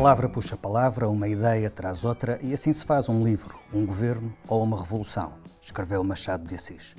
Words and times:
palavra 0.00 0.30
puxa 0.30 0.56
palavra, 0.56 1.10
uma 1.10 1.28
ideia 1.28 1.68
traz 1.68 2.06
outra 2.06 2.40
e 2.42 2.54
assim 2.54 2.72
se 2.72 2.82
faz 2.86 3.10
um 3.10 3.22
livro, 3.22 3.60
um 3.70 3.84
governo 3.84 4.32
ou 4.48 4.62
uma 4.62 4.80
revolução, 4.80 5.34
escreveu 5.60 6.02
Machado 6.02 6.48
de 6.48 6.54
Assis. 6.54 6.96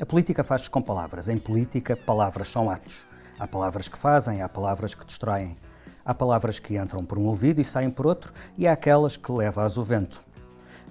A 0.00 0.06
política 0.06 0.42
faz-se 0.42 0.70
com 0.70 0.80
palavras. 0.80 1.28
Em 1.28 1.36
política, 1.36 1.94
palavras 1.94 2.48
são 2.48 2.70
atos. 2.70 3.06
Há 3.38 3.46
palavras 3.46 3.88
que 3.88 3.98
fazem, 3.98 4.40
há 4.40 4.48
palavras 4.48 4.94
que 4.94 5.04
destroem. 5.04 5.54
Há 6.02 6.14
palavras 6.14 6.58
que 6.58 6.78
entram 6.78 7.04
por 7.04 7.18
um 7.18 7.26
ouvido 7.26 7.60
e 7.60 7.64
saem 7.64 7.90
por 7.90 8.06
outro, 8.06 8.32
e 8.56 8.66
há 8.66 8.72
aquelas 8.72 9.18
que 9.18 9.30
leva-as 9.30 9.76
o 9.76 9.82
vento. 9.82 10.22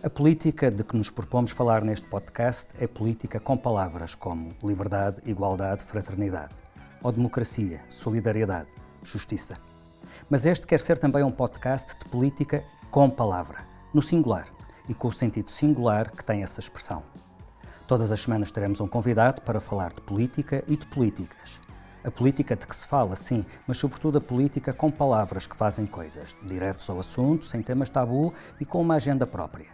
A 0.04 0.10
política 0.10 0.70
de 0.70 0.84
que 0.84 0.96
nos 0.96 1.10
propomos 1.10 1.50
falar 1.50 1.84
neste 1.84 2.08
podcast 2.08 2.68
é 2.80 2.86
política 2.86 3.40
com 3.40 3.58
palavras 3.58 4.14
como 4.14 4.52
liberdade, 4.64 5.20
igualdade, 5.26 5.84
fraternidade, 5.84 6.54
ou 7.02 7.12
democracia, 7.12 7.82
solidariedade, 7.90 8.72
justiça. 9.02 9.69
Mas 10.30 10.46
este 10.46 10.68
quer 10.68 10.80
ser 10.80 11.00
também 11.00 11.24
um 11.24 11.32
podcast 11.32 11.98
de 11.98 12.06
política 12.06 12.64
com 12.92 13.10
palavra, 13.10 13.66
no 13.92 14.00
singular 14.00 14.48
e 14.88 14.94
com 14.94 15.08
o 15.08 15.12
sentido 15.12 15.50
singular 15.50 16.12
que 16.12 16.24
tem 16.24 16.44
essa 16.44 16.60
expressão. 16.60 17.02
Todas 17.88 18.12
as 18.12 18.20
semanas 18.20 18.52
teremos 18.52 18.80
um 18.80 18.88
convidado 18.88 19.42
para 19.42 19.60
falar 19.60 19.92
de 19.92 20.02
política 20.02 20.64
e 20.68 20.78
de 20.78 20.86
políticas. 20.86 21.60
A 22.04 22.12
política 22.12 22.56
de 22.56 22.68
que 22.68 22.76
se 22.76 22.86
fala, 22.86 23.16
sim, 23.16 23.44
mas 23.66 23.80
sobretudo 23.80 24.20
a 24.20 24.22
política 24.22 24.72
com 24.72 24.92
palavras 24.92 25.48
que 25.48 25.58
fazem 25.58 25.88
coisas, 25.88 26.36
diretos 26.44 26.88
ao 26.92 27.00
assunto, 27.00 27.46
sem 27.46 27.64
temas 27.64 27.90
tabu 27.90 28.32
e 28.62 28.66
com 28.66 28.80
uma 28.82 28.96
agenda 28.96 29.26
própria. 29.26 29.66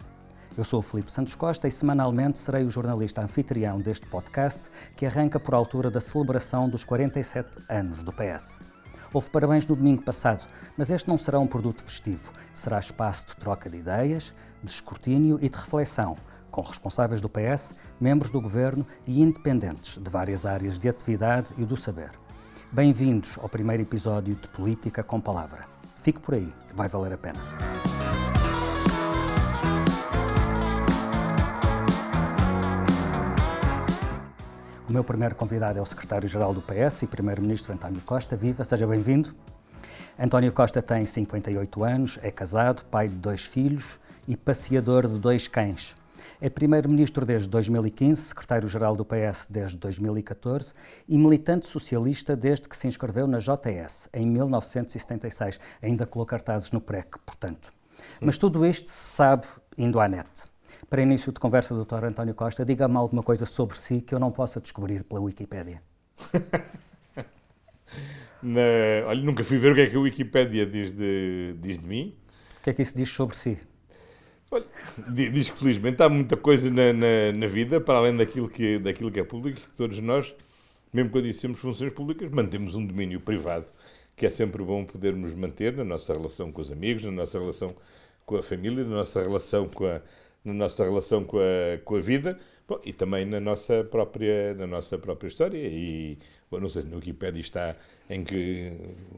Eu 0.57 0.63
sou 0.63 0.79
o 0.79 0.81
Filipe 0.81 1.11
Santos 1.11 1.35
Costa 1.35 1.67
e 1.67 1.72
semanalmente 1.72 2.39
serei 2.39 2.63
o 2.63 2.69
jornalista 2.69 3.22
anfitrião 3.22 3.81
deste 3.81 4.07
podcast 4.07 4.61
que 4.95 5.05
arranca 5.05 5.38
por 5.38 5.53
altura 5.53 5.91
da 5.91 5.99
celebração 5.99 6.69
dos 6.69 6.85
47 6.85 7.59
anos 7.69 8.01
do 8.03 8.13
PS. 8.13 8.74
Houve 9.16 9.30
parabéns 9.30 9.66
no 9.66 9.77
domingo 9.77 10.03
passado, 10.03 10.44
mas 10.75 10.91
este 10.91 11.08
não 11.08 11.17
será 11.17 11.39
um 11.39 11.47
produto 11.47 11.81
festivo. 11.81 12.33
Será 12.53 12.77
espaço 12.77 13.25
de 13.27 13.38
troca 13.38 13.69
de 13.69 13.77
ideias, 13.77 14.33
de 14.61 14.69
escrutínio 14.69 15.39
e 15.41 15.47
de 15.47 15.57
reflexão, 15.57 16.17
com 16.52 16.59
responsáveis 16.59 17.22
do 17.22 17.30
PS, 17.30 17.73
membros 17.97 18.30
do 18.30 18.41
governo 18.41 18.85
e 19.07 19.22
independentes 19.22 19.97
de 20.03 20.09
várias 20.09 20.45
áreas 20.45 20.77
de 20.77 20.89
atividade 20.89 21.53
e 21.57 21.63
do 21.63 21.77
saber. 21.77 22.11
Bem-vindos 22.69 23.38
ao 23.41 23.47
primeiro 23.47 23.83
episódio 23.83 24.35
de 24.35 24.49
Política 24.49 25.02
com 25.02 25.22
Palavra. 25.22 25.66
Fique 26.02 26.19
por 26.19 26.33
aí, 26.33 26.53
vai 26.73 26.89
valer 26.89 27.13
a 27.13 27.17
pena. 27.17 27.39
Meu 34.95 35.03
primeiro 35.03 35.35
convidado 35.35 35.77
é 35.77 35.81
o 35.81 35.85
secretário-geral 35.85 36.53
do 36.53 36.61
PS 36.61 37.01
e 37.01 37.07
primeiro-ministro 37.07 37.73
António 37.73 37.99
Costa. 37.99 38.33
Viva, 38.33 38.63
seja 38.63 38.88
bem-vindo. 38.88 39.35
António 40.17 40.53
Costa 40.53 40.81
tem 40.81 41.05
58 41.05 41.83
anos, 41.83 42.17
é 42.21 42.31
casado, 42.31 42.85
pai 42.85 43.09
de 43.09 43.16
dois 43.16 43.43
filhos 43.43 43.99
e 44.25 44.38
passeador 44.38 45.05
de 45.05 45.19
dois 45.19 45.49
cães. 45.49 45.93
É 46.39 46.49
primeiro-ministro 46.49 47.25
desde 47.25 47.49
2015, 47.49 48.21
secretário-geral 48.21 48.95
do 48.95 49.03
PS 49.03 49.47
desde 49.49 49.75
2014 49.79 50.73
e 51.09 51.17
militante 51.17 51.67
socialista 51.67 52.33
desde 52.33 52.69
que 52.69 52.77
se 52.77 52.88
inscreveu 52.88 53.27
na 53.27 53.39
JS, 53.39 54.07
em 54.13 54.25
1976. 54.25 55.59
Ainda 55.81 56.05
colocou 56.05 56.25
cartazes 56.25 56.71
no 56.71 56.79
PREC, 56.79 57.19
portanto. 57.25 57.73
Mas 58.21 58.38
tudo 58.38 58.66
isto 58.66 58.89
se 58.89 59.16
sabe 59.17 59.45
indo 59.77 59.99
à 59.99 60.07
net. 60.07 60.29
Para 60.89 61.02
início 61.02 61.31
de 61.31 61.39
conversa, 61.39 61.73
Dr. 61.73 62.05
António 62.05 62.36
Costa, 62.36 62.64
diga-me 62.64 62.97
alguma 62.97 63.23
coisa 63.23 63.46
sobre 63.46 63.78
si 63.78 64.01
que 64.01 64.13
eu 64.13 64.19
não 64.19 64.31
possa 64.31 64.62
descobrir 64.62 65.03
pela 65.03 65.22
Wikipédia. 65.22 65.81
Na... 68.41 68.62
Olha, 69.07 69.22
nunca 69.22 69.44
fui 69.44 69.57
ver 69.57 69.72
o 69.72 69.75
que 69.75 69.81
é 69.81 69.90
que 69.90 69.95
a 69.95 70.00
Wikipédia 70.00 70.66
diz 70.66 70.94
de, 70.94 71.56
diz 71.59 71.79
de 71.79 71.88
mim. 71.88 72.16
O 72.59 72.63
que 72.63 72.69
é 72.69 72.74
que 72.74 72.81
isso 72.84 72.95
diz 72.95 73.09
sobre 73.09 73.35
si? 73.35 73.57
Olha, 74.51 74.66
diz 75.09 75.50
que 75.50 75.57
felizmente 75.57 76.03
há 76.03 76.09
muita 76.09 76.38
coisa 76.38 76.69
na, 76.69 76.94
na, 76.94 77.31
na, 77.35 77.47
vida, 77.47 77.81
para 77.81 77.97
além 77.97 78.16
daquilo 78.16 78.47
que, 78.47 78.78
daquilo 78.78 79.12
que 79.12 79.19
é 79.19 79.24
público, 79.24 79.59
que 79.59 79.75
todos 79.75 80.00
nós, 80.00 80.34
mesmo 80.94 81.09
quando 81.09 81.25
exercemos 81.25 81.59
funções 81.59 81.91
públicas, 81.91 82.29
mantemos 82.29 82.75
um 82.75 82.85
domínio 82.85 83.19
privado, 83.19 83.66
que 84.16 84.25
é 84.25 84.29
sempre 84.29 84.63
bom 84.63 84.85
podermos 84.85 85.34
manter 85.34 85.75
na 85.75 85.84
nossa 85.84 86.13
relação 86.13 86.51
com 86.51 86.62
os 86.62 86.72
amigos, 86.72 87.03
na 87.03 87.12
nossa 87.12 87.40
relação 87.40 87.75
com 88.24 88.38
a 88.38 88.44
família, 88.44 88.84
na 88.84 88.97
nossa 88.97 89.22
relação 89.22 89.68
com 89.68 89.88
a, 89.88 90.01
na 90.45 90.53
nossa 90.53 90.83
relação 90.83 91.23
com 91.23 91.39
a, 91.39 91.78
com 91.83 91.95
a 91.95 92.00
vida 92.00 92.38
bom, 92.67 92.79
e 92.83 92.94
também 92.94 93.25
na 93.25 93.39
nossa 93.39 93.83
própria, 93.83 94.53
na 94.53 94.67
nossa 94.67 94.97
própria 94.97 95.28
história. 95.28 95.57
E 95.57 96.17
bom, 96.50 96.59
não 96.59 96.69
sei 96.69 96.83
se 96.83 96.88
no 96.88 96.97
Wikipedia 96.97 97.41
está 97.41 97.75
em 98.09 98.23
que 98.23 98.72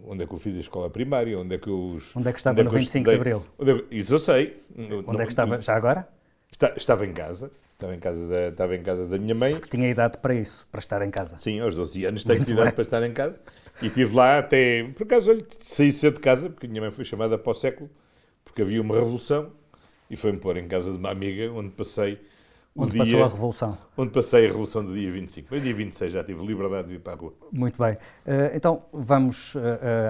onde 0.05 0.23
é 0.23 0.27
que 0.27 0.33
eu 0.33 0.39
fiz 0.39 0.55
a 0.57 0.61
escola 0.61 0.89
primária, 0.89 1.37
onde 1.37 1.55
é 1.55 1.57
que 1.57 1.69
eu. 1.69 1.99
Onde 2.15 2.29
é 2.29 2.31
que 2.31 2.39
estava 2.39 2.59
é 2.59 2.63
no 2.63 2.69
25 2.69 3.09
de 3.09 3.15
Abril? 3.15 3.45
Onde, 3.57 3.85
isso 3.91 4.13
eu 4.13 4.19
sei. 4.19 4.61
Onde 4.77 5.05
não, 5.05 5.21
é 5.21 5.25
que 5.25 5.31
estava? 5.31 5.61
Já 5.61 5.75
agora? 5.75 6.07
Está, 6.51 6.73
estava 6.75 7.05
em 7.05 7.13
casa. 7.13 7.51
Estava 7.73 7.93
em, 7.93 7.99
casa 7.99 8.27
da, 8.27 8.47
estava 8.47 8.75
em 8.75 8.81
casa 8.81 9.05
da 9.05 9.19
minha 9.19 9.35
mãe. 9.35 9.51
Porque 9.51 9.69
tinha 9.69 9.87
idade 9.87 10.17
para 10.17 10.33
isso, 10.33 10.67
para 10.71 10.79
estar 10.79 10.99
em 11.05 11.11
casa. 11.11 11.37
Sim, 11.37 11.59
aos 11.59 11.75
12 11.75 12.05
anos 12.05 12.23
tenho 12.23 12.41
idade 12.41 12.71
para 12.71 12.81
estar 12.81 13.03
em 13.03 13.13
casa. 13.13 13.39
E 13.79 13.85
estive 13.85 14.15
lá 14.15 14.39
até. 14.39 14.83
Por 14.95 15.03
acaso, 15.03 15.29
olha, 15.29 15.45
saí 15.59 15.91
cedo 15.91 16.15
de 16.15 16.21
casa, 16.21 16.49
porque 16.49 16.65
a 16.65 16.69
minha 16.69 16.81
mãe 16.81 16.89
foi 16.89 17.05
chamada 17.05 17.37
para 17.37 17.51
o 17.51 17.53
século, 17.53 17.87
porque 18.43 18.63
havia 18.63 18.81
uma 18.81 18.95
revolução 18.95 19.51
e 20.09 20.15
foi-me 20.15 20.39
pôr 20.39 20.57
em 20.57 20.67
casa 20.67 20.91
de 20.91 20.97
uma 20.97 21.11
amiga 21.11 21.51
onde 21.51 21.69
passei 21.69 22.19
Onde 22.77 22.91
dia, 22.91 23.03
passou 23.03 23.23
a 23.23 23.27
Revolução. 23.27 23.77
Onde 23.97 24.11
passei 24.11 24.45
a 24.45 24.47
Revolução 24.47 24.85
do 24.85 24.93
dia 24.93 25.11
25. 25.11 25.47
Mas 25.49 25.63
dia 25.63 25.73
26 25.73 26.13
já 26.13 26.23
tive 26.23 26.45
liberdade 26.45 26.89
de 26.89 26.93
ir 26.95 26.99
para 26.99 27.13
a 27.13 27.15
rua. 27.15 27.33
Muito 27.51 27.81
bem. 27.81 27.93
Uh, 27.93 28.53
então, 28.53 28.85
vamos 28.93 29.55
uh, 29.55 29.59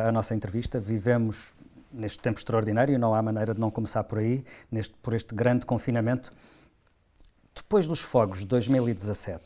à 0.06 0.12
nossa 0.12 0.36
entrevista. 0.36 0.78
Vivemos 0.78 1.54
neste 1.94 2.20
tempo 2.20 2.38
extraordinário, 2.38 3.00
não 3.00 3.16
há 3.16 3.22
maneira 3.22 3.54
de 3.54 3.60
não 3.60 3.72
começar 3.72 4.04
por 4.04 4.20
aí, 4.20 4.44
neste, 4.70 4.94
por 4.96 5.14
este 5.14 5.34
grande 5.34 5.66
confinamento. 5.66 6.32
Depois 7.56 7.88
dos 7.88 8.02
fogos 8.02 8.40
de 8.40 8.46
2017, 8.48 9.42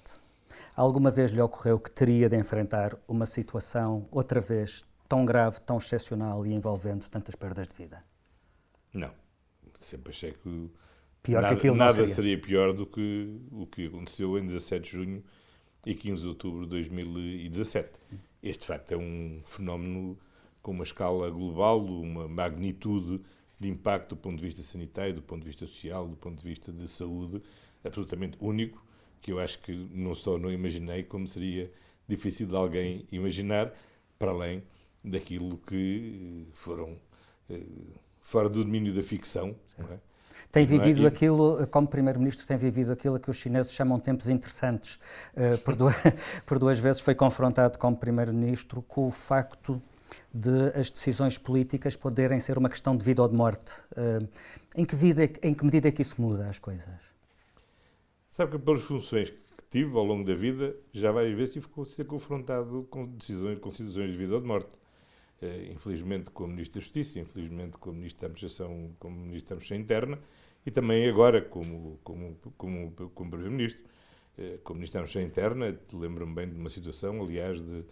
alguma 0.75 1.11
vez 1.11 1.31
lhe 1.31 1.41
ocorreu 1.41 1.79
que 1.79 1.91
teria 1.91 2.27
de 2.27 2.35
enfrentar 2.35 2.97
uma 3.07 3.27
situação, 3.27 4.07
outra 4.11 4.41
vez, 4.41 4.83
tão 5.07 5.23
grave, 5.25 5.61
tão 5.61 5.77
excepcional 5.77 6.45
e 6.45 6.53
envolvendo 6.53 7.07
tantas 7.07 7.35
perdas 7.35 7.67
de 7.67 7.75
vida? 7.75 8.03
Não. 8.93 9.20
Sempre 9.83 10.11
achei 10.11 10.31
que 10.31 10.69
pior 11.23 11.41
nada, 11.41 11.55
que 11.55 11.59
aquilo 11.59 11.75
nada 11.75 11.93
seria. 11.93 12.07
seria 12.07 12.41
pior 12.41 12.73
do 12.73 12.85
que 12.85 13.39
o 13.51 13.65
que 13.65 13.87
aconteceu 13.87 14.37
em 14.37 14.45
17 14.45 14.83
de 14.83 14.91
junho 14.91 15.23
e 15.85 15.95
15 15.95 16.21
de 16.21 16.27
outubro 16.27 16.63
de 16.63 16.69
2017. 16.69 17.89
Este, 18.43 18.61
de 18.61 18.67
facto, 18.67 18.91
é 18.91 18.97
um 18.97 19.41
fenómeno 19.45 20.17
com 20.61 20.71
uma 20.71 20.83
escala 20.83 21.29
global, 21.29 21.83
uma 21.83 22.27
magnitude 22.27 23.21
de 23.59 23.69
impacto 23.69 24.09
do 24.09 24.17
ponto 24.17 24.37
de 24.37 24.45
vista 24.45 24.63
sanitário, 24.63 25.13
do 25.13 25.21
ponto 25.21 25.41
de 25.41 25.47
vista 25.47 25.67
social, 25.67 26.07
do 26.07 26.15
ponto 26.15 26.41
de 26.41 26.49
vista 26.49 26.71
de 26.71 26.87
saúde, 26.87 27.41
absolutamente 27.83 28.37
único, 28.39 28.83
que 29.21 29.31
eu 29.31 29.39
acho 29.39 29.59
que 29.59 29.71
não 29.71 30.15
só 30.15 30.37
não 30.37 30.51
imaginei, 30.51 31.03
como 31.03 31.27
seria 31.27 31.71
difícil 32.07 32.47
de 32.47 32.55
alguém 32.55 33.07
imaginar, 33.11 33.71
para 34.17 34.31
além 34.31 34.63
daquilo 35.03 35.57
que 35.59 36.47
foram 36.53 36.97
eh, 37.49 37.61
fora 38.31 38.47
do 38.47 38.63
domínio 38.63 38.93
da 38.95 39.03
ficção. 39.03 39.53
É? 39.77 39.97
Tem 40.51 40.65
vivido 40.65 41.03
é? 41.03 41.07
aquilo, 41.07 41.65
como 41.67 41.87
Primeiro-Ministro, 41.87 42.47
tem 42.47 42.57
vivido 42.57 42.91
aquilo 42.91 43.19
que 43.19 43.29
os 43.29 43.37
chineses 43.37 43.73
chamam 43.73 43.99
tempos 43.99 44.29
interessantes. 44.29 44.99
Uh, 45.33 45.57
por, 45.59 45.75
duas, 45.75 45.95
por, 46.45 46.57
duas, 46.57 46.79
vezes 46.79 47.01
foi 47.01 47.13
confrontado 47.13 47.77
como 47.77 47.95
Primeiro-Ministro 47.95 48.81
com 48.81 49.07
o 49.07 49.11
facto 49.11 49.81
de 50.33 50.69
as 50.75 50.89
decisões 50.89 51.37
políticas 51.37 51.95
poderem 51.95 52.39
ser 52.39 52.57
uma 52.57 52.69
questão 52.69 52.95
de 52.95 53.03
vida 53.03 53.21
ou 53.21 53.27
de 53.27 53.35
morte. 53.35 53.71
Uh, 53.91 54.27
em, 54.75 54.85
que 54.85 54.95
vida, 54.95 55.23
em 55.43 55.53
que 55.53 55.63
medida 55.63 55.89
é 55.89 55.91
que 55.91 56.01
isso 56.01 56.21
muda 56.21 56.47
as 56.47 56.57
coisas? 56.57 57.11
Sabe 58.31 58.51
que 58.51 58.59
pelas 58.59 58.83
funções 58.83 59.29
que 59.29 59.37
tive 59.69 59.95
ao 59.97 60.03
longo 60.03 60.25
da 60.25 60.35
vida, 60.35 60.73
já 60.93 61.11
várias 61.11 61.35
vezes 61.37 61.53
tive 61.53 61.67
que 61.67 61.85
ser 61.85 62.05
confrontado 62.05 62.87
com 62.89 63.05
decisões, 63.05 63.59
com 63.59 63.69
situações 63.71 64.11
de 64.11 64.17
vida 64.17 64.35
ou 64.35 64.41
de 64.41 64.47
morte. 64.47 64.80
Uh, 65.41 65.71
infelizmente 65.71 66.29
como 66.29 66.49
Ministro 66.49 66.79
da 66.79 66.83
Justiça, 66.83 67.19
infelizmente 67.19 67.77
como 67.77 67.97
Ministro 67.97 68.21
da 68.21 68.27
Administração, 68.27 68.91
como 68.99 69.15
Ministro 69.15 69.49
da 69.49 69.55
Administração 69.55 69.77
Interna, 69.77 70.19
e 70.65 70.69
também 70.69 71.09
agora 71.09 71.41
como, 71.41 71.99
como, 72.03 72.37
como, 72.57 72.91
como 72.91 73.29
Primeiro-Ministro. 73.31 73.83
Eh, 74.37 74.59
como 74.63 74.79
Ministro 74.79 74.99
da 74.99 75.03
Administração 75.03 75.21
Interna, 75.21 75.79
lembro-me 75.93 76.33
bem 76.33 76.49
de 76.49 76.55
uma 76.55 76.69
situação, 76.69 77.21
aliás, 77.21 77.61
de, 77.61 77.83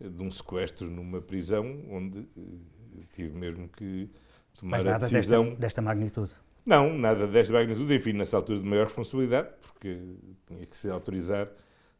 de 0.00 0.22
um 0.22 0.30
sequestro 0.30 0.90
numa 0.90 1.20
prisão, 1.20 1.84
onde 1.90 2.18
eh, 2.36 3.04
tive 3.14 3.36
mesmo 3.36 3.68
que 3.68 4.10
tomar 4.58 4.78
Mas 4.78 4.84
nada 4.84 5.06
a 5.06 5.08
decisão... 5.08 5.44
Desta, 5.44 5.60
desta 5.60 5.82
magnitude? 5.82 6.32
Não, 6.66 6.92
nada 6.96 7.26
desta 7.26 7.52
magnitude, 7.52 7.94
enfim, 7.94 8.12
nessa 8.12 8.36
altura 8.36 8.60
de 8.60 8.66
maior 8.66 8.84
responsabilidade, 8.84 9.48
porque 9.62 10.00
tinha 10.46 10.66
que 10.66 10.76
se 10.76 10.90
autorizar 10.90 11.50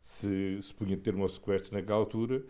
se, 0.02 0.60
se 0.60 0.74
punha 0.74 0.96
termo 0.96 1.22
ao 1.22 1.28
sequestro 1.28 1.74
naquela 1.74 1.98
altura, 1.98 2.42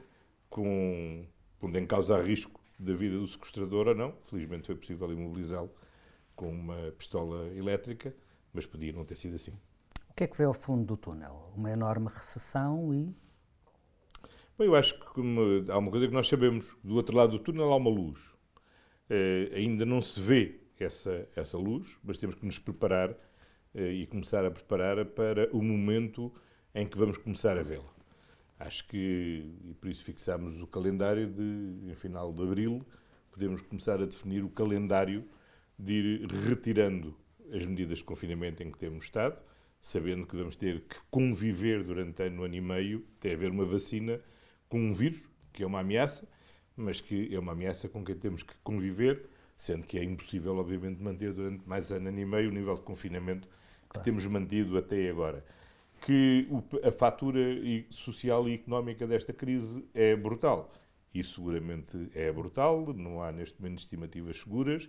com, 0.48 1.24
pondo 1.60 1.78
em 1.78 1.86
causa 1.86 2.20
risco 2.20 2.60
da 2.78 2.94
vida 2.94 3.18
do 3.18 3.28
sequestrador 3.28 3.88
ou 3.88 3.94
não. 3.94 4.14
Felizmente 4.24 4.66
foi 4.66 4.74
possível 4.74 5.12
imobilizá-lo 5.12 5.70
com 6.34 6.50
uma 6.50 6.90
pistola 6.92 7.46
elétrica, 7.54 8.14
mas 8.52 8.66
podia 8.66 8.92
não 8.92 9.04
ter 9.04 9.14
sido 9.14 9.36
assim. 9.36 9.52
O 10.08 10.14
que 10.14 10.24
é 10.24 10.26
que 10.26 10.36
vê 10.36 10.44
ao 10.44 10.54
fundo 10.54 10.84
do 10.84 10.96
túnel? 10.96 11.52
Uma 11.54 11.70
enorme 11.70 12.08
recessão 12.08 12.92
e. 12.94 13.14
Bem, 14.58 14.66
eu 14.66 14.74
acho 14.74 14.98
que 14.98 15.70
há 15.70 15.78
uma 15.78 15.90
coisa 15.90 16.08
que 16.08 16.14
nós 16.14 16.28
sabemos: 16.28 16.66
do 16.82 16.96
outro 16.96 17.16
lado 17.16 17.32
do 17.32 17.38
túnel 17.38 17.72
há 17.72 17.76
uma 17.76 17.90
luz. 17.90 18.18
Uh, 19.10 19.54
ainda 19.54 19.84
não 19.84 20.00
se 20.00 20.20
vê 20.20 20.60
essa, 20.78 21.28
essa 21.34 21.58
luz, 21.58 21.98
mas 22.02 22.16
temos 22.16 22.36
que 22.36 22.46
nos 22.46 22.58
preparar 22.58 23.10
uh, 23.10 23.16
e 23.78 24.06
começar 24.06 24.44
a 24.44 24.50
preparar 24.50 25.04
para 25.04 25.48
o 25.52 25.62
momento 25.62 26.32
em 26.74 26.86
que 26.86 26.96
vamos 26.96 27.18
começar 27.18 27.58
a 27.58 27.62
vê-la. 27.62 27.99
Acho 28.60 28.86
que, 28.86 29.42
e 29.64 29.72
por 29.72 29.88
isso 29.88 30.04
fixámos 30.04 30.60
o 30.60 30.66
calendário 30.66 31.26
de, 31.26 31.90
em 31.90 31.94
final 31.94 32.30
de 32.30 32.42
abril, 32.42 32.84
podemos 33.32 33.62
começar 33.62 34.02
a 34.02 34.04
definir 34.04 34.44
o 34.44 34.50
calendário 34.50 35.24
de 35.78 35.92
ir 35.92 36.26
retirando 36.30 37.16
as 37.50 37.64
medidas 37.64 37.98
de 37.98 38.04
confinamento 38.04 38.62
em 38.62 38.70
que 38.70 38.78
temos 38.78 39.04
estado, 39.04 39.40
sabendo 39.80 40.26
que 40.26 40.36
vamos 40.36 40.56
ter 40.56 40.82
que 40.82 40.96
conviver 41.10 41.82
durante 41.82 42.22
ano, 42.22 42.44
ano 42.44 42.54
e 42.54 42.60
meio, 42.60 43.02
até 43.18 43.32
haver 43.32 43.50
uma 43.50 43.64
vacina 43.64 44.20
com 44.68 44.78
um 44.78 44.92
vírus, 44.92 45.26
que 45.54 45.62
é 45.62 45.66
uma 45.66 45.80
ameaça, 45.80 46.28
mas 46.76 47.00
que 47.00 47.34
é 47.34 47.38
uma 47.38 47.52
ameaça 47.52 47.88
com 47.88 48.04
quem 48.04 48.14
temos 48.14 48.42
que 48.42 48.52
conviver, 48.62 49.24
sendo 49.56 49.86
que 49.86 49.98
é 49.98 50.04
impossível, 50.04 50.54
obviamente, 50.58 51.02
manter 51.02 51.32
durante 51.32 51.66
mais 51.66 51.90
ano, 51.90 52.08
ano 52.08 52.20
e 52.20 52.26
meio 52.26 52.50
o 52.50 52.52
nível 52.52 52.74
de 52.74 52.82
confinamento 52.82 53.48
que 53.48 53.88
claro. 53.88 54.04
temos 54.04 54.26
mantido 54.26 54.76
até 54.76 55.08
agora. 55.08 55.42
Que 56.00 56.48
a 56.82 56.90
fatura 56.90 57.40
social 57.90 58.48
e 58.48 58.54
económica 58.54 59.06
desta 59.06 59.32
crise 59.32 59.84
é 59.94 60.16
brutal. 60.16 60.72
E 61.12 61.22
seguramente 61.22 62.10
é 62.14 62.32
brutal, 62.32 62.94
não 62.94 63.22
há 63.22 63.32
neste 63.32 63.60
momento 63.60 63.80
estimativas 63.80 64.38
seguras. 64.38 64.88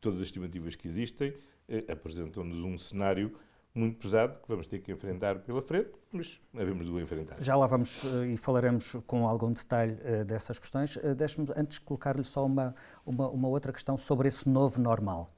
Todas 0.00 0.20
as 0.20 0.26
estimativas 0.26 0.74
que 0.74 0.88
existem 0.88 1.34
eh, 1.68 1.84
apresentam-nos 1.88 2.58
um 2.58 2.78
cenário 2.78 3.36
muito 3.74 3.98
pesado 3.98 4.38
que 4.40 4.48
vamos 4.48 4.66
ter 4.66 4.80
que 4.80 4.90
enfrentar 4.90 5.38
pela 5.40 5.62
frente, 5.62 5.90
mas 6.10 6.40
havemos 6.54 6.86
de 6.86 6.92
o 6.92 7.00
enfrentar. 7.00 7.36
Já 7.40 7.54
lá 7.54 7.66
vamos 7.66 8.02
uh, 8.02 8.24
e 8.24 8.36
falaremos 8.36 8.96
com 9.06 9.26
algum 9.26 9.52
detalhe 9.52 9.92
uh, 9.92 10.24
dessas 10.24 10.58
questões. 10.58 10.96
Deixe-me 11.16 11.46
antes 11.54 11.78
colocar-lhe 11.78 12.24
só 12.24 12.44
uma, 12.44 12.74
uma, 13.04 13.28
uma, 13.28 13.48
outra 13.48 13.72
questão 13.72 13.96
sobre 13.96 14.28
esse 14.28 14.48
novo 14.48 14.80
normal. 14.80 15.32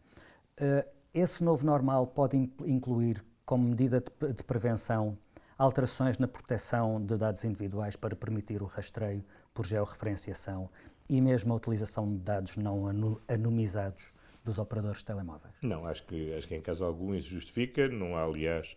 Esse 1.12 1.42
novo 1.42 1.64
normal 1.66 2.06
pode 2.06 2.36
incluir, 2.36 3.24
como 3.50 3.66
medida 3.66 4.00
de, 4.00 4.32
de, 4.32 4.44
prevenção, 4.44 5.18
alterações 5.58 6.16
na 6.18 6.28
proteção 6.28 7.04
de 7.04 7.16
dados 7.16 7.42
individuais 7.42 7.96
para 7.96 8.14
permitir 8.14 8.62
o 8.62 8.66
rastreio 8.66 9.24
por 9.52 9.66
georreferenciação 9.66 10.70
e 11.08 11.20
mesmo 11.20 11.52
a 11.52 11.56
utilização 11.56 12.08
de 12.08 12.18
dados 12.18 12.56
não 12.56 12.86
anonimizados 13.26 14.12
dos 14.44 14.60
operadores 14.60 14.98
de 14.98 15.06
telemóveis? 15.06 15.52
Não, 15.62 15.84
acho 15.84 16.06
que, 16.06 16.32
acho 16.34 16.46
que 16.46 16.54
em 16.54 16.60
caso 16.60 16.84
algum 16.84 17.12
isso 17.12 17.28
justifica. 17.28 17.88
Não 17.88 18.16
há, 18.16 18.22
aliás, 18.22 18.76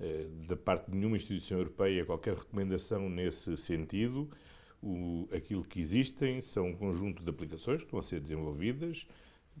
eh, 0.00 0.28
da 0.48 0.56
parte 0.56 0.90
de 0.90 0.96
nenhuma 0.96 1.18
instituição 1.18 1.58
europeia 1.58 2.06
qualquer 2.06 2.36
recomendação 2.36 3.10
nesse 3.10 3.54
sentido. 3.58 4.30
O, 4.82 5.28
aquilo 5.30 5.62
que 5.62 5.78
existem 5.78 6.40
são 6.40 6.68
um 6.68 6.74
conjunto 6.74 7.22
de 7.22 7.28
aplicações 7.28 7.80
que 7.80 7.84
estão 7.84 7.98
a 7.98 8.02
ser 8.02 8.20
desenvolvidas, 8.20 9.06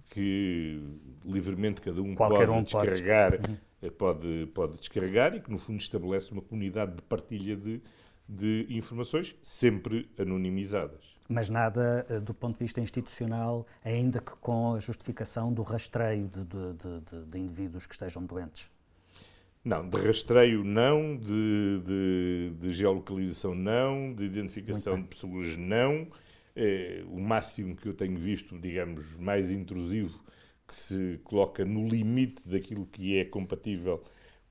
que 0.08 0.80
livremente 1.24 1.80
cada 1.80 2.00
um 2.02 2.14
Qualquer 2.14 2.46
pode 2.46 2.58
um 2.58 2.62
descarregar, 2.62 3.32
pode. 3.32 3.50
Uhum. 3.50 3.56
Eh, 3.82 3.90
pode, 3.90 4.46
pode 4.54 4.78
descarregar 4.78 5.34
e 5.34 5.40
que 5.40 5.50
no 5.50 5.58
fundo 5.58 5.80
estabelece 5.80 6.32
uma 6.32 6.42
comunidade 6.42 6.96
de 6.96 7.02
partilha 7.02 7.56
de, 7.56 7.80
de 8.28 8.66
informações, 8.70 9.34
sempre 9.42 10.08
anonimizadas 10.18 11.16
mas 11.28 11.48
nada 11.48 12.06
eh, 12.08 12.20
do 12.20 12.32
ponto 12.32 12.58
de 12.58 12.64
vista 12.64 12.80
institucional, 12.80 13.66
ainda 13.84 14.20
que 14.20 14.32
com 14.36 14.74
a 14.74 14.78
justificação 14.78 15.52
do 15.52 15.62
rastreio 15.62 16.28
de, 16.28 16.44
de, 16.44 16.72
de, 16.74 17.26
de 17.26 17.38
indivíduos 17.38 17.86
que 17.86 17.94
estejam 17.94 18.24
doentes. 18.24 18.70
Não, 19.64 19.88
de 19.88 19.96
rastreio 19.96 20.62
não, 20.62 21.16
de, 21.16 22.52
de 22.60 22.72
geolocalização 22.72 23.52
não, 23.52 24.14
de 24.14 24.22
identificação 24.22 25.00
de 25.00 25.08
pessoas 25.08 25.56
não. 25.56 26.06
É, 26.56 27.04
o 27.06 27.20
máximo 27.20 27.76
que 27.76 27.86
eu 27.86 27.94
tenho 27.94 28.18
visto, 28.18 28.58
digamos, 28.58 29.14
mais 29.18 29.52
intrusivo, 29.52 30.18
que 30.66 30.74
se 30.74 31.20
coloca 31.22 31.64
no 31.64 31.86
limite 31.86 32.42
daquilo 32.48 32.86
que 32.86 33.18
é 33.18 33.24
compatível 33.24 34.02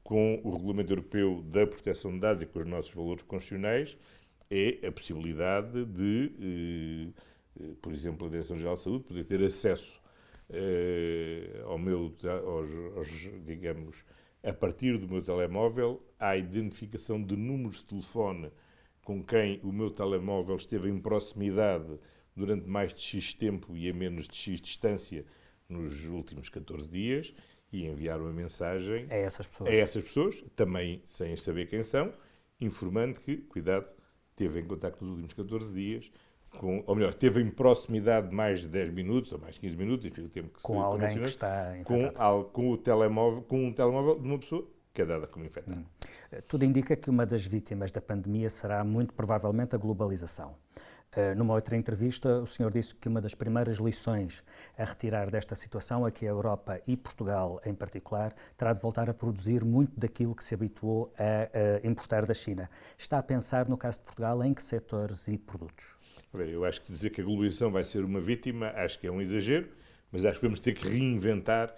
com 0.03 0.39
o 0.43 0.51
Regulamento 0.51 0.93
Europeu 0.93 1.43
da 1.47 1.65
Proteção 1.65 2.11
de 2.13 2.19
Dados 2.19 2.43
e 2.43 2.45
com 2.45 2.59
os 2.59 2.67
nossos 2.67 2.93
valores 2.93 3.23
constitucionais, 3.23 3.97
é 4.51 4.87
a 4.87 4.91
possibilidade 4.91 5.83
de, 5.85 6.31
eh, 6.39 7.21
eh, 7.59 7.73
por 7.81 7.91
exemplo, 7.91 8.27
a 8.27 8.29
Direção-Geral 8.29 8.75
de 8.75 8.81
Saúde 8.81 9.03
poder 9.05 9.23
ter 9.25 9.43
acesso 9.43 9.99
eh, 10.49 11.63
ao 11.65 11.79
meu, 11.79 12.13
aos, 12.45 12.97
aos, 12.97 13.29
digamos, 13.45 13.97
a 14.43 14.53
partir 14.53 14.97
do 14.99 15.07
meu 15.07 15.23
telemóvel, 15.23 16.03
à 16.19 16.37
identificação 16.37 17.21
de 17.21 17.35
números 17.35 17.77
de 17.77 17.85
telefone 17.85 18.51
com 19.05 19.23
quem 19.23 19.61
o 19.63 19.71
meu 19.71 19.91
telemóvel 19.91 20.57
esteve 20.57 20.89
em 20.89 20.99
proximidade 20.99 21.97
durante 22.35 22.67
mais 22.67 22.91
de 22.91 22.99
X 22.99 23.35
tempo 23.35 23.77
e 23.77 23.87
a 23.87 23.93
menos 23.93 24.27
de 24.27 24.35
X 24.35 24.59
distância 24.59 25.23
nos 25.69 26.05
últimos 26.05 26.49
14 26.49 26.89
dias 26.89 27.33
e 27.71 27.85
enviar 27.85 28.19
uma 28.19 28.33
mensagem 28.33 29.05
a 29.09 29.15
essas 29.15 29.47
pessoas, 29.47 29.69
a 29.69 29.73
essas 29.73 30.03
pessoas 30.03 30.43
também 30.55 31.01
sem 31.05 31.37
saber 31.37 31.67
quem 31.67 31.83
são, 31.83 32.11
informando 32.59 33.21
que, 33.21 33.37
cuidado, 33.37 33.87
teve 34.35 34.59
em 34.59 34.65
contacto 34.65 35.05
nos 35.05 35.11
últimos 35.11 35.33
14 35.33 35.71
dias, 35.71 36.11
com, 36.57 36.83
ou 36.87 36.95
melhor, 36.95 37.13
teve 37.13 37.41
em 37.41 37.49
proximidade 37.49 38.33
mais 38.33 38.61
de 38.61 38.67
10 38.69 38.91
minutos 38.91 39.31
ou 39.31 39.39
mais 39.39 39.57
15 39.57 39.77
minutos, 39.77 40.05
enfim, 40.05 40.23
o 40.23 40.29
tempo 40.29 40.49
que 40.49 40.63
com 40.63 40.73
se 40.73 40.79
alguém 40.79 41.17
que 41.19 41.23
está 41.25 41.77
com, 41.83 42.11
al, 42.15 42.45
com, 42.45 42.71
o 42.71 42.77
telemóvel, 42.77 43.43
com 43.43 43.67
um 43.67 43.71
telemóvel 43.71 44.19
de 44.19 44.27
uma 44.27 44.39
pessoa 44.39 44.67
que 44.93 45.01
é 45.01 45.05
dada 45.05 45.27
como 45.27 45.45
infectada. 45.45 45.77
Hum. 45.79 45.85
Tudo 46.47 46.65
indica 46.65 46.95
que 46.95 47.09
uma 47.09 47.25
das 47.25 47.45
vítimas 47.45 47.91
da 47.91 48.01
pandemia 48.01 48.49
será 48.49 48.83
muito 48.83 49.13
provavelmente 49.13 49.75
a 49.75 49.77
globalização. 49.77 50.55
Uh, 51.15 51.33
numa 51.37 51.53
outra 51.53 51.77
entrevista, 51.77 52.41
o 52.41 52.45
senhor 52.45 52.69
disse 52.69 52.93
que 52.93 53.07
uma 53.07 53.21
das 53.21 53.33
primeiras 53.33 53.77
lições 53.77 54.43
a 54.77 54.83
retirar 54.83 55.31
desta 55.31 55.55
situação 55.55 56.05
é 56.05 56.11
que 56.11 56.25
a 56.25 56.29
Europa 56.29 56.81
e 56.85 56.97
Portugal, 56.97 57.61
em 57.65 57.73
particular, 57.73 58.35
terá 58.57 58.73
de 58.73 58.81
voltar 58.81 59.09
a 59.09 59.13
produzir 59.13 59.63
muito 59.63 59.97
daquilo 59.97 60.35
que 60.35 60.43
se 60.43 60.53
habituou 60.53 61.13
a, 61.17 61.83
a 61.85 61.87
importar 61.87 62.25
da 62.25 62.33
China. 62.33 62.69
Está 62.97 63.17
a 63.17 63.23
pensar, 63.23 63.69
no 63.69 63.77
caso 63.77 63.99
de 63.99 64.03
Portugal, 64.03 64.43
em 64.43 64.53
que 64.53 64.61
setores 64.61 65.25
e 65.29 65.37
produtos? 65.37 65.85
Eu 66.33 66.65
acho 66.65 66.81
que 66.81 66.91
dizer 66.91 67.11
que 67.11 67.21
a 67.21 67.23
globalização 67.23 67.71
vai 67.71 67.85
ser 67.85 68.03
uma 68.03 68.19
vítima, 68.19 68.73
acho 68.75 68.99
que 68.99 69.07
é 69.07 69.11
um 69.11 69.21
exagero, 69.21 69.69
mas 70.11 70.25
acho 70.25 70.37
que 70.37 70.45
vamos 70.45 70.59
ter 70.59 70.73
que 70.73 70.85
reinventar 70.85 71.69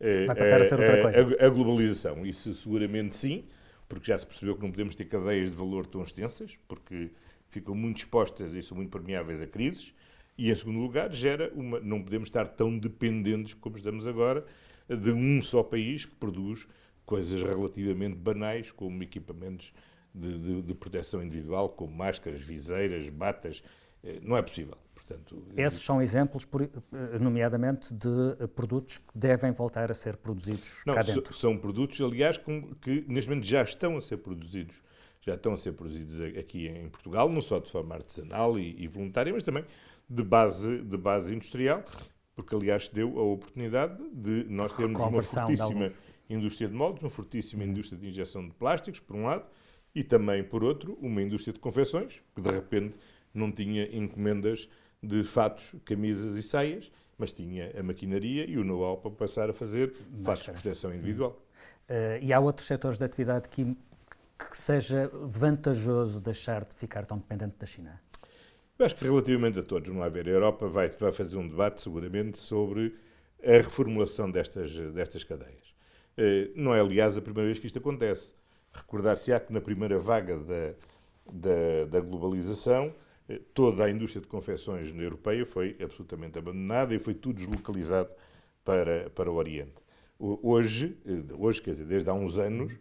uh, 0.00 0.30
a, 0.30 0.44
ser 0.44 0.74
outra 0.74 1.02
coisa. 1.02 1.36
A, 1.40 1.46
a 1.46 1.48
globalização. 1.48 2.24
Isso 2.24 2.54
seguramente 2.54 3.16
sim, 3.16 3.44
porque 3.88 4.06
já 4.06 4.18
se 4.18 4.26
percebeu 4.26 4.56
que 4.56 4.62
não 4.62 4.70
podemos 4.70 4.94
ter 4.94 5.04
cadeias 5.04 5.50
de 5.50 5.56
valor 5.56 5.86
tão 5.86 6.02
extensas, 6.02 6.58
porque 6.66 7.10
ficam 7.48 7.74
muito 7.74 7.98
expostas 7.98 8.54
e 8.54 8.62
são 8.62 8.76
muito 8.76 8.90
permeáveis 8.90 9.40
a 9.40 9.46
crises. 9.46 9.94
E, 10.36 10.50
em 10.50 10.54
segundo 10.54 10.80
lugar, 10.80 11.12
gera 11.12 11.52
uma. 11.54 11.78
Não 11.80 12.02
podemos 12.02 12.28
estar 12.28 12.46
tão 12.48 12.76
dependentes 12.76 13.54
como 13.54 13.76
estamos 13.76 14.06
agora 14.06 14.44
de 14.88 15.12
um 15.12 15.40
só 15.40 15.62
país 15.62 16.04
que 16.04 16.14
produz 16.16 16.66
coisas 17.06 17.40
relativamente 17.42 18.16
banais, 18.16 18.70
como 18.72 19.02
equipamentos 19.02 19.72
de, 20.12 20.38
de, 20.38 20.62
de 20.62 20.74
proteção 20.74 21.22
individual, 21.22 21.68
como 21.68 21.94
máscaras, 21.94 22.42
viseiras, 22.42 23.08
batas. 23.08 23.62
Eh, 24.02 24.20
não 24.22 24.36
é 24.36 24.42
possível. 24.42 24.76
Portanto, 25.06 25.44
Esses 25.54 25.80
são 25.80 26.00
exemplos, 26.00 26.46
eh, 26.92 27.18
nomeadamente, 27.18 27.92
de 27.92 28.46
produtos 28.54 28.98
que 28.98 29.18
devem 29.18 29.52
voltar 29.52 29.90
a 29.90 29.94
ser 29.94 30.16
produzidos 30.16 30.70
não, 30.86 30.94
cá 30.94 31.02
dentro. 31.02 31.34
São 31.34 31.58
produtos, 31.58 32.00
aliás, 32.00 32.38
que 32.38 33.04
neste 33.06 33.28
momento 33.28 33.46
já 33.46 33.62
estão 33.62 33.98
a 33.98 34.00
ser 34.00 34.16
produzidos. 34.18 34.74
Já 35.20 35.34
estão 35.34 35.52
a 35.52 35.58
ser 35.58 35.72
produzidos 35.72 36.20
aqui 36.38 36.68
em 36.68 36.88
Portugal, 36.88 37.28
não 37.28 37.42
só 37.42 37.58
de 37.58 37.70
forma 37.70 37.94
artesanal 37.94 38.58
e, 38.58 38.82
e 38.82 38.88
voluntária, 38.88 39.32
mas 39.32 39.42
também 39.42 39.64
de 40.08 40.22
base, 40.22 40.82
de 40.82 40.96
base 40.96 41.34
industrial, 41.34 41.82
porque 42.34 42.54
aliás 42.54 42.88
deu 42.88 43.18
a 43.18 43.22
oportunidade 43.22 44.02
de 44.10 44.44
nós 44.44 44.74
termos 44.76 45.00
uma 45.00 45.22
fortíssima 45.22 45.88
de 45.88 46.34
indústria 46.34 46.68
de 46.68 46.74
moldes, 46.74 47.02
uma 47.02 47.10
fortíssima 47.10 47.64
indústria 47.64 47.98
de 47.98 48.08
injeção 48.08 48.46
de 48.46 48.54
plásticos, 48.54 49.00
por 49.00 49.16
um 49.16 49.24
lado, 49.24 49.44
e 49.94 50.02
também, 50.02 50.42
por 50.42 50.64
outro, 50.64 50.98
uma 51.00 51.22
indústria 51.22 51.52
de 51.52 51.60
confecções, 51.60 52.20
que 52.34 52.40
de 52.40 52.50
repente 52.50 52.94
não 53.32 53.50
tinha 53.50 53.84
encomendas 53.96 54.68
de 55.06 55.24
fatos, 55.24 55.74
camisas 55.84 56.36
e 56.36 56.42
saias, 56.42 56.90
mas 57.18 57.32
tinha 57.32 57.72
a 57.78 57.82
maquinaria 57.82 58.44
e 58.48 58.58
o 58.58 58.64
know-how 58.64 58.96
para 58.96 59.10
passar 59.10 59.50
a 59.50 59.52
fazer 59.52 59.94
fatos 60.22 60.44
de 60.44 60.52
proteção 60.52 60.92
individual. 60.92 61.40
Uh, 61.88 62.18
e 62.22 62.32
há 62.32 62.40
outros 62.40 62.66
setores 62.66 62.98
de 62.98 63.04
atividade 63.04 63.48
que 63.48 63.76
que 64.38 64.56
seja 64.56 65.10
vantajoso 65.12 66.20
deixar 66.20 66.64
de 66.64 66.74
ficar 66.74 67.04
tão 67.06 67.18
dependente 67.18 67.56
da 67.58 67.66
China? 67.66 68.00
Eu 68.78 68.86
acho 68.86 68.96
que 68.96 69.04
relativamente 69.04 69.58
a 69.58 69.62
todos, 69.62 69.86
vamos 69.86 70.02
lá 70.02 70.08
ver, 70.08 70.26
a 70.26 70.32
Europa 70.32 70.66
vai, 70.66 70.88
vai 70.88 71.12
fazer 71.12 71.36
um 71.36 71.48
debate 71.48 71.80
seguramente 71.80 72.38
sobre 72.38 72.96
a 73.42 73.52
reformulação 73.52 74.30
destas, 74.30 74.72
destas 74.92 75.22
cadeias. 75.22 75.74
Eh, 76.16 76.50
não 76.56 76.74
é, 76.74 76.80
aliás, 76.80 77.16
a 77.16 77.20
primeira 77.20 77.46
vez 77.46 77.58
que 77.58 77.66
isto 77.66 77.78
acontece. 77.78 78.34
Recordar-se-á 78.72 79.38
que 79.38 79.52
na 79.52 79.60
primeira 79.60 79.98
vaga 79.98 80.38
da, 80.38 80.74
da, 81.32 81.84
da 81.88 82.00
globalização, 82.00 82.92
toda 83.52 83.84
a 83.84 83.90
indústria 83.90 84.20
de 84.20 84.28
confecções 84.28 84.92
na 84.92 85.02
europeia 85.02 85.46
foi 85.46 85.76
absolutamente 85.80 86.38
abandonada 86.38 86.94
e 86.94 86.98
foi 86.98 87.14
tudo 87.14 87.36
deslocalizado 87.36 88.10
para, 88.64 89.10
para 89.10 89.30
o 89.30 89.34
Oriente. 89.34 89.74
Hoje, 90.18 90.96
eh, 91.04 91.34
hoje, 91.36 91.60
quer 91.60 91.72
dizer, 91.72 91.86
desde 91.86 92.08
há 92.08 92.14
uns 92.14 92.38
anos, 92.38 92.72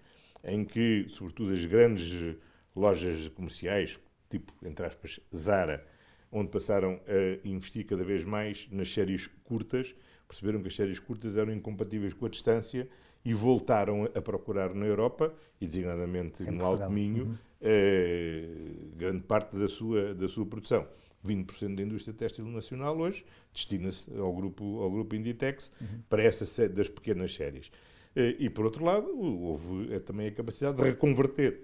em 0.43 0.63
que, 0.63 1.05
sobretudo, 1.09 1.53
as 1.53 1.65
grandes 1.65 2.37
lojas 2.75 3.27
comerciais, 3.29 3.99
tipo, 4.29 4.53
entre 4.63 4.85
aspas, 4.85 5.19
Zara, 5.35 5.85
onde 6.31 6.49
passaram 6.49 6.99
a 7.07 7.47
investir 7.47 7.85
cada 7.85 8.03
vez 8.03 8.23
mais 8.23 8.67
nas 8.71 8.91
séries 8.91 9.27
curtas, 9.43 9.95
perceberam 10.27 10.61
que 10.61 10.67
as 10.67 10.75
séries 10.75 10.99
curtas 10.99 11.37
eram 11.37 11.53
incompatíveis 11.53 12.13
com 12.13 12.25
a 12.25 12.29
distância 12.29 12.87
e 13.23 13.33
voltaram 13.33 14.05
a 14.05 14.21
procurar 14.21 14.73
na 14.73 14.85
Europa, 14.85 15.33
e 15.61 15.65
designadamente 15.65 16.43
no 16.43 16.65
Alto 16.65 16.89
Minho, 16.89 17.25
uhum. 17.25 17.37
Eh, 17.63 18.45
grande 18.95 19.23
parte 19.23 19.57
da 19.57 19.67
sua, 19.67 20.13
da 20.13 20.27
sua 20.27 20.45
produção. 20.45 20.87
20% 21.25 21.75
da 21.75 21.81
indústria 21.81 22.13
têxtil 22.13 22.45
nacional 22.45 22.97
hoje 22.99 23.25
destina-se 23.53 24.13
ao 24.17 24.33
grupo, 24.33 24.81
ao 24.81 24.91
grupo 24.91 25.15
Inditex 25.15 25.71
uhum. 25.79 26.01
para 26.09 26.23
essa 26.23 26.67
das 26.67 26.89
pequenas 26.89 27.33
séries. 27.33 27.71
Eh, 28.15 28.35
e, 28.39 28.49
por 28.49 28.65
outro 28.65 28.83
lado, 28.83 29.07
houve 29.17 29.93
eh, 29.93 29.99
também 29.99 30.27
a 30.27 30.31
capacidade 30.31 30.77
de 30.77 30.83
reconverter 30.83 31.61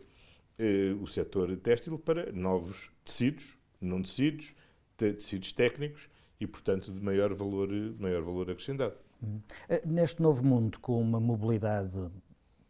eh, 0.58 0.96
o 1.01 1.08
setor 1.08 1.56
têxtil 1.58 2.00
para 2.00 2.32
novos 2.32 2.89
tecidos, 3.03 3.58
não 3.79 4.01
tecidos, 4.01 4.53
tecidos 4.98 5.51
técnicos 5.53 6.10
e, 6.39 6.48
portanto, 6.48 6.91
de 6.91 7.00
maior 7.01 7.34
valor, 7.34 7.70
maior 8.00 8.24
valor 8.24 8.50
acrescentado. 8.50 8.96
Uhum. 9.22 9.41
Neste 9.86 10.22
novo 10.22 10.44
mundo, 10.44 10.79
com 10.79 11.00
uma 11.01 11.20
mobilidade 11.20 11.91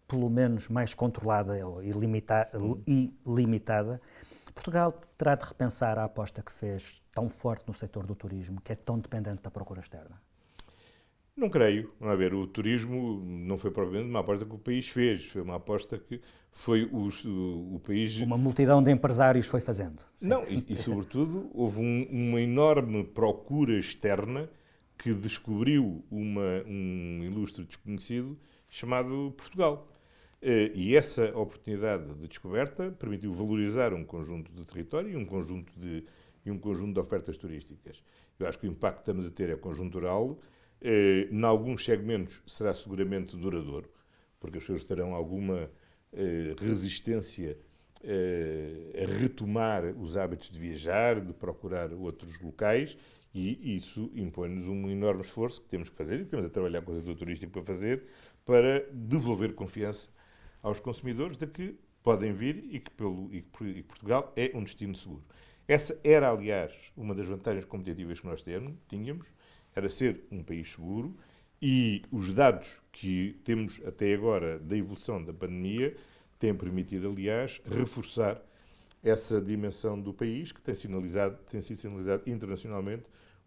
pelo 0.10 0.30
menos 0.30 0.68
mais 0.68 0.94
controlada 0.94 1.58
e, 1.58 1.92
limita 1.92 2.50
e 2.86 3.13
limitada, 3.25 4.01
Portugal 4.54 4.92
terá 5.18 5.36
de 5.36 5.46
repensar 5.46 5.98
a 5.98 6.04
aposta 6.04 6.42
que 6.42 6.51
fez 6.51 7.01
tão 7.13 7.30
forte 7.30 7.66
no 7.68 7.74
setor 7.74 8.06
do 8.06 8.16
turismo, 8.16 8.60
que 8.60 8.74
é 8.74 8.75
tão 8.75 9.00
dependente 9.00 9.42
da 9.44 9.51
procura 9.51 9.80
externa? 9.80 10.20
Não 11.38 11.50
creio. 11.50 11.94
Vamos 12.00 12.18
ver, 12.18 12.34
o 12.34 12.46
turismo 12.46 13.24
não 13.24 13.58
foi 13.58 13.72
propriamente 13.72 14.10
uma 14.10 14.20
aposta 14.20 14.46
que 14.46 14.54
o 14.54 14.58
país 14.58 14.89
fez, 14.89 15.25
foi 15.28 15.42
uma 15.42 15.56
aposta 15.56 15.98
que 15.98 16.20
foi 16.51 16.84
o, 16.84 17.08
o, 17.08 17.75
o 17.75 17.80
país. 17.80 18.18
Uma 18.18 18.38
multidão 18.38 18.84
de 18.84 18.92
empresários 18.92 19.48
foi 19.48 19.62
fazendo. 19.62 20.01
Sim. 20.18 20.28
Não, 20.28 20.44
e, 20.44 20.66
e, 20.68 20.75
sobretudo 20.75 21.50
houve 21.54 21.80
um, 21.80 22.08
uma 22.12 22.42
enorme 22.42 23.06
procura 23.06 23.80
externa 23.80 24.50
que 24.98 25.13
descobriu 25.13 26.04
uma, 26.12 26.62
um 26.68 27.22
ilustre 27.24 27.63
desconhecido 27.63 28.38
chamado 28.68 29.34
Portugal. 29.38 29.88
Eh, 30.41 30.72
e 30.74 30.96
essa 30.96 31.38
oportunidade 31.38 32.13
de 32.13 32.27
descoberta 32.27 32.91
permitiu 32.91 33.34
valorizar 33.34 33.93
um 33.93 34.05
conjunto 34.05 34.51
de 34.53 34.63
território 34.63 35.10
e 35.10 35.15
um 35.15 35.25
conjunto 35.25 35.72
de, 35.77 36.05
e 36.46 36.51
um 36.51 36.58
conjunto 36.58 36.93
de 36.93 37.00
ofertas 37.00 37.38
turísticas. 37.38 38.01
Eu 38.39 38.48
acho 38.48 38.58
que 38.58 38.65
o 38.65 38.72
impacto 38.72 38.96
que 38.98 39.01
estamos 39.01 39.25
a 39.25 39.31
ter 39.31 39.50
é 39.50 39.58
conjuntural. 39.58 40.39
Eh, 40.81 41.27
em 41.29 41.43
alguns 41.43 41.84
segmentos 41.84 42.41
será 42.48 42.74
seguramente 42.74 43.36
duradouro, 43.36 43.89
porque 44.39 44.58
as 44.60 44.63
pessoas 44.63 44.86
terão 44.86 45.13
alguma 45.13 45.69
eh, 46.13 46.55
resistência 46.58 47.58
a 48.01 49.19
retomar 49.19 49.84
os 49.98 50.15
hábitos 50.15 50.50
de 50.50 50.58
viajar, 50.58 51.19
de 51.19 51.34
procurar 51.34 51.91
outros 51.91 52.39
locais, 52.39 52.98
e 53.36 53.75
isso 53.75 54.10
impõe-nos 54.15 54.65
um 54.67 54.89
enorme 54.89 55.19
esforço 55.19 55.62
que 55.62 55.67
temos 55.67 55.89
que 55.89 55.98
fazer 55.98 56.22
e 56.22 56.24
temos 56.24 56.46
a 56.46 56.50
trabalhar 56.50 56.81
com 56.81 56.93
o 56.93 56.96
setor 56.96 57.15
turístico 57.15 57.51
para 57.51 57.62
fazer, 57.62 58.05
para 58.46 58.88
devolver 58.93 59.53
confiança 59.53 60.08
aos 60.62 60.80
consumidores 60.80 61.38
de 61.38 61.48
que 61.48 61.75
podem 62.04 62.34
vir 62.34 62.66
e 62.72 62.80
que, 62.80 62.92
pelo, 62.92 63.34
e 63.34 63.42
que 63.42 63.84
Portugal 63.84 64.34
é 64.36 64.51
um 64.54 64.63
destino 64.63 64.96
seguro. 64.96 65.24
Essa 65.68 66.00
era, 66.04 66.32
aliás, 66.32 66.74
uma 66.98 67.13
das 67.13 67.28
vantagens 67.28 67.66
competitivas 67.66 68.20
que 68.20 68.25
nós 68.25 68.44
tínhamos, 68.88 69.28
era 69.75 69.88
ser 69.88 70.24
um 70.32 70.44
país 70.44 70.72
seguro 70.72 71.16
e 71.62 72.01
os 72.12 72.34
dados 72.34 72.70
que 72.92 73.39
temos 73.44 73.82
até 73.86 74.13
agora 74.13 74.58
da 74.60 74.75
evolução 74.75 75.24
da 75.24 75.34
pandemia 75.34 75.96
têm 76.39 76.56
permitido, 76.56 77.10
aliás, 77.10 77.62
reforçar 77.66 78.42
essa 79.04 79.39
dimensão 79.42 80.00
do 80.00 80.13
país 80.13 80.51
que 80.51 80.62
tem, 80.62 80.74
sinalizado, 80.74 81.38
tem 81.50 81.62
sido 81.62 81.78
sinalizado 81.78 82.24
internacionalmente 82.28 83.04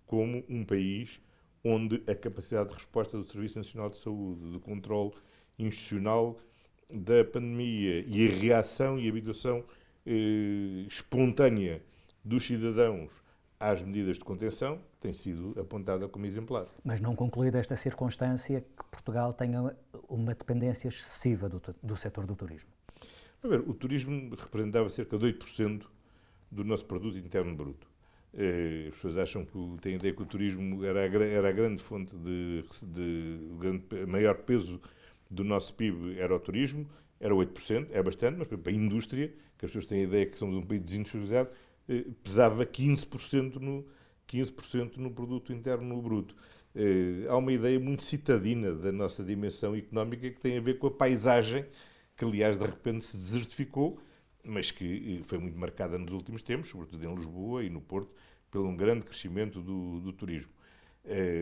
como 0.07 0.45
um 0.49 0.65
país 0.65 1.21
onde 1.65 2.03
a 2.07 2.15
capacidade 2.15 2.69
de 2.69 2.75
resposta 2.75 3.17
do 3.17 3.25
Serviço 3.25 3.59
Nacional 3.59 3.89
de 3.89 3.97
Saúde, 3.97 4.51
do 4.51 4.61
controle 4.61 5.13
institucional 5.59 6.39
da 6.93 7.25
pandemia 7.25 8.05
e 8.07 8.29
a 8.29 8.31
reação 8.31 8.99
e 8.99 9.09
habituação 9.09 9.65
eh, 10.07 10.85
espontânea 10.89 11.83
dos 12.25 12.47
cidadãos 12.47 13.11
às 13.59 13.81
medidas 13.83 14.19
de 14.19 14.25
contenção 14.25 14.81
tem 15.01 15.13
sido 15.13 15.59
apontada 15.59 16.09
como 16.09 16.27
exemplar. 16.27 16.67
Mas 16.85 17.01
não 17.01 17.15
concluída 17.15 17.59
esta 17.59 17.77
circunstância 17.77 18.61
que 18.61 18.85
Portugal 18.91 19.33
tenha 19.33 19.77
uma 20.09 20.35
dependência 20.35 20.89
excessiva 20.89 21.49
do, 21.49 21.63
do 21.83 21.97
setor 21.97 22.27
do 22.27 22.35
turismo? 22.35 22.71
A 23.43 23.49
ver, 23.49 23.61
o 23.61 23.75
turismo 23.75 24.35
representava 24.37 24.89
cerca 24.89 25.19
de 25.19 25.27
8% 25.27 25.85
do 26.51 26.65
nosso 26.65 26.85
produto 26.85 27.17
interno 27.19 27.55
bruto. 27.55 27.87
Eh, 28.35 28.87
as 28.89 28.95
pessoas 28.95 29.19
acham 29.19 29.45
que 29.45 29.77
têm 29.81 29.93
a 29.93 29.97
ideia 29.97 30.15
que 30.15 30.23
o 30.23 30.27
turismo 30.27 30.85
era 30.85 31.01
a, 31.01 31.25
era 31.25 31.49
a 31.49 31.53
grande 31.53 31.83
fonte 31.83 32.17
de, 32.17 32.65
de, 32.83 33.39
de 33.39 33.55
grande, 33.59 34.07
maior 34.07 34.37
peso 34.39 34.81
do 35.33 35.43
nosso 35.45 35.75
PIB 35.75 36.19
era 36.19 36.35
o 36.35 36.39
turismo, 36.39 36.89
era 37.19 37.35
8%, 37.35 37.89
é 37.91 38.03
bastante, 38.03 38.39
mas 38.39 38.49
para 38.49 38.71
a 38.71 38.75
indústria, 38.75 39.29
que 39.57 39.65
as 39.65 39.71
pessoas 39.71 39.87
têm 39.87 40.01
a 40.01 40.05
ideia 40.05 40.27
que 40.27 40.37
somos 40.37 40.57
um 40.57 40.63
país 40.63 40.83
desindustrializado, 40.83 41.51
eh, 41.89 42.05
pesava 42.23 42.67
15% 42.67 43.57
no, 43.57 43.87
15% 44.29 44.97
no 44.97 45.11
produto 45.11 45.53
interno 45.53 46.01
bruto. 46.03 46.35
Eh, 46.75 47.27
há 47.29 47.37
uma 47.37 47.53
ideia 47.53 47.79
muito 47.79 48.03
citadina 48.03 48.75
da 48.75 48.93
nossa 48.93 49.23
dimensão 49.23 49.75
económica 49.75 50.31
que 50.31 50.41
tem 50.41 50.59
a 50.59 50.61
ver 50.61 50.79
com 50.79 50.89
a 50.89 50.91
paisagem, 50.91 51.65
que 52.17 52.25
aliás 52.25 52.59
de 52.59 52.65
repente 52.65 53.05
se 53.05 53.17
desertificou, 53.17 54.01
mas 54.45 54.71
que 54.71 55.21
eh, 55.21 55.25
foi 55.25 55.39
muito 55.39 55.59
marcada 55.59 55.97
nos 55.99 56.13
últimos 56.13 56.43
tempos, 56.43 56.71
sobretudo 56.71 57.05
em 57.05 57.15
Lisboa 57.15 57.65
e 57.65 57.71
no 57.71 57.81
Porto, 57.81 58.11
pelo 58.51 58.67
um 58.69 58.77
grande 58.77 59.03
crescimento 59.05 59.63
do, 59.63 60.01
do 60.01 60.13
turismo. 60.13 60.53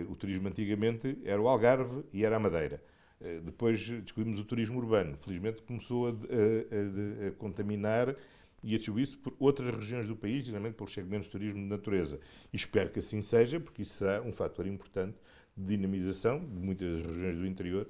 O 0.08 0.16
turismo 0.16 0.48
antigamente 0.48 1.18
era 1.22 1.40
o 1.40 1.46
Algarve 1.46 2.02
e 2.14 2.24
era 2.24 2.36
a 2.36 2.38
Madeira. 2.38 2.82
Eh, 3.20 3.40
depois 3.44 3.86
descobrimos 3.86 4.40
o 4.40 4.44
turismo 4.44 4.78
urbano. 4.78 5.16
Felizmente 5.18 5.62
começou 5.62 6.08
a, 6.08 6.10
a, 6.10 7.28
a 7.28 7.30
contaminar 7.32 8.16
e 8.62 8.74
a 8.74 8.76
distribuir-se 8.76 9.16
por 9.16 9.34
outras 9.38 9.74
regiões 9.74 10.06
do 10.06 10.16
país, 10.16 10.44
geralmente 10.44 10.74
pelos 10.74 10.92
segmentos 10.92 11.26
de 11.26 11.32
turismo 11.32 11.60
de 11.60 11.66
natureza. 11.66 12.20
E 12.52 12.56
espero 12.56 12.90
que 12.90 12.98
assim 12.98 13.22
seja, 13.22 13.58
porque 13.58 13.82
isso 13.82 13.94
será 13.94 14.22
um 14.22 14.32
fator 14.32 14.66
importante 14.66 15.16
de 15.56 15.76
dinamização 15.76 16.38
de 16.38 16.60
muitas 16.60 17.04
regiões 17.06 17.36
do 17.36 17.46
interior, 17.46 17.88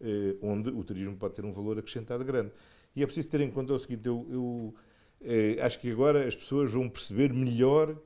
eh, 0.00 0.36
onde 0.40 0.70
o 0.70 0.82
turismo 0.84 1.16
pode 1.16 1.34
ter 1.34 1.44
um 1.44 1.52
valor 1.52 1.78
acrescentado 1.78 2.24
grande. 2.24 2.52
E 2.94 3.02
é 3.02 3.06
preciso 3.06 3.28
ter 3.28 3.40
em 3.40 3.50
conta 3.50 3.72
o 3.72 3.78
seguinte: 3.78 4.06
eu, 4.06 4.26
eu 4.30 4.74
eh, 5.20 5.58
acho 5.60 5.80
que 5.80 5.90
agora 5.90 6.26
as 6.26 6.36
pessoas 6.36 6.72
vão 6.72 6.88
perceber 6.88 7.32
melhor 7.32 7.96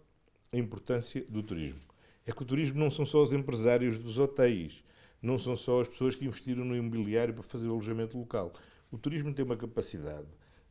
a 0.52 0.56
importância 0.56 1.24
do 1.28 1.42
turismo. 1.42 1.80
É 2.26 2.32
que 2.32 2.42
o 2.42 2.46
turismo 2.46 2.78
não 2.78 2.90
são 2.90 3.04
só 3.04 3.22
os 3.22 3.32
empresários 3.32 3.98
dos 3.98 4.18
hotéis 4.18 4.82
não 5.22 5.38
são 5.38 5.56
só 5.56 5.80
as 5.80 5.88
pessoas 5.88 6.14
que 6.14 6.24
investiram 6.24 6.64
no 6.64 6.76
imobiliário 6.76 7.34
para 7.34 7.42
fazer 7.42 7.66
o 7.66 7.72
alojamento 7.72 8.18
local. 8.18 8.52
O 8.90 8.98
turismo 8.98 9.32
tem 9.32 9.44
uma 9.44 9.56
capacidade 9.56 10.26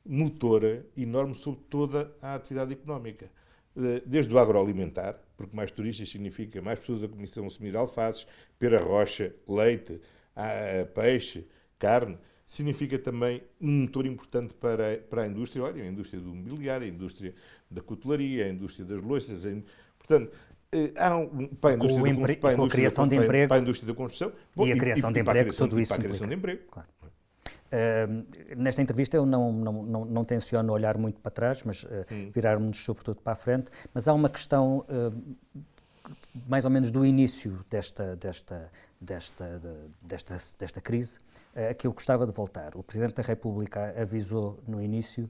motora 0.06 0.86
enorme 0.96 1.36
sobre 1.36 1.62
toda 1.70 2.16
a 2.22 2.36
atividade 2.36 2.74
económica. 2.74 3.30
Eh, 3.78 4.02
desde 4.06 4.34
o 4.34 4.40
agroalimentar, 4.40 5.20
porque 5.36 5.56
mais 5.56 5.70
turistas 5.70 6.10
significa 6.10 6.62
mais 6.62 6.80
pessoas 6.80 7.04
a 7.04 7.08
começar 7.08 7.42
a 7.42 7.44
consumir 7.44 7.76
alfaces, 7.76 8.26
pera 8.58 8.80
rocha, 8.80 9.36
leite, 9.48 10.00
peixe, 10.94 11.46
carne, 11.78 12.18
significa 12.46 12.98
também 12.98 13.44
um 13.60 13.82
motor 13.82 14.06
importante 14.06 14.54
para, 14.54 14.98
para 15.10 15.24
a 15.24 15.28
indústria, 15.28 15.64
olha, 15.64 15.84
a 15.84 15.88
indústria 15.88 16.22
do 16.22 16.34
mobiliário, 16.34 16.86
a 16.86 16.90
indústria 16.90 17.34
da 17.70 17.82
cutelaria, 17.82 18.46
a 18.46 18.50
indústria 18.50 18.86
das 18.86 19.02
louças. 19.02 19.44
Portanto, 19.98 20.32
há 20.96 21.18
um, 21.18 21.48
para 21.48 21.72
a 21.72 21.74
indústria, 21.74 22.14
da, 22.14 22.36
para 22.36 22.62
a, 22.62 22.66
a 22.66 22.70
criação 22.70 23.08
de 23.08 23.16
emprego 23.16 23.48
para 23.48 23.58
a 23.58 23.60
indústria 23.62 23.92
da 23.92 23.98
construção 23.98 24.32
bom, 24.56 24.68
e 24.68 24.72
a 24.72 24.78
criação 24.78 25.10
e, 25.10 25.14
de 25.14 25.20
emprego, 25.20 25.50
criação, 25.50 25.68
tudo 25.68 25.80
isso 25.80 25.94
para 25.94 26.02
a 26.02 26.06
criação 26.06 26.28
de 26.28 26.36
emprego. 26.36 26.62
Claro. 26.70 26.90
Uh, 27.66 28.56
nesta 28.56 28.82
entrevista 28.82 29.18
eu 29.18 29.26
não, 29.26 29.52
não, 29.52 29.84
não, 29.84 30.06
não 30.06 30.24
tenciono 30.24 30.72
olhar 30.72 30.98
muito 30.98 31.20
para 31.20 31.32
trás, 31.32 31.64
mas 31.64 31.84
uh, 31.84 31.88
hum. 32.12 32.30
virar-nos 32.34 32.84
sobretudo 32.84 33.22
para 33.22 33.34
a 33.34 33.36
frente, 33.36 33.72
mas 33.94 34.08
há 34.08 34.14
uma 34.14 34.30
questão 34.30 34.86
uh, 34.90 35.36
mais 36.48 36.64
ou 36.64 36.72
menos 36.72 36.92
do 36.92 37.06
início 37.06 37.60
desta, 37.70 38.16
desta, 38.16 38.72
desta, 39.02 39.62
desta, 40.02 40.38
desta 40.60 40.82
crise 40.82 41.20
a 41.56 41.74
que 41.74 41.88
eu 41.88 41.94
gostava 41.94 42.26
de 42.26 42.34
voltar. 42.34 42.76
O 42.76 42.84
Presidente 42.84 43.16
da 43.16 43.24
República 43.24 43.94
avisou 43.98 44.60
no 44.68 44.82
início 44.82 45.30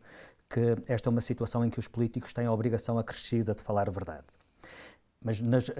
que 0.50 0.76
esta 0.88 1.10
é 1.10 1.12
uma 1.12 1.22
situação 1.22 1.64
em 1.64 1.70
que 1.70 1.80
os 1.80 1.88
políticos 1.88 2.34
têm 2.34 2.46
a 2.46 2.52
obrigação 2.52 2.98
acrescida 2.98 3.54
de 3.54 3.62
falar 3.62 3.88
a 3.88 3.92
verdade. 3.92 4.26
Mas 5.26 5.42
nas, 5.42 5.70
uh, 5.70 5.74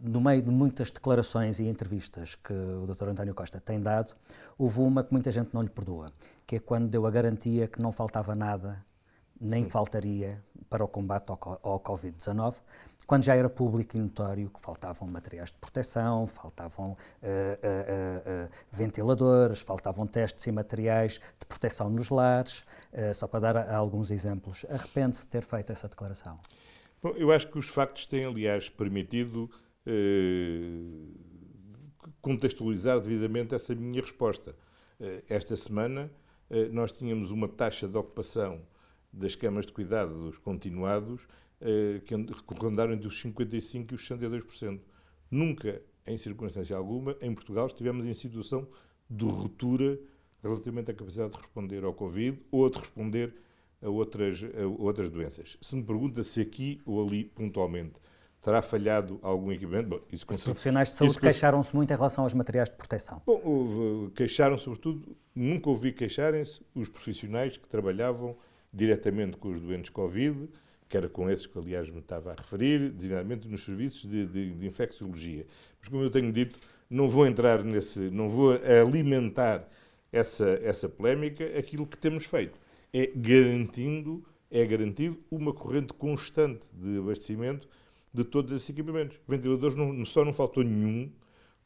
no 0.00 0.20
meio 0.20 0.40
de 0.40 0.48
muitas 0.48 0.92
declarações 0.92 1.58
e 1.58 1.64
entrevistas 1.64 2.36
que 2.36 2.52
o 2.52 2.86
Dr. 2.86 3.08
António 3.08 3.34
Costa 3.34 3.60
tem 3.60 3.80
dado, 3.80 4.14
houve 4.56 4.78
uma 4.78 5.02
que 5.02 5.12
muita 5.12 5.32
gente 5.32 5.52
não 5.52 5.60
lhe 5.60 5.68
perdoa, 5.68 6.12
que 6.46 6.54
é 6.54 6.60
quando 6.60 6.88
deu 6.88 7.04
a 7.04 7.10
garantia 7.10 7.66
que 7.66 7.82
não 7.82 7.90
faltava 7.90 8.32
nada, 8.36 8.80
nem 9.40 9.64
faltaria 9.64 10.40
para 10.70 10.84
o 10.84 10.88
combate 10.88 11.30
ao, 11.30 11.58
ao 11.64 11.80
Covid-19, 11.80 12.54
quando 13.04 13.24
já 13.24 13.34
era 13.34 13.50
público 13.50 13.96
e 13.96 14.00
notório 14.00 14.48
que 14.48 14.60
faltavam 14.60 15.08
materiais 15.08 15.48
de 15.48 15.56
proteção, 15.56 16.24
faltavam 16.24 16.92
uh, 16.92 16.94
uh, 16.94 18.46
uh, 18.46 18.48
ventiladores, 18.70 19.60
faltavam 19.62 20.06
testes 20.06 20.46
e 20.46 20.52
materiais 20.52 21.20
de 21.40 21.46
proteção 21.46 21.90
nos 21.90 22.08
lares, 22.08 22.64
só 23.14 23.26
para 23.26 23.52
dar 23.52 23.74
alguns 23.74 24.10
exemplos. 24.10 24.64
Arrepende-se 24.70 25.22
de 25.22 25.28
ter 25.28 25.42
feito 25.42 25.72
essa 25.72 25.88
declaração? 25.88 26.38
Bom, 27.02 27.14
eu 27.16 27.32
acho 27.32 27.50
que 27.50 27.58
os 27.58 27.66
factos 27.66 28.06
têm, 28.06 28.24
aliás, 28.24 28.68
permitido 28.68 29.50
eh, 29.84 30.84
contextualizar 32.20 33.00
devidamente 33.00 33.56
essa 33.56 33.74
minha 33.74 34.00
resposta. 34.00 34.54
Eh, 35.00 35.24
esta 35.28 35.56
semana 35.56 36.12
eh, 36.48 36.68
nós 36.68 36.92
tínhamos 36.92 37.32
uma 37.32 37.48
taxa 37.48 37.88
de 37.88 37.98
ocupação 37.98 38.62
das 39.12 39.34
câmaras 39.34 39.66
de 39.66 39.72
cuidados 39.72 40.38
continuados 40.38 41.26
que 42.04 42.54
rondaram 42.54 42.92
entre 42.92 43.06
os 43.06 43.22
55% 43.22 43.92
e 43.92 43.94
os 43.94 44.08
62%. 44.08 44.80
Nunca, 45.30 45.80
em 46.04 46.16
circunstância 46.16 46.76
alguma, 46.76 47.16
em 47.20 47.32
Portugal 47.32 47.66
estivemos 47.68 48.04
em 48.04 48.14
situação 48.14 48.66
de 49.08 49.24
ruptura 49.24 49.96
relativamente 50.42 50.90
à 50.90 50.94
capacidade 50.94 51.30
de 51.30 51.36
responder 51.36 51.84
ao 51.84 51.94
Covid 51.94 52.40
ou 52.50 52.68
de 52.68 52.78
responder 52.78 53.32
a 53.82 53.88
outras, 53.88 54.42
a 54.42 54.66
outras 54.82 55.10
doenças. 55.10 55.58
Se 55.60 55.74
me 55.74 55.82
pergunta 55.82 56.22
se 56.22 56.40
aqui 56.40 56.80
ou 56.86 57.06
ali, 57.06 57.24
pontualmente, 57.24 57.94
terá 58.40 58.60
falhado 58.60 59.18
algum 59.22 59.52
equipamento. 59.52 59.88
Bom, 59.88 60.00
isso 60.12 60.26
Os 60.28 60.42
profissionais 60.42 60.90
de 60.90 60.96
saúde 60.96 61.18
queixaram-se 61.18 61.74
muito 61.74 61.92
em 61.92 61.96
relação 61.96 62.24
aos 62.24 62.34
materiais 62.34 62.68
de 62.68 62.76
proteção. 62.76 63.22
Bom, 63.24 64.10
queixaram 64.14 64.58
sobretudo, 64.58 65.16
nunca 65.34 65.70
ouvi 65.70 65.92
queixarem-se 65.92 66.60
os 66.74 66.88
profissionais 66.88 67.56
que 67.56 67.68
trabalhavam 67.68 68.36
diretamente 68.72 69.36
com 69.36 69.50
os 69.50 69.60
doentes 69.60 69.90
Covid, 69.90 70.48
que 70.88 70.96
era 70.96 71.08
com 71.08 71.30
esses 71.30 71.46
que, 71.46 71.58
aliás, 71.58 71.88
me 71.88 72.00
estava 72.00 72.32
a 72.32 72.34
referir, 72.34 72.90
designadamente 72.90 73.48
nos 73.48 73.64
serviços 73.64 74.10
de, 74.10 74.26
de, 74.26 74.50
de 74.52 74.66
infecciologia. 74.66 75.46
Mas, 75.80 75.88
como 75.88 76.02
eu 76.02 76.10
tenho 76.10 76.32
dito, 76.32 76.58
não 76.90 77.08
vou 77.08 77.26
entrar 77.26 77.62
nesse, 77.62 78.10
não 78.10 78.28
vou 78.28 78.52
alimentar 78.52 79.68
essa, 80.12 80.60
essa 80.62 80.88
polémica. 80.88 81.44
Aquilo 81.58 81.86
que 81.86 81.96
temos 81.96 82.26
feito 82.26 82.58
é 82.92 83.06
garantindo, 83.14 84.24
é 84.50 84.64
garantido 84.64 85.18
uma 85.30 85.52
corrente 85.52 85.94
constante 85.94 86.66
de 86.72 86.98
abastecimento 86.98 87.68
de 88.12 88.24
todos 88.24 88.52
esses 88.52 88.68
equipamentos. 88.68 89.18
Ventiladores 89.26 89.76
não, 89.76 90.04
só 90.04 90.24
não 90.24 90.32
faltou 90.32 90.62
nenhum, 90.62 91.10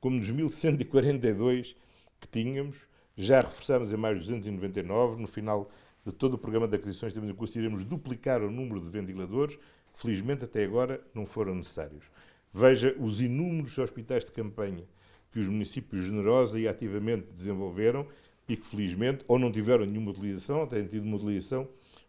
como 0.00 0.16
nos 0.16 0.30
1142 0.30 1.74
que 2.20 2.28
tínhamos, 2.28 2.76
já 3.16 3.40
reforçámos 3.40 3.92
em 3.92 3.96
mais 3.96 4.18
299, 4.18 5.20
no 5.20 5.26
final 5.26 5.70
de 6.04 6.12
todo 6.12 6.34
o 6.34 6.38
programa 6.38 6.68
de 6.68 6.76
aquisições 6.76 7.12
temos 7.12 7.28
em 7.28 7.34
curso, 7.34 7.58
iremos 7.58 7.82
duplicar 7.82 8.42
o 8.42 8.50
número 8.50 8.80
de 8.80 8.88
ventiladores, 8.88 9.56
que 9.56 10.00
felizmente 10.00 10.44
até 10.44 10.64
agora 10.64 11.00
não 11.12 11.26
foram 11.26 11.54
necessários. 11.54 12.04
Veja 12.52 12.94
os 12.98 13.20
inúmeros 13.20 13.76
hospitais 13.76 14.24
de 14.24 14.30
campanha 14.30 14.84
que 15.32 15.40
os 15.40 15.48
municípios 15.48 16.04
generosa 16.04 16.58
e 16.58 16.68
ativamente 16.68 17.26
desenvolveram 17.32 18.06
e 18.48 18.56
que 18.56 18.66
felizmente 18.66 19.24
ou 19.26 19.38
não 19.38 19.50
tiveram 19.50 19.84
nenhuma 19.84 20.10
utilização, 20.10 20.60
ou 20.60 20.66
têm 20.66 20.86
tido 20.86 21.04
uma 21.04 21.16
utilização 21.16 21.68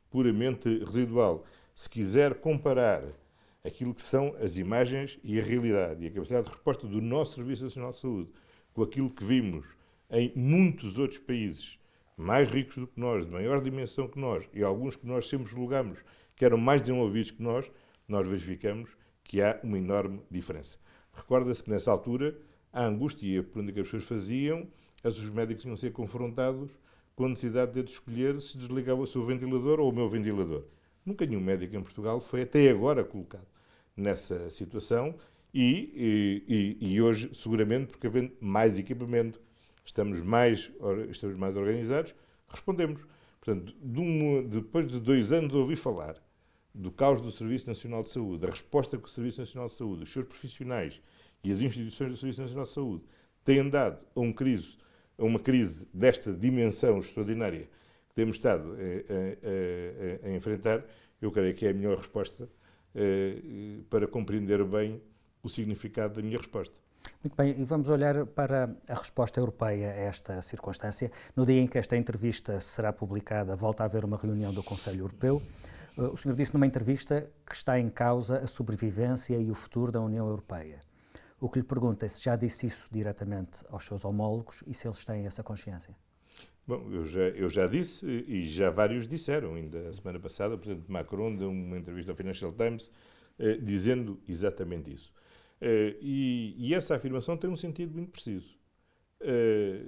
puramente 0.09 0.83
residual. 0.83 1.45
Se 1.73 1.89
quiser 1.89 2.35
comparar 2.35 3.03
aquilo 3.63 3.93
que 3.93 4.01
são 4.01 4.35
as 4.39 4.57
imagens 4.57 5.19
e 5.23 5.39
a 5.39 5.43
realidade 5.43 6.03
e 6.03 6.07
a 6.07 6.11
capacidade 6.11 6.45
de 6.45 6.53
resposta 6.53 6.87
do 6.87 7.01
nosso 7.01 7.35
Serviço 7.35 7.65
Nacional 7.65 7.91
de 7.91 7.97
Saúde 7.97 8.29
com 8.73 8.83
aquilo 8.83 9.09
que 9.09 9.23
vimos 9.23 9.65
em 10.09 10.31
muitos 10.35 10.97
outros 10.97 11.19
países 11.19 11.77
mais 12.15 12.49
ricos 12.49 12.77
do 12.77 12.87
que 12.87 12.99
nós, 12.99 13.25
de 13.25 13.31
maior 13.31 13.61
dimensão 13.61 14.07
que 14.07 14.19
nós, 14.19 14.43
e 14.53 14.63
alguns 14.63 14.95
que 14.95 15.05
nós 15.05 15.27
sempre 15.27 15.47
julgamos 15.47 15.99
que 16.35 16.45
eram 16.45 16.57
mais 16.57 16.81
desenvolvidos 16.81 17.31
que 17.31 17.41
nós, 17.41 17.69
nós 18.07 18.27
verificamos 18.27 18.95
que 19.23 19.41
há 19.41 19.59
uma 19.63 19.77
enorme 19.77 20.21
diferença. 20.31 20.79
Recorda-se 21.13 21.63
que 21.63 21.69
nessa 21.69 21.91
altura 21.91 22.39
a 22.71 22.85
angústia 22.85 23.27
e 23.27 23.41
pergunta 23.41 23.73
que 23.73 23.79
as 23.79 23.87
pessoas 23.87 24.03
faziam 24.03 24.67
se 25.01 25.07
os 25.07 25.29
médicos 25.29 25.65
iam 25.65 25.77
ser 25.77 25.91
confrontados 25.91 26.69
com 27.15 27.25
a 27.25 27.29
necessidade 27.29 27.81
de, 27.81 27.89
escolher 27.89 28.39
se 28.41 28.57
desligava 28.57 29.01
o 29.01 29.07
seu 29.07 29.23
ventilador 29.25 29.79
ou 29.79 29.89
o 29.89 29.93
meu 29.93 30.09
ventilador. 30.09 30.63
Nunca 31.05 31.25
nenhum 31.25 31.41
médico 31.41 31.75
em 31.75 31.81
Portugal 31.81 32.19
foi 32.19 32.43
até 32.43 32.69
agora 32.69 33.03
colocado 33.03 33.47
nessa 33.95 34.49
situação 34.49 35.15
e, 35.53 36.43
e, 36.47 36.93
e 36.93 37.01
hoje, 37.01 37.33
seguramente, 37.33 37.87
porque 37.87 38.07
havendo 38.07 38.33
mais 38.39 38.77
equipamento, 38.77 39.41
estamos 39.83 40.21
mais, 40.21 40.71
estamos 41.09 41.37
mais 41.37 41.55
organizados, 41.55 42.13
respondemos. 42.47 43.01
Portanto, 43.39 43.73
de 43.81 44.41
depois 44.49 44.87
de 44.87 44.99
dois 44.99 45.31
anos 45.31 45.55
ouvi 45.55 45.75
falar 45.75 46.21
do 46.75 46.91
caos 46.91 47.21
do 47.21 47.31
Serviço 47.31 47.67
Nacional 47.67 48.03
de 48.03 48.09
Saúde, 48.09 48.45
a 48.45 48.49
resposta 48.49 48.97
que 48.97 49.05
o 49.05 49.09
Serviço 49.09 49.39
Nacional 49.39 49.67
de 49.67 49.73
Saúde, 49.73 50.03
os 50.03 50.11
seus 50.11 50.27
profissionais 50.27 51.01
e 51.43 51.51
as 51.51 51.61
instituições 51.61 52.11
do 52.11 52.17
Serviço 52.17 52.41
Nacional 52.41 52.65
de 52.65 52.71
Saúde 52.71 53.03
têm 53.43 53.67
dado 53.69 54.05
a, 54.15 54.19
um 54.19 54.31
crise, 54.31 54.77
a 55.17 55.23
uma 55.23 55.39
crise 55.39 55.87
desta 55.93 56.31
dimensão 56.31 56.99
extraordinária 56.99 57.69
que 58.09 58.15
temos 58.15 58.35
estado 58.35 58.73
a, 58.73 60.27
a, 60.27 60.27
a, 60.27 60.31
a 60.31 60.35
enfrentar, 60.35 60.83
eu 61.21 61.31
creio 61.31 61.53
que 61.55 61.65
é 61.65 61.71
a 61.71 61.73
melhor 61.73 61.97
resposta 61.97 62.47
eh, 62.95 63.81
para 63.89 64.07
compreender 64.07 64.63
bem 64.63 65.01
o 65.43 65.49
significado 65.49 66.15
da 66.15 66.21
minha 66.21 66.37
resposta. 66.37 66.75
Muito 67.23 67.35
bem, 67.35 67.55
e 67.59 67.63
vamos 67.63 67.89
olhar 67.89 68.25
para 68.25 68.75
a 68.87 68.93
resposta 68.93 69.39
europeia 69.39 69.91
a 69.91 69.95
esta 69.95 70.41
circunstância. 70.41 71.11
No 71.35 71.45
dia 71.45 71.61
em 71.61 71.67
que 71.67 71.77
esta 71.77 71.95
entrevista 71.95 72.59
será 72.59 72.91
publicada, 72.91 73.55
volta 73.55 73.83
a 73.83 73.85
haver 73.85 74.03
uma 74.03 74.17
reunião 74.17 74.53
do 74.53 74.63
Conselho 74.63 75.01
Europeu. 75.01 75.41
Eh, 75.97 76.01
o 76.01 76.17
senhor 76.17 76.35
disse 76.35 76.53
numa 76.53 76.67
entrevista 76.67 77.29
que 77.45 77.55
está 77.55 77.79
em 77.79 77.89
causa 77.89 78.39
a 78.39 78.47
sobrevivência 78.47 79.37
e 79.37 79.49
o 79.49 79.55
futuro 79.55 79.91
da 79.91 80.01
União 80.01 80.27
Europeia. 80.27 80.79
O 81.39 81.49
que 81.49 81.59
lhe 81.59 81.65
pergunto 81.65 82.03
é 82.03 82.07
se 82.07 82.23
já 82.23 82.35
disse 82.35 82.65
isso 82.65 82.87
diretamente 82.91 83.63
aos 83.69 83.85
seus 83.85 84.03
homólogos 84.03 84.63
e 84.65 84.73
se 84.73 84.87
eles 84.87 85.05
têm 85.05 85.25
essa 85.25 85.43
consciência. 85.43 85.95
Bom, 86.65 86.89
eu 86.91 87.05
já, 87.05 87.21
eu 87.29 87.49
já 87.49 87.65
disse 87.67 88.05
e 88.05 88.47
já 88.47 88.69
vários 88.69 89.07
disseram. 89.07 89.55
Ainda 89.55 89.87
a 89.87 89.93
semana 89.93 90.19
passada, 90.19 90.55
o 90.55 90.57
Presidente 90.57 90.91
Macron 90.91 91.35
deu 91.35 91.49
uma 91.49 91.77
entrevista 91.77 92.11
ao 92.11 92.15
Financial 92.15 92.51
Times 92.51 92.91
eh, 93.39 93.57
dizendo 93.57 94.19
exatamente 94.27 94.91
isso. 94.91 95.13
Eh, 95.61 95.95
e, 96.01 96.55
e, 96.57 96.73
essa 96.73 96.95
afirmação 96.95 97.37
tem 97.37 97.49
um 97.49 97.55
sentido 97.55 97.93
muito 97.93 98.11
preciso. 98.11 98.57
Eh, 99.21 99.85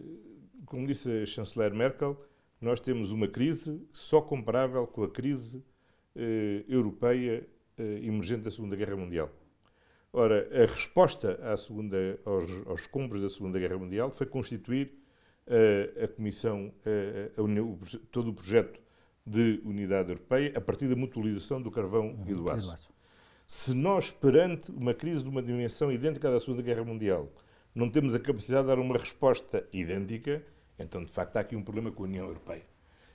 como 0.65 0.87
disse 0.87 1.23
a 1.23 1.25
chanceler 1.25 1.73
Merkel, 1.73 2.17
nós 2.61 2.79
temos 2.79 3.11
uma 3.11 3.27
crise 3.27 3.81
só 3.91 4.21
comparável 4.21 4.85
com 4.85 5.03
a 5.03 5.09
crise 5.09 5.63
eh, 6.15 6.63
europeia 6.67 7.47
eh, 7.77 7.99
emergente 8.03 8.43
da 8.43 8.51
Segunda 8.51 8.75
Guerra 8.75 8.95
Mundial. 8.95 9.29
Ora, 10.11 10.47
a 10.51 10.65
resposta 10.65 11.39
à 11.43 11.55
segunda, 11.55 12.19
aos, 12.25 12.45
aos 12.67 13.21
da 13.21 13.29
Segunda 13.29 13.59
Guerra 13.59 13.77
Mundial 13.77 14.09
foi 14.09 14.25
constituir 14.25 14.91
a, 15.47 16.05
a 16.05 16.07
Comissão, 16.07 16.73
a, 16.83 17.39
a 17.39 17.43
União, 17.43 17.77
todo 18.11 18.31
o 18.31 18.33
projeto 18.33 18.79
de 19.25 19.61
unidade 19.63 20.09
europeia 20.09 20.51
a 20.55 20.61
partir 20.61 20.87
da 20.87 20.95
mutualização 20.95 21.61
do 21.61 21.69
carvão 21.69 22.07
uhum, 22.07 22.25
e 22.27 22.33
do 22.33 22.51
aço. 22.51 22.71
aço. 22.71 22.89
Se 23.45 23.73
nós, 23.73 24.09
perante 24.09 24.71
uma 24.71 24.93
crise 24.93 25.23
de 25.23 25.29
uma 25.29 25.41
dimensão 25.41 25.91
idêntica 25.91 26.27
à 26.27 26.31
da 26.31 26.39
Segunda 26.39 26.61
Guerra 26.63 26.83
Mundial, 26.83 27.31
não 27.73 27.89
temos 27.89 28.15
a 28.15 28.19
capacidade 28.19 28.63
de 28.63 28.67
dar 28.67 28.79
uma 28.79 28.97
resposta 28.97 29.67
idêntica, 29.71 30.43
então, 30.77 31.03
de 31.03 31.11
facto, 31.11 31.37
há 31.37 31.41
aqui 31.41 31.55
um 31.55 31.63
problema 31.63 31.91
com 31.91 32.03
a 32.03 32.07
União 32.07 32.25
Europeia. 32.25 32.65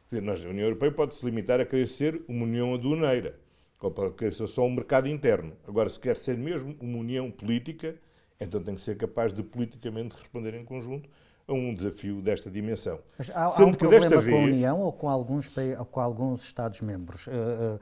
Quer 0.09 0.17
dizer, 0.17 0.23
nós, 0.23 0.45
a 0.45 0.49
União 0.49 0.67
Europeia 0.67 0.93
pode 0.93 1.15
se 1.15 1.25
limitar 1.25 1.61
a 1.61 1.67
querer 1.67 1.89
ser 1.89 2.23
uma 2.29 2.45
União 2.45 2.75
aduaneira, 2.75 3.39
pode 3.79 4.15
querer 4.15 4.35
ser 4.35 4.47
só 4.47 4.65
um 4.65 4.75
mercado 4.75 5.09
interno. 5.09 5.53
Agora, 5.67 5.89
se 5.89 6.01
quer 6.01 6.17
ser 6.17 6.37
mesmo 6.37 6.77
uma 6.81 6.99
União 6.99 7.31
política, 7.31 7.95
então 8.41 8.63
tem 8.63 8.75
que 8.75 8.81
ser 8.81 8.97
capaz 8.97 9.33
de 9.33 9.43
politicamente 9.43 10.17
responder 10.17 10.55
em 10.55 10.65
conjunto 10.65 11.09
a 11.47 11.53
um 11.53 11.75
desafio 11.75 12.23
desta 12.23 12.51
dimensão. 12.51 12.99
Mas 13.19 13.31
há, 13.31 13.45
há 13.45 13.65
um 13.65 13.73
problema 13.73 14.09
vez... 14.09 14.25
com 14.25 14.43
a 14.43 14.45
União 14.45 14.81
ou 14.81 14.93
com 14.93 15.09
alguns, 15.11 15.51
com 15.91 16.01
alguns 16.01 16.43
Estados-membros? 16.43 17.27
Uh, 17.27 17.79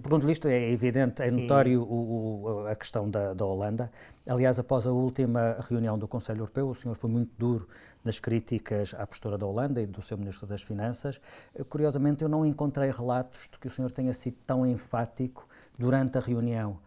por 0.00 0.10
ponto 0.10 0.20
de 0.22 0.26
vista, 0.26 0.50
é 0.50 0.70
evidente, 0.70 1.22
é 1.22 1.30
notório 1.30 1.82
hum. 1.82 2.42
o, 2.44 2.66
a 2.66 2.74
questão 2.74 3.08
da, 3.10 3.34
da, 3.34 3.44
Holanda. 3.44 3.90
Aliás, 4.26 4.58
após 4.58 4.86
a 4.86 4.92
última 4.92 5.58
reunião 5.68 5.98
do 5.98 6.08
Conselho 6.08 6.40
Europeu, 6.40 6.68
o 6.68 6.74
senhor 6.74 6.94
foi 6.94 7.10
muito 7.10 7.32
duro 7.36 7.68
nas 8.06 8.18
críticas 8.18 8.94
à 8.94 9.06
postura 9.06 9.36
da 9.36 9.44
Holanda 9.44 9.82
e 9.82 9.86
do 9.86 10.00
seu 10.00 10.16
Ministro 10.16 10.46
das 10.46 10.62
Finanças. 10.62 11.20
Uh, 11.54 11.64
curiosamente, 11.64 12.22
eu 12.22 12.28
não 12.28 12.46
encontrei 12.46 12.90
relatos 12.90 13.48
de 13.52 13.58
que 13.58 13.66
o 13.66 13.70
senhor 13.70 13.92
tenha 13.92 14.14
sido 14.14 14.36
tão 14.46 14.66
enfático 14.66 15.46
durante 15.78 16.16
a 16.16 16.20
reunião. 16.20 16.78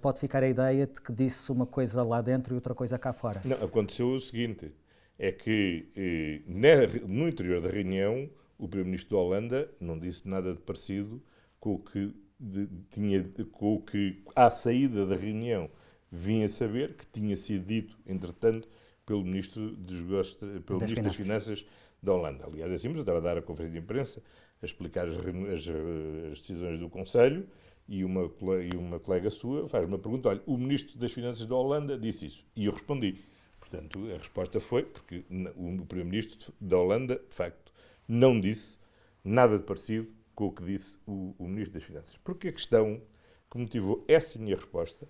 pode 0.00 0.18
ficar 0.18 0.42
a 0.42 0.48
ideia 0.48 0.86
de 0.86 1.00
que 1.00 1.12
disse 1.12 1.52
uma 1.52 1.66
coisa 1.66 2.02
lá 2.02 2.22
dentro 2.22 2.54
e 2.54 2.56
outra 2.56 2.74
coisa 2.74 2.98
cá 2.98 3.12
fora. 3.12 3.40
Não, 3.44 3.62
aconteceu 3.62 4.08
o 4.08 4.20
seguinte 4.20 4.72
é 5.20 5.30
que 5.30 5.86
eh, 5.94 6.40
no 7.06 7.28
interior 7.28 7.60
da 7.60 7.68
reunião 7.68 8.30
o 8.58 8.66
Primeiro-Ministro 8.66 9.16
da 9.16 9.22
Holanda 9.22 9.70
não 9.78 9.98
disse 9.98 10.26
nada 10.26 10.54
de 10.54 10.60
parecido 10.60 11.22
com 11.60 11.74
o 11.74 11.78
que 11.78 12.14
de, 12.38 12.66
tinha, 12.90 13.22
com 13.52 13.74
o 13.74 13.82
que 13.82 14.22
à 14.34 14.48
saída 14.48 15.04
da 15.04 15.14
reunião 15.14 15.68
vinha 16.10 16.48
saber 16.48 16.94
que 16.94 17.06
tinha 17.06 17.36
sido 17.36 17.66
dito, 17.66 17.98
entretanto, 18.06 18.66
pelo 19.10 19.24
Ministro, 19.24 19.72
dos, 19.72 20.34
pelo 20.64 20.78
das, 20.78 20.90
Ministro 20.90 21.02
das 21.02 21.16
Finanças 21.16 21.66
da 22.00 22.12
Holanda. 22.12 22.46
Aliás, 22.46 22.70
assim, 22.70 22.94
eu 22.94 23.00
estava 23.00 23.18
a 23.18 23.20
dar 23.20 23.36
a 23.36 23.42
conferência 23.42 23.72
de 23.72 23.84
imprensa 23.84 24.22
a 24.62 24.64
explicar 24.64 25.08
as, 25.08 25.16
as, 25.16 25.68
as 26.30 26.40
decisões 26.40 26.78
do 26.78 26.88
Conselho 26.88 27.44
e 27.88 28.04
uma, 28.04 28.30
e 28.72 28.76
uma 28.76 29.00
colega 29.00 29.28
sua 29.28 29.68
faz 29.68 29.84
uma 29.84 29.98
pergunta: 29.98 30.28
olha, 30.28 30.40
o 30.46 30.56
Ministro 30.56 30.96
das 30.96 31.10
Finanças 31.10 31.44
da 31.44 31.56
Holanda 31.56 31.98
disse 31.98 32.26
isso. 32.26 32.44
E 32.54 32.66
eu 32.66 32.72
respondi. 32.72 33.24
Portanto, 33.58 33.98
a 34.14 34.16
resposta 34.16 34.60
foi 34.60 34.84
porque 34.84 35.24
o 35.56 35.84
Primeiro-Ministro 35.86 36.54
da 36.60 36.78
Holanda, 36.78 37.16
de 37.16 37.34
facto, 37.34 37.72
não 38.06 38.40
disse 38.40 38.78
nada 39.24 39.58
de 39.58 39.64
parecido 39.64 40.06
com 40.36 40.46
o 40.46 40.52
que 40.52 40.62
disse 40.62 40.96
o, 41.04 41.34
o 41.36 41.48
Ministro 41.48 41.74
das 41.74 41.82
Finanças. 41.82 42.16
Porque 42.22 42.46
a 42.46 42.52
questão 42.52 43.02
que 43.50 43.58
motivou 43.58 44.04
essa 44.06 44.38
minha 44.38 44.54
resposta 44.54 45.08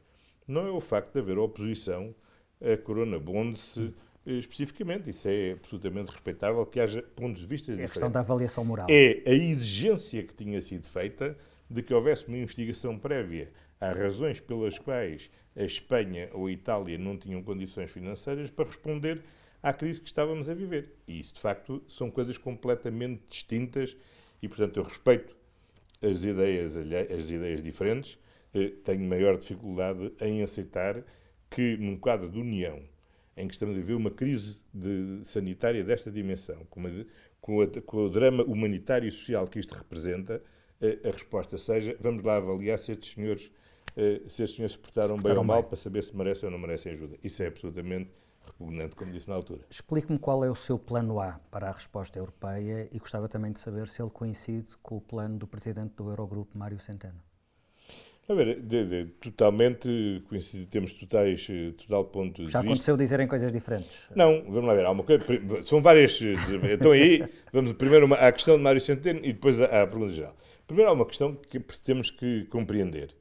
não 0.48 0.66
é 0.66 0.70
o 0.70 0.80
facto 0.80 1.12
de 1.12 1.18
haver 1.18 1.38
oposição 1.38 2.14
a 2.60 2.76
Corona 2.76 3.18
Bonds 3.18 3.78
eh, 3.78 4.32
especificamente. 4.32 5.10
Isso 5.10 5.28
é 5.28 5.52
absolutamente 5.52 6.10
respeitável 6.10 6.64
que 6.66 6.80
haja 6.80 7.02
pontos 7.02 7.40
de 7.40 7.46
vista 7.46 7.72
diferentes. 7.72 7.80
É 7.80 7.84
a 7.84 7.88
questão 7.88 8.10
da 8.10 8.20
avaliação 8.20 8.64
moral. 8.64 8.86
É 8.90 9.22
a 9.26 9.32
exigência 9.32 10.22
que 10.22 10.34
tinha 10.34 10.60
sido 10.60 10.86
feita 10.86 11.36
de 11.68 11.82
que 11.82 11.94
houvesse 11.94 12.26
uma 12.26 12.36
investigação 12.36 12.98
prévia 12.98 13.50
às 13.80 13.96
razões 13.96 14.40
pelas 14.40 14.78
quais 14.78 15.30
a 15.56 15.62
Espanha 15.62 16.28
ou 16.32 16.46
a 16.46 16.52
Itália 16.52 16.98
não 16.98 17.16
tinham 17.16 17.42
condições 17.42 17.90
financeiras 17.90 18.50
para 18.50 18.66
responder 18.66 19.22
à 19.62 19.72
crise 19.72 20.00
que 20.00 20.06
estávamos 20.06 20.48
a 20.48 20.54
viver. 20.54 20.96
E 21.06 21.20
isso, 21.20 21.34
de 21.34 21.40
facto, 21.40 21.82
são 21.88 22.10
coisas 22.10 22.36
completamente 22.36 23.22
distintas 23.28 23.96
e, 24.42 24.48
portanto, 24.48 24.76
eu 24.78 24.82
respeito 24.82 25.36
as 26.02 26.24
ideias, 26.24 26.76
as 26.76 27.30
ideias 27.30 27.62
diferentes, 27.62 28.18
eh, 28.54 28.72
tenho 28.84 29.06
maior 29.06 29.36
dificuldade 29.36 30.12
em 30.20 30.42
aceitar 30.42 31.02
que, 31.50 31.76
num 31.76 31.96
quadro 31.96 32.30
de 32.30 32.38
união, 32.38 32.80
em 33.36 33.48
que 33.48 33.54
estamos 33.54 33.74
a 33.74 33.78
viver 33.78 33.94
uma 33.94 34.10
crise 34.10 34.62
de, 34.72 35.20
sanitária 35.24 35.82
desta 35.82 36.10
dimensão, 36.10 36.64
com, 36.70 36.80
uma, 36.80 37.06
com, 37.40 37.60
a, 37.60 37.66
com, 37.82 37.96
o 38.04 38.08
drama 38.08 38.44
humanitário 38.44 39.08
e 39.08 39.12
social 39.12 39.46
que 39.46 39.58
isto 39.58 39.74
representa, 39.74 40.42
eh, 40.80 40.98
a 41.04 41.10
resposta 41.10 41.58
seja 41.58 41.96
vamos 42.00 42.22
lá 42.22 42.36
avaliar 42.36 42.78
se 42.78 42.92
estes 42.92 43.12
senhores 43.12 43.50
eh, 43.96 44.22
se 44.28 44.42
estes 44.42 44.56
senhores 44.56 44.72
se 44.72 44.78
portaram, 44.78 45.16
se 45.16 45.22
portaram 45.22 45.34
bem 45.34 45.38
ou 45.38 45.44
mal 45.44 45.60
bem. 45.60 45.68
para 45.68 45.76
saber 45.76 46.02
se 46.02 46.16
merecem 46.16 46.46
ou 46.46 46.50
não 46.52 46.58
merecem 46.58 46.92
ajuda. 46.92 47.16
Isso 47.22 47.42
é 47.42 47.46
absolutamente 47.46 48.10
repugnante, 48.46 48.94
como 48.94 49.12
disse 49.12 49.28
na 49.28 49.34
altura. 49.34 49.62
Explique-me 49.70 50.18
qual 50.18 50.44
é 50.44 50.50
o 50.50 50.54
seu 50.54 50.78
plano 50.78 51.20
A 51.20 51.40
para 51.50 51.68
a 51.68 51.72
resposta 51.72 52.18
europeia 52.18 52.88
e 52.92 52.98
gostava 52.98 53.28
também 53.28 53.52
de 53.52 53.60
saber 53.60 53.88
se 53.88 54.00
ele 54.02 54.10
coincide 54.10 54.68
com 54.82 54.96
o 54.96 55.00
plano 55.00 55.38
do 55.38 55.46
presidente 55.46 55.94
do 55.94 56.08
Eurogrupo, 56.08 56.56
Mário 56.56 56.78
Centeno. 56.78 57.20
A 58.30 58.34
ver, 58.34 58.60
de, 58.60 58.84
de, 58.84 59.04
totalmente 59.20 60.22
coincide, 60.28 60.64
temos 60.66 60.92
totais, 60.92 61.48
eh, 61.50 61.72
total 61.72 62.04
ponto 62.04 62.44
de 62.44 62.52
Já 62.52 62.60
aconteceu 62.60 62.96
dizerem 62.96 63.26
coisas 63.26 63.50
diferentes? 63.50 64.08
Não, 64.14 64.44
vamos 64.44 64.66
lá 64.66 64.74
ver, 64.74 64.86
há 64.86 64.90
uma 64.92 65.02
coisa, 65.02 65.24
são 65.64 65.82
várias, 65.82 66.16
eh, 66.22 66.72
então 66.72 66.92
aí, 66.92 67.28
vamos 67.52 67.72
primeiro 67.72 68.06
uma, 68.06 68.14
à 68.14 68.30
questão 68.30 68.56
de 68.56 68.62
Mário 68.62 68.80
Centeno 68.80 69.18
e 69.24 69.32
depois 69.32 69.60
à, 69.60 69.82
à 69.82 69.84
pergunta 69.84 70.12
geral. 70.12 70.36
Primeiro 70.64 70.88
há 70.92 70.94
uma 70.94 71.06
questão 71.06 71.34
que 71.34 71.58
temos 71.82 72.08
que 72.08 72.44
compreender. 72.44 73.16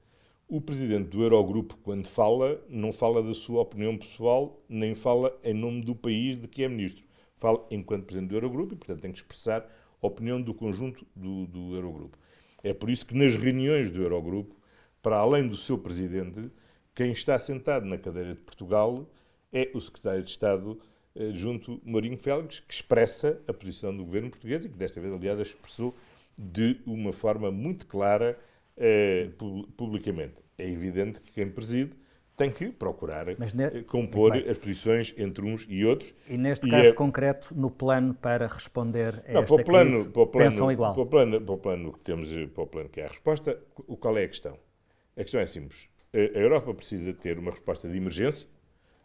O 0.47 0.61
presidente 0.61 1.09
do 1.09 1.23
Eurogrupo, 1.23 1.75
quando 1.81 2.07
fala, 2.07 2.63
não 2.69 2.93
fala 2.93 3.23
da 3.23 3.33
sua 3.33 3.63
opinião 3.63 3.97
pessoal, 3.97 4.63
nem 4.69 4.93
fala 4.93 5.35
em 5.43 5.55
nome 5.55 5.81
do 5.81 5.95
país 5.95 6.39
de 6.39 6.47
que 6.47 6.63
é 6.63 6.69
ministro. 6.69 7.03
Fala 7.39 7.65
enquanto 7.71 8.05
presidente 8.05 8.29
do 8.29 8.35
Eurogrupo 8.35 8.75
e, 8.75 8.77
portanto, 8.77 9.01
tem 9.01 9.11
que 9.11 9.17
expressar 9.17 9.67
a 9.99 10.05
opinião 10.05 10.39
do 10.39 10.53
conjunto 10.53 11.03
do, 11.15 11.47
do 11.47 11.73
Eurogrupo. 11.73 12.15
É 12.63 12.75
por 12.75 12.91
isso 12.91 13.07
que 13.07 13.17
nas 13.17 13.35
reuniões 13.35 13.89
do 13.89 14.03
Eurogrupo, 14.03 14.58
para 15.01 15.17
além 15.17 15.47
do 15.47 15.57
seu 15.57 15.77
presidente, 15.77 16.51
quem 16.93 17.11
está 17.11 17.37
sentado 17.39 17.85
na 17.85 17.97
cadeira 17.97 18.33
de 18.33 18.41
Portugal 18.41 19.09
é 19.51 19.69
o 19.73 19.79
secretário 19.79 20.23
de 20.23 20.29
Estado 20.29 20.79
eh, 21.15 21.31
junto 21.33 21.81
Mourinho 21.83 22.17
Félix, 22.17 22.59
que 22.59 22.73
expressa 22.73 23.41
a 23.47 23.53
posição 23.53 23.95
do 23.95 24.03
governo 24.03 24.29
português 24.29 24.63
e 24.65 24.69
que 24.69 24.77
desta 24.77 24.99
vez, 25.01 25.13
aliás, 25.13 25.39
expressou 25.39 25.95
de 26.37 26.79
uma 26.85 27.11
forma 27.11 27.51
muito 27.51 27.85
clara 27.85 28.37
eh, 28.77 29.29
publicamente. 29.75 30.35
É 30.57 30.69
evidente 30.69 31.19
que 31.21 31.31
quem 31.31 31.49
preside 31.49 31.91
tem 32.37 32.49
que 32.49 32.69
procurar 32.69 33.25
ne... 33.25 33.35
Eh, 33.63 33.83
compor 33.85 34.33
as 34.33 34.57
posições 34.57 35.13
entre 35.17 35.43
uns 35.43 35.65
e 35.67 35.83
outros. 35.83 36.13
E 36.29 36.37
neste 36.37 36.67
e 36.67 36.71
caso 36.71 36.89
é... 36.89 36.93
concreto, 36.93 37.53
no 37.53 37.69
plano 37.69 38.13
para 38.13 38.47
responder 38.47 39.23
a 39.27 39.33
Não, 39.33 39.41
esta 39.41 39.55
para 39.55 39.65
plano, 39.65 39.91
crise, 39.91 40.09
para 40.09 40.25
plano, 40.25 40.49
pensam 40.49 40.71
igual? 40.71 40.93
Para 40.93 41.03
o, 41.03 41.05
plano, 41.05 41.41
para 41.41 41.53
o 41.53 41.57
plano 41.57 41.91
que 41.91 41.99
temos, 41.99 42.29
para 42.53 42.63
o 42.63 42.67
plano 42.67 42.89
que 42.89 43.01
é 43.01 43.05
a 43.05 43.09
resposta, 43.09 43.59
qual 43.99 44.17
é 44.17 44.23
a 44.23 44.27
questão? 44.27 44.57
A 45.19 45.21
questão 45.21 45.41
é 45.41 45.45
simples. 45.45 45.89
A 46.13 46.39
Europa 46.39 46.73
precisa 46.73 47.11
ter 47.13 47.37
uma 47.37 47.51
resposta 47.51 47.89
de 47.89 47.97
emergência, 47.97 48.47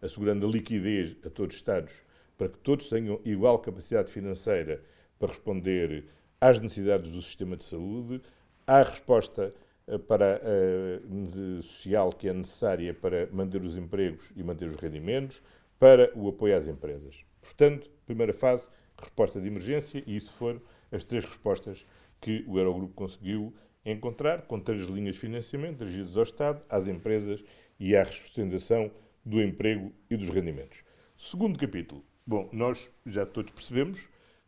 assegurando 0.00 0.46
a 0.46 0.48
liquidez 0.48 1.16
a 1.26 1.28
todos 1.28 1.56
os 1.56 1.60
Estados, 1.60 1.92
para 2.38 2.48
que 2.48 2.58
todos 2.58 2.88
tenham 2.88 3.20
igual 3.24 3.58
capacidade 3.58 4.12
financeira 4.12 4.80
para 5.18 5.26
responder 5.26 6.04
às 6.40 6.60
necessidades 6.60 7.10
do 7.10 7.20
sistema 7.20 7.56
de 7.56 7.64
saúde, 7.64 8.22
à 8.64 8.84
resposta 8.84 9.52
eh, 9.88 9.98
para 9.98 10.40
a 10.40 11.62
social 11.62 12.10
que 12.10 12.28
é 12.28 12.32
necessária 12.32 12.94
para 12.94 13.26
manter 13.32 13.64
os 13.64 13.76
empregos 13.76 14.30
e 14.36 14.44
manter 14.44 14.68
os 14.68 14.76
rendimentos, 14.76 15.42
para 15.80 16.16
o 16.16 16.28
apoio 16.28 16.56
às 16.56 16.68
empresas. 16.68 17.24
Portanto, 17.42 17.90
primeira 18.06 18.32
fase, 18.32 18.68
resposta 18.96 19.40
de 19.40 19.48
emergência, 19.48 20.00
e 20.06 20.14
isso 20.14 20.32
foram 20.34 20.62
as 20.92 21.02
três 21.02 21.24
respostas 21.24 21.84
que 22.20 22.44
o 22.46 22.56
Eurogrupo 22.56 22.94
conseguiu 22.94 23.52
encontrar, 23.84 24.42
com 24.42 24.58
três 24.58 24.86
linhas 24.86 25.14
de 25.14 25.20
financiamento 25.20 25.78
dirigidas 25.78 26.16
ao 26.16 26.22
Estado, 26.22 26.62
às 26.68 26.88
empresas 26.88 27.44
e 27.78 27.94
à 27.94 28.04
sustentação 28.04 28.90
do 29.24 29.42
emprego 29.42 29.92
e 30.10 30.16
dos 30.16 30.28
rendimentos. 30.28 30.78
Segundo 31.16 31.58
capítulo. 31.58 32.04
Bom, 32.26 32.48
nós 32.52 32.90
já 33.06 33.26
todos 33.26 33.52
percebemos 33.52 34.00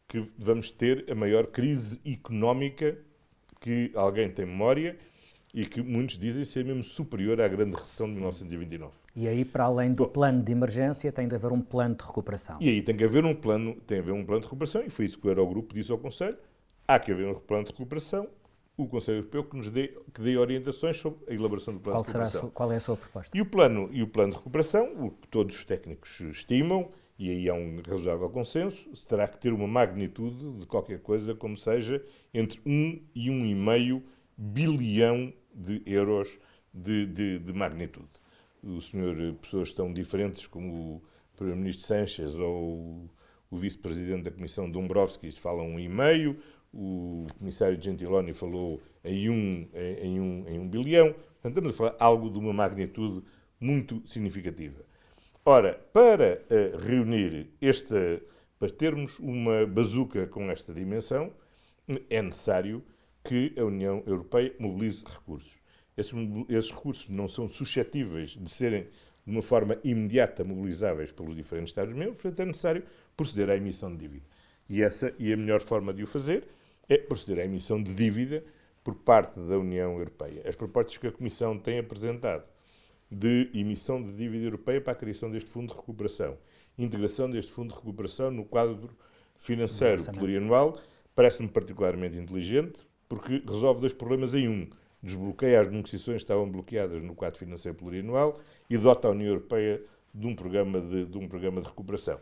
que 0.09 0.25
vamos 0.38 0.70
ter 0.70 1.11
a 1.11 1.14
maior 1.14 1.46
crise 1.46 2.01
económica 2.05 2.96
que 3.61 3.90
alguém 3.94 4.31
tem 4.31 4.46
memória 4.46 4.96
e 5.53 5.64
que 5.64 5.83
muitos 5.83 6.18
dizem 6.18 6.44
ser 6.44 6.64
mesmo 6.64 6.85
superior 6.85 7.40
à 7.40 7.49
grande 7.49 7.77
recessão 7.77 8.07
de 8.07 8.14
1929. 8.14 8.92
E 9.14 9.27
aí, 9.27 9.44
para 9.44 9.64
além 9.64 9.94
do 9.94 10.05
Bom, 10.05 10.11
plano 10.11 10.42
de 10.42 10.53
emergência, 10.53 11.11
tem 11.11 11.27
de 11.27 11.35
haver 11.35 11.51
um 11.51 11.62
plano 11.62 11.94
de 11.94 12.05
recuperação. 12.05 12.59
E 12.61 12.68
aí 12.68 12.83
tem 12.83 12.94
que 12.94 13.05
haver 13.05 13.25
um 13.25 13.35
plano, 13.35 13.75
tem 13.87 13.99
haver 13.99 14.12
um 14.12 14.25
plano 14.25 14.40
de 14.40 14.46
recuperação, 14.46 14.83
e 14.83 14.90
foi 14.90 15.07
isso 15.07 15.18
que 15.18 15.27
o 15.27 15.31
Eurogrupo 15.31 15.75
disse 15.75 15.90
ao 15.90 15.99
Conselho. 15.99 16.37
Há 16.87 16.99
que 16.99 17.11
haver 17.11 17.27
um 17.27 17.35
plano 17.35 17.64
de 17.64 17.70
recuperação, 17.70 18.29
o 18.77 18.87
Conselho 18.87 19.19
Europeu 19.19 19.45
que 19.45 19.57
nos 19.57 19.71
dê, 19.71 19.89
que 20.12 20.21
dê 20.21 20.37
orientações 20.37 20.99
sobre 20.99 21.21
a 21.31 21.35
elaboração 21.35 21.75
do 21.75 21.81
plano 21.81 21.97
qual 21.97 22.03
de 22.03 22.09
recuperação. 22.09 22.41
Será 22.41 22.53
qual 22.53 22.73
é 22.73 22.77
a 22.77 22.81
sua 22.81 22.97
proposta? 22.97 23.37
E 23.37 23.41
o 23.41 23.47
plano, 23.47 23.89
e 23.93 24.03
o 24.03 24.07
plano 24.07 24.33
de 24.33 24.39
recuperação, 24.39 25.07
o 25.07 25.11
que 25.11 25.29
todos 25.29 25.57
os 25.57 25.65
técnicos 25.65 26.21
estimam, 26.21 26.91
e 27.19 27.31
aí 27.31 27.49
há 27.49 27.55
um 27.55 27.81
razoável 27.89 28.29
consenso, 28.29 28.91
terá 29.09 29.27
que 29.27 29.39
ter 29.39 29.53
uma 29.53 29.67
magnitude 29.67 30.61
de 30.61 30.67
qualquer 30.67 31.01
coisa 31.01 31.35
como 31.35 31.57
seja 31.57 32.05
entre 32.35 32.61
1 32.67 33.03
e 33.15 33.31
1,5 33.31 34.03
bilhão 34.37 35.33
de 35.55 35.83
euros 35.87 36.39
de, 36.73 37.07
de, 37.07 37.39
de 37.39 37.53
magnitude. 37.55 38.11
O 38.62 38.83
senhor, 38.83 39.17
pessoas 39.41 39.73
tão 39.73 39.93
diferentes 39.93 40.47
como 40.47 40.97
o 40.97 41.03
Primeiro-Ministro 41.37 41.87
Sanchez 41.87 42.35
ou 42.35 43.09
o 43.51 43.57
Vice-Presidente 43.57 44.25
da 44.25 44.31
Comissão 44.31 44.71
Dombrovskis 44.71 45.39
falam 45.39 45.67
um 45.67 45.79
e 45.79 45.89
meio, 45.89 46.39
o 46.77 47.27
Comissário 47.39 47.81
Gentiloni 47.81 48.35
falou 48.35 48.83
em 49.03 49.31
um, 49.31 49.69
em, 49.75 50.21
um, 50.21 50.45
em 50.47 50.59
um 50.59 50.69
bilhão. 50.69 51.12
Portanto, 51.12 51.49
estamos 51.49 51.71
a 51.71 51.77
falar 51.77 51.97
algo 51.99 52.29
de 52.29 52.39
uma 52.39 52.53
magnitude 52.53 53.25
muito 53.59 54.07
significativa. 54.07 54.85
Ora, 55.45 55.75
para 55.93 56.43
uh, 56.51 56.77
reunir 56.77 57.49
esta, 57.62 58.21
para 58.59 58.69
termos 58.69 59.19
uma 59.19 59.65
bazuca 59.65 60.27
com 60.27 60.51
esta 60.51 60.75
dimensão, 60.75 61.33
é 62.11 62.21
necessário 62.21 62.85
que 63.25 63.55
a 63.57 63.65
União 63.65 64.03
Europeia 64.07 64.55
mobilize 64.59 65.03
recursos. 65.05 65.57
Esses, 65.97 66.12
esses 66.49 66.71
recursos 66.71 67.09
não 67.09 67.27
são 67.27 67.49
suscetíveis 67.49 68.31
de 68.31 68.51
serem 68.51 68.83
de 69.25 69.33
uma 69.33 69.43
forma 69.43 69.79
imediata 69.83 70.45
mobilizáveis 70.45 71.11
pelos 71.11 71.35
diferentes 71.35 71.71
Estados-membros, 71.71 72.21
portanto 72.21 72.41
é 72.41 72.45
necessário 72.45 72.83
proceder 73.17 73.49
à 73.51 73.57
emissão 73.57 73.91
de 73.91 73.99
dívida. 73.99 74.27
E 74.69 74.83
essa 74.83 75.15
e 75.19 75.33
a 75.33 75.37
melhor 75.37 75.61
forma 75.61 75.95
de 75.95 76.03
o 76.03 76.07
fazer 76.07 76.47
é 76.88 76.96
proceder 76.96 77.42
à 77.42 77.44
emissão 77.44 77.83
de 77.83 77.94
dívida 77.94 78.44
por 78.83 78.94
parte 78.94 79.40
da 79.40 79.59
União 79.59 79.99
Europeia. 79.99 80.42
As 80.46 80.55
propostas 80.55 80.96
que 80.96 81.07
a 81.07 81.12
Comissão 81.12 81.59
tem 81.59 81.79
apresentado 81.79 82.44
de 83.11 83.51
emissão 83.55 84.03
de 84.03 84.12
dívida 84.12 84.44
europeia 84.44 84.81
para 84.81 84.92
a 84.92 84.96
criação 84.96 85.31
deste 85.31 85.51
fundo 85.51 85.72
de 85.72 85.77
recuperação, 85.77 86.37
integração 86.79 87.31
deste 87.31 87.53
fundo 87.53 87.70
de 87.70 87.75
recuperação 87.77 88.31
no 88.31 88.44
quadro 88.44 88.90
financeiro 89.38 90.03
plurianual, 90.12 90.79
parece-me 91.14 91.49
particularmente 91.49 92.16
inteligente, 92.16 92.87
porque 93.09 93.42
resolve 93.46 93.81
dois 93.81 93.92
problemas 93.92 94.35
em 94.35 94.49
um. 94.49 94.68
Desbloqueia 95.03 95.61
as 95.61 95.70
negociações 95.70 96.16
que 96.16 96.25
estavam 96.25 96.51
bloqueadas 96.51 97.03
no 97.03 97.14
quadro 97.14 97.38
financeiro 97.38 97.77
plurianual 97.77 98.40
e 98.68 98.77
dota 98.77 99.09
a 99.09 99.11
União 99.12 99.29
Europeia 99.29 99.81
de 100.12 100.27
um 100.27 100.35
programa 100.35 100.81
de, 100.81 101.07
de, 101.07 101.18
um 101.18 101.29
programa 101.29 101.61
de 101.61 101.68
recuperação. 101.68 102.18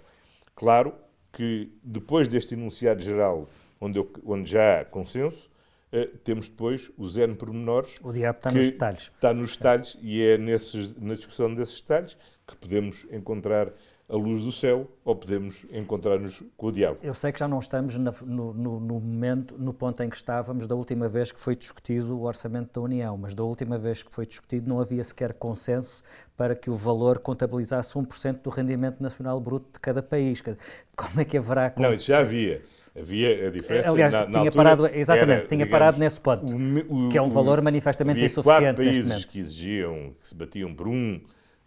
Claro 0.54 0.94
que 1.32 1.72
depois 1.82 2.28
deste 2.28 2.54
enunciado 2.54 3.00
geral, 3.00 3.48
onde, 3.84 3.98
eu, 3.98 4.10
onde 4.24 4.50
já 4.50 4.80
há 4.80 4.84
consenso, 4.84 5.50
eh, 5.92 6.10
temos 6.24 6.48
depois 6.48 6.90
os 6.96 7.16
N 7.16 7.34
pormenores. 7.34 7.96
O 8.02 8.12
diabo 8.12 8.38
está 8.38 8.50
nos 8.50 8.70
detalhes. 8.70 9.02
Está 9.02 9.34
nos 9.34 9.56
detalhes 9.56 9.98
e 10.00 10.22
é 10.22 10.38
nesses, 10.38 10.96
na 10.96 11.14
discussão 11.14 11.54
desses 11.54 11.80
detalhes 11.80 12.16
que 12.46 12.56
podemos 12.56 13.06
encontrar 13.10 13.72
a 14.08 14.16
luz 14.16 14.42
do 14.42 14.52
céu 14.52 14.90
ou 15.02 15.16
podemos 15.16 15.64
encontrar-nos 15.72 16.42
com 16.56 16.66
o 16.66 16.72
diabo. 16.72 16.98
Eu 17.02 17.14
sei 17.14 17.32
que 17.32 17.38
já 17.38 17.48
não 17.48 17.58
estamos 17.58 17.96
no, 17.96 18.12
no, 18.22 18.52
no, 18.52 19.00
momento, 19.00 19.56
no 19.58 19.72
ponto 19.72 20.02
em 20.02 20.10
que 20.10 20.16
estávamos 20.16 20.66
da 20.66 20.74
última 20.74 21.08
vez 21.08 21.32
que 21.32 21.40
foi 21.40 21.56
discutido 21.56 22.14
o 22.16 22.24
orçamento 22.24 22.74
da 22.74 22.80
União, 22.82 23.16
mas 23.16 23.34
da 23.34 23.42
última 23.42 23.78
vez 23.78 24.02
que 24.02 24.12
foi 24.12 24.26
discutido 24.26 24.68
não 24.68 24.78
havia 24.78 25.02
sequer 25.02 25.32
consenso 25.32 26.02
para 26.36 26.54
que 26.54 26.68
o 26.68 26.74
valor 26.74 27.18
contabilizasse 27.18 27.94
1% 27.94 28.42
do 28.42 28.50
rendimento 28.50 29.00
nacional 29.00 29.40
bruto 29.40 29.72
de 29.72 29.80
cada 29.80 30.02
país. 30.02 30.42
Como 30.94 31.20
é 31.20 31.24
que 31.24 31.38
haverá... 31.38 31.72
Não, 31.76 31.92
isso 31.92 32.06
já 32.06 32.18
havia. 32.18 32.62
Havia 32.96 33.48
a 33.48 33.50
diferença. 33.50 33.90
Aliás, 33.90 34.12
na, 34.12 34.20
na 34.20 34.26
tinha 34.26 34.38
altura, 34.38 34.52
parado, 34.54 34.86
exatamente, 34.86 35.30
era, 35.30 35.46
tinha 35.48 35.64
digamos, 35.64 35.70
parado 35.70 35.98
nesse 35.98 36.20
ponto, 36.20 36.46
o, 36.46 37.06
o, 37.06 37.08
que 37.08 37.18
é 37.18 37.22
um 37.22 37.28
valor 37.28 37.60
manifestamente 37.60 38.18
havia 38.18 38.26
insuficiente 38.26 38.62
quatro 38.62 38.84
neste 38.84 38.84
países 38.84 39.08
momento. 39.08 39.28
que 39.28 39.38
exigiam, 39.40 40.14
que 40.20 40.28
se 40.28 40.34
batiam 40.34 40.74
por 40.74 40.86
um 40.86 41.20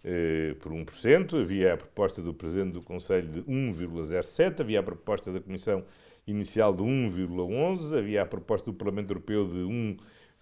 eh, 0.09 0.55
por 0.61 0.71
1%, 0.71 1.41
havia 1.41 1.73
a 1.73 1.77
proposta 1.77 2.21
do 2.21 2.33
Presidente 2.33 2.71
do 2.71 2.81
Conselho 2.81 3.27
de 3.27 3.41
1,07%, 3.41 4.61
havia 4.61 4.79
a 4.79 4.83
proposta 4.83 5.33
da 5.33 5.41
Comissão 5.41 5.83
inicial 6.25 6.73
de 6.73 6.81
1,11%, 6.81 7.97
havia 7.97 8.21
a 8.21 8.25
proposta 8.25 8.71
do 8.71 8.73
Parlamento 8.73 9.09
Europeu 9.11 9.45
de 9.45 9.57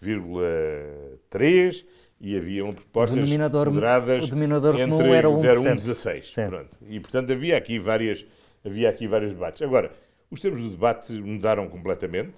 1,3% 0.01 1.83
e 2.21 2.37
havia 2.37 2.63
uma 2.63 2.73
proposta 2.73 3.15
moderadas 3.17 4.23
o 4.23 4.27
denominador 4.27 4.79
entre 4.79 4.97
comum 4.97 5.13
era 5.13 5.27
1%. 5.27 5.41
1,16%. 5.63 6.33
Certo. 6.33 6.49
Pronto. 6.49 6.77
E, 6.87 6.99
portanto, 6.99 7.33
havia 7.33 7.57
aqui, 7.57 7.79
várias, 7.79 8.23
havia 8.63 8.87
aqui 8.87 9.07
vários 9.07 9.31
debates. 9.31 9.63
Agora, 9.63 9.91
os 10.29 10.39
termos 10.39 10.61
do 10.61 10.69
debate 10.69 11.13
mudaram 11.13 11.67
completamente 11.69 12.35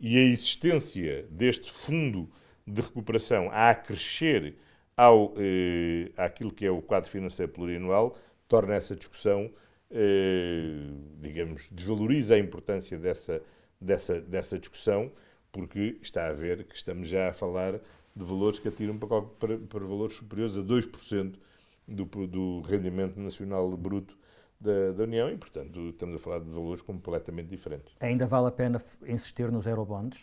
e 0.00 0.16
a 0.16 0.22
existência 0.22 1.26
deste 1.30 1.72
fundo 1.72 2.28
de 2.66 2.80
recuperação 2.80 3.50
a 3.50 3.70
acrescer 3.70 4.56
ao, 4.96 5.34
eh, 5.36 6.10
àquilo 6.16 6.52
que 6.52 6.66
é 6.66 6.70
o 6.70 6.82
quadro 6.82 7.10
financeiro 7.10 7.52
plurianual 7.52 8.16
torna 8.48 8.74
essa 8.74 8.96
discussão, 8.96 9.50
eh, 9.90 10.90
digamos, 11.20 11.68
desvaloriza 11.70 12.34
a 12.34 12.38
importância 12.38 12.98
dessa, 12.98 13.42
dessa, 13.80 14.20
dessa 14.20 14.58
discussão, 14.58 15.12
porque 15.52 15.98
está 16.02 16.28
a 16.28 16.32
ver 16.32 16.64
que 16.64 16.74
estamos 16.74 17.08
já 17.08 17.28
a 17.28 17.32
falar 17.32 17.74
de 18.16 18.24
valores 18.24 18.58
que 18.58 18.68
atiram 18.68 18.98
para, 18.98 19.22
para, 19.22 19.58
para 19.58 19.80
valores 19.80 20.16
superiores 20.16 20.56
a 20.56 20.62
2% 20.62 21.34
do, 21.86 22.04
do 22.26 22.60
rendimento 22.62 23.18
nacional 23.20 23.70
bruto 23.76 24.16
da, 24.60 24.92
da 24.92 25.02
União 25.04 25.30
e, 25.30 25.36
portanto, 25.36 25.88
estamos 25.90 26.16
a 26.16 26.18
falar 26.18 26.40
de 26.40 26.50
valores 26.50 26.82
completamente 26.82 27.48
diferentes. 27.48 27.92
Ainda 28.00 28.26
vale 28.26 28.48
a 28.48 28.50
pena 28.50 28.82
insistir 29.06 29.52
nos 29.52 29.66
eurobonds? 29.68 30.18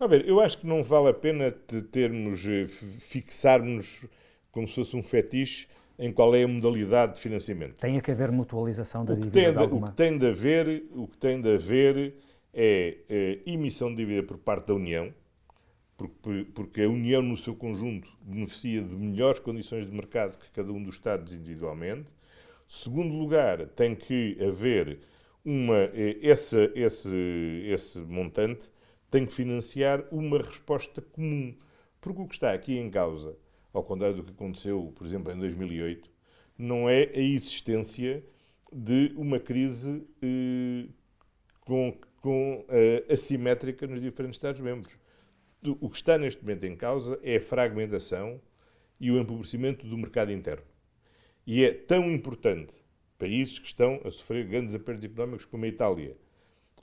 A 0.00 0.06
ver, 0.06 0.26
eu 0.28 0.40
acho 0.40 0.58
que 0.58 0.66
não 0.66 0.82
vale 0.82 1.08
a 1.08 1.14
pena 1.14 1.50
te- 1.50 1.82
termos, 1.82 2.44
eh, 2.46 2.66
fi- 2.66 2.86
fixarmos 3.00 4.04
como 4.52 4.66
se 4.66 4.74
fosse 4.74 4.96
um 4.96 5.02
fetiche 5.02 5.66
em 5.98 6.12
qual 6.12 6.34
é 6.34 6.44
a 6.44 6.48
modalidade 6.48 7.14
de 7.14 7.20
financiamento. 7.20 7.80
Tem 7.80 8.00
que 8.00 8.10
haver 8.12 8.30
mutualização 8.30 9.04
da 9.04 9.14
dívida 9.16 9.50
tem 9.50 9.52
de 9.52 9.56
de, 9.56 9.64
o 9.64 9.80
alguma? 9.80 9.90
que 9.90 9.92
tem 9.92 10.18
de 10.18 10.26
haver, 10.28 10.84
o 10.94 11.06
que 11.08 11.16
tem 11.16 11.40
de 11.40 11.54
haver 11.54 12.14
é, 12.52 12.98
eh, 13.08 13.40
emissão 13.46 13.90
de 13.90 13.96
dívida 13.96 14.22
por 14.22 14.38
parte 14.38 14.66
da 14.68 14.74
União, 14.74 15.12
porque, 15.96 16.46
porque 16.54 16.82
a 16.82 16.88
União 16.90 17.22
no 17.22 17.36
seu 17.36 17.54
conjunto 17.56 18.08
beneficia 18.22 18.82
de 18.82 18.96
melhores 18.96 19.40
condições 19.40 19.86
de 19.86 19.92
mercado 19.94 20.38
que 20.38 20.50
cada 20.52 20.72
um 20.72 20.82
dos 20.82 20.96
Estados 20.96 21.32
individualmente. 21.32 22.06
Segundo 22.68 23.14
lugar, 23.14 23.66
tem 23.68 23.94
que 23.94 24.36
haver 24.42 25.00
uma 25.42 25.90
eh, 25.94 26.18
essa, 26.22 26.70
esse, 26.74 27.08
esse 27.66 27.98
montante 28.00 28.70
tem 29.10 29.24
que 29.24 29.32
financiar 29.32 30.04
uma 30.12 30.36
resposta 30.38 31.00
comum. 31.00 31.56
Porque 32.00 32.20
o 32.20 32.26
que 32.26 32.34
está 32.34 32.52
aqui 32.52 32.76
em 32.78 32.90
causa, 32.90 33.36
ao 33.72 33.82
contrário 33.82 34.16
do 34.16 34.22
que 34.22 34.32
aconteceu, 34.32 34.92
por 34.94 35.06
exemplo, 35.06 35.32
em 35.32 35.38
2008, 35.38 36.10
não 36.58 36.88
é 36.88 37.04
a 37.14 37.18
existência 37.18 38.22
de 38.70 39.14
uma 39.16 39.40
crise 39.40 40.06
eh, 40.22 40.88
com, 41.60 41.96
com, 42.20 42.66
eh, 42.68 43.04
assimétrica 43.10 43.86
nos 43.86 44.02
diferentes 44.02 44.36
Estados-membros. 44.36 44.92
O 45.80 45.88
que 45.88 45.96
está 45.96 46.18
neste 46.18 46.42
momento 46.42 46.64
em 46.64 46.76
causa 46.76 47.18
é 47.22 47.36
a 47.36 47.40
fragmentação 47.40 48.40
e 49.00 49.10
o 49.10 49.18
empobrecimento 49.18 49.86
do 49.86 49.96
mercado 49.96 50.30
interno. 50.30 50.64
E 51.50 51.64
é 51.64 51.72
tão 51.72 52.10
importante 52.10 52.74
países 53.18 53.58
que 53.58 53.64
estão 53.64 54.02
a 54.04 54.10
sofrer 54.10 54.44
grandes 54.46 54.74
apertos 54.74 55.02
económicos 55.02 55.46
como 55.46 55.64
a 55.64 55.68
Itália 55.68 56.14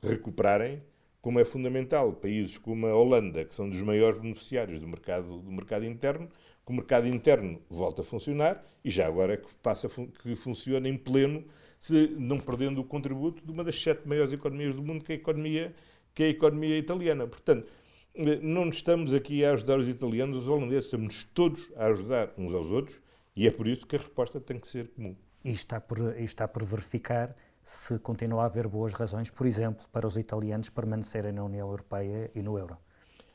recuperarem, 0.01 0.82
como 1.21 1.39
é 1.39 1.45
fundamental 1.45 2.12
países 2.13 2.58
como 2.58 2.88
a 2.88 2.95
Holanda, 2.95 3.45
que 3.45 3.54
são 3.54 3.69
dos 3.69 3.80
maiores 3.84 4.19
beneficiários 4.19 4.80
do 4.80 4.88
mercado, 4.88 5.38
do 5.38 5.51
mercado 5.51 5.86
interno, 5.86 6.28
que 6.65 6.71
o 6.71 6.73
mercado 6.73 7.08
interno 7.08 7.62
volta 7.69 8.01
a 8.01 8.04
funcionar 8.04 8.65
e 8.84 8.89
já 8.89 9.06
agora 9.06 9.38
que 9.38 9.54
passa 9.62 9.88
que 9.88 10.36
funciona 10.36 10.89
em 10.89 10.97
pleno, 10.97 11.45
se, 11.80 12.08
não 12.17 12.39
perdendo 12.39 12.82
o 12.82 12.84
contributo 12.84 13.45
de 13.45 13.51
uma 13.51 13.63
das 13.63 13.80
sete 13.80 14.08
maiores 14.08 14.34
economias 14.34 14.73
do 14.73 14.82
mundo, 14.82 15.06
que 15.06 15.12
é 15.12 15.15
a 15.15 15.19
economia, 15.19 15.75
que 16.12 16.23
é 16.23 16.25
a 16.25 16.30
economia 16.30 16.75
italiana. 16.75 17.28
Portanto, 17.28 17.71
eh, 18.15 18.39
não 18.41 18.67
estamos 18.69 19.13
aqui 19.13 19.45
a 19.45 19.54
ajudar 19.54 19.78
os 19.78 19.88
italianos, 19.88 20.39
os 20.39 20.47
holandeses, 20.47 20.86
estamos 20.86 21.23
todos 21.36 21.71
a 21.75 21.86
ajudar 21.86 22.34
uns 22.36 22.51
aos 22.51 22.71
outros 22.71 23.05
e 23.36 23.48
é 23.48 23.52
por 23.52 23.67
isso 23.67 23.86
que 23.86 23.95
a 23.95 24.00
resposta 24.00 24.39
tem 24.39 24.60
que 24.60 24.67
ser 24.67 24.88
comum. 24.89 25.15
E 25.43 25.52
está 25.52 25.80
por, 25.80 26.00
e 26.17 26.24
está 26.24 26.48
por 26.48 26.63
verificar 26.63 27.36
se 27.62 27.98
continua 28.00 28.43
a 28.43 28.45
haver 28.45 28.67
boas 28.67 28.93
razões, 28.93 29.30
por 29.30 29.45
exemplo, 29.48 29.86
para 29.91 30.08
os 30.08 30.17
italianos 30.17 30.69
permanecerem 30.69 31.32
na 31.32 31.43
União 31.43 31.67
Europeia 31.67 32.30
e 32.36 32.41
no 32.41 32.58
euro. 32.58 32.78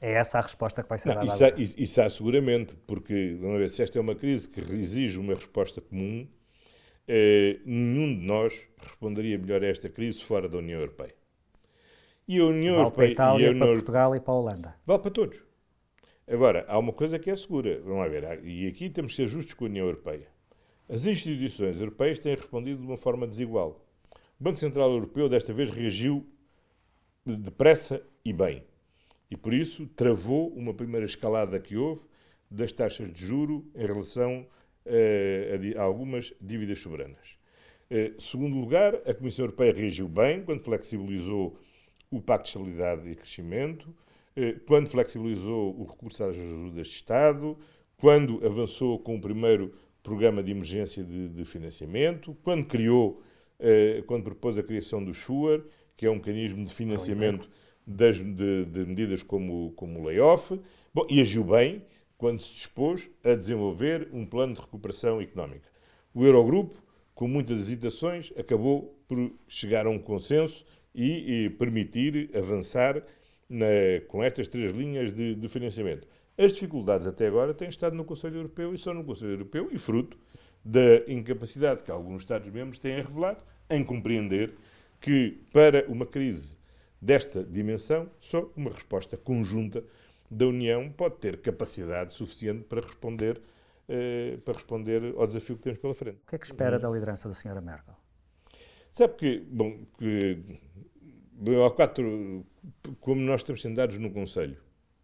É 0.01 0.13
essa 0.13 0.39
a 0.39 0.41
resposta 0.41 0.83
que 0.83 0.89
vai 0.89 0.99
ser 0.99 1.09
Não, 1.09 1.15
dada 1.17 1.27
isso, 1.27 1.45
há, 1.45 1.49
isso- 1.83 2.01
há 2.01 2.09
seguramente, 2.09 2.75
porque 2.87 3.37
vamos 3.41 3.59
ver, 3.59 3.69
se 3.69 3.83
esta 3.83 3.99
é 3.99 4.01
uma 4.01 4.15
crise 4.15 4.49
que 4.49 4.61
exige 4.61 5.19
uma 5.19 5.35
resposta 5.35 5.81
comum, 5.81 6.27
eh, 7.07 7.61
nenhum 7.67 8.19
de 8.19 8.25
nós 8.25 8.63
responderia 8.79 9.37
melhor 9.39 9.63
a 9.63 9.67
esta 9.67 9.89
crise 9.91 10.23
fora 10.25 10.49
da 10.49 10.59
União 10.59 10.81
Europeia. 10.81 11.15
E 12.27 12.39
a 12.39 12.45
União 12.45 12.77
Vale 12.77 12.91
para 12.93 13.05
a 13.05 13.07
Europeia 13.07 13.07
e 13.07 13.11
a 13.11 13.13
Itália, 13.13 13.51
União 13.51 13.59
para 13.59 13.67
Europeia 13.67 13.75
Portugal 13.75 14.17
e 14.17 14.21
para 14.21 14.33
a 14.33 14.37
Holanda. 14.37 14.77
vale 14.87 15.03
para 15.03 15.11
todos. 15.11 15.43
Agora, 16.27 16.65
há 16.69 16.79
uma 16.79 16.93
coisa 16.93 17.19
que 17.19 17.31
é 17.31 17.37
segura. 17.37 17.81
Vamos 17.81 18.11
ver, 18.11 18.45
e 18.45 18.67
aqui 18.67 18.89
temos 18.89 19.13
de 19.13 19.17
ser 19.17 19.29
justos 19.29 19.55
com 19.55 19.65
a 19.65 19.69
União 19.69 19.87
Europeia. 19.87 20.29
As 20.89 21.07
instituições 21.07 21.79
europeias 21.79 22.19
têm 22.19 22.35
respondido 22.35 22.81
de 22.81 22.87
uma 22.87 22.97
forma 22.97 23.27
desigual. 23.27 23.85
O 24.41 24.45
Banco 24.45 24.59
Central 24.59 24.91
Europeu 24.91 25.29
desta 25.29 25.53
vez 25.53 25.71
reagiu 25.71 26.27
depressa 27.25 28.03
e 28.25 28.33
bem. 28.33 28.65
E 29.31 29.37
por 29.37 29.55
isso 29.55 29.87
travou 29.89 30.49
uma 30.49 30.75
primeira 30.75 31.07
escalada 31.07 31.61
que 31.61 31.77
houve 31.77 32.03
das 32.51 32.73
taxas 32.73 33.13
de 33.13 33.25
juro 33.25 33.65
em 33.75 33.87
relação 33.87 34.47
eh, 34.85 35.75
a, 35.77 35.81
a 35.81 35.85
algumas 35.85 36.33
dívidas 36.41 36.81
soberanas. 36.81 37.37
Eh, 37.89 38.13
segundo 38.19 38.57
lugar, 38.57 38.95
a 39.07 39.15
Comissão 39.15 39.45
Europeia 39.45 39.73
reagiu 39.73 40.09
bem 40.09 40.43
quando 40.43 40.61
flexibilizou 40.61 41.57
o 42.11 42.21
Pacto 42.21 42.45
de 42.45 42.49
Estabilidade 42.51 43.09
e 43.09 43.15
Crescimento, 43.15 43.95
quando 44.67 44.89
flexibilizou 44.89 45.79
o 45.79 45.85
recurso 45.85 46.23
às 46.25 46.37
ajudas 46.37 46.87
de 46.87 46.95
Estado, 46.95 47.57
quando 47.97 48.45
avançou 48.45 48.99
com 48.99 49.17
o 49.17 49.21
primeiro 49.21 49.73
programa 50.03 50.43
de 50.43 50.51
emergência 50.51 51.05
de, 51.05 51.29
de 51.29 51.45
financiamento, 51.45 52.37
quando 52.43 52.65
criou, 52.65 53.23
eh, 53.59 54.03
quando 54.07 54.25
propôs 54.25 54.57
a 54.57 54.63
criação 54.63 55.05
do 55.05 55.13
SURE, 55.13 55.65
que 55.97 56.07
é 56.07 56.11
um 56.11 56.15
mecanismo 56.15 56.65
de 56.65 56.73
financiamento 56.73 57.49
das, 57.87 58.17
de, 58.17 58.65
de 58.65 58.87
medidas 58.87 59.23
como, 59.23 59.73
como 59.73 60.01
o 60.01 60.05
layoff, 60.05 60.59
Bom, 60.93 61.07
e 61.09 61.21
agiu 61.21 61.45
bem 61.45 61.85
quando 62.19 62.43
se 62.43 62.53
dispôs 62.53 63.09
a 63.23 63.35
desenvolver 63.35 64.09
um 64.13 64.27
plano 64.27 64.55
de 64.55 64.61
recuperação 64.61 65.21
económica. 65.21 65.69
O 66.13 66.25
Eurogrupo, 66.25 66.75
com 67.15 67.29
muitas 67.29 67.61
hesitações, 67.61 68.33
acabou 68.37 68.99
por 69.07 69.33
chegar 69.47 69.87
a 69.87 69.91
um 69.91 69.99
consenso 69.99 70.65
e, 70.93 71.45
e 71.45 71.51
permitir 71.51 72.31
avançar 72.35 73.05
na- 73.51 73.67
com 74.09 74.23
estas 74.23 74.49
três 74.49 74.75
linhas 74.75 75.13
de, 75.13 75.35
de 75.35 75.49
financiamento. 75.49 76.07
As 76.39 76.53
dificuldades 76.53 77.07
até 77.07 77.27
agora 77.27 77.53
têm 77.53 77.69
estado 77.69 77.95
no 77.95 78.05
Conselho 78.05 78.37
Europeu 78.37 78.73
e 78.73 78.79
só 78.79 78.95
no 78.95 79.05
Conselho 79.05 79.33
Europeu 79.33 79.69
e 79.73 79.79
fruto 79.79 80.17
da 80.65 80.99
incapacidade 81.09 81.83
que 81.83 81.91
alguns 81.91 82.23
Estados-membros 82.23 82.79
têm 82.79 82.97
revelado 83.03 83.45
em 83.69 83.85
compreender 83.85 84.55
que 85.01 85.43
para 85.53 85.85
uma 85.89 86.07
crise 86.07 86.57
desta 87.01 87.43
dimensão, 87.43 88.09
só 88.21 88.51
uma 88.57 88.71
resposta 88.71 89.17
conjunta 89.17 89.83
da 90.31 90.47
União 90.47 90.91
pode 90.91 91.17
ter 91.17 91.41
capacidade 91.41 92.13
suficiente 92.13 92.65
para 92.65 92.81
responder, 92.83 93.41
eh, 93.89 94.39
para 94.45 94.55
responder 94.55 95.15
ao 95.17 95.27
desafio 95.27 95.57
que 95.57 95.63
temos 95.63 95.79
pela 95.79 95.95
frente. 95.95 96.19
O 96.23 96.29
que 96.29 96.37
é 96.37 96.39
que 96.39 96.47
espera 96.47 96.79
da 96.79 96.89
liderança 96.89 97.29
da 97.29 97.35
Sra. 97.35 97.61
Merkel? 97.61 97.95
Sabe 98.93 99.15
que, 99.15 99.39
bom, 99.41 99.85
que 99.99 100.39
bom, 101.41 101.65
há 101.65 101.71
quatro, 101.71 102.45
como 103.01 103.21
nós 103.21 103.41
estamos 103.41 103.63
sentados 103.63 103.99
no 103.99 104.11
Conselho, 104.11 104.57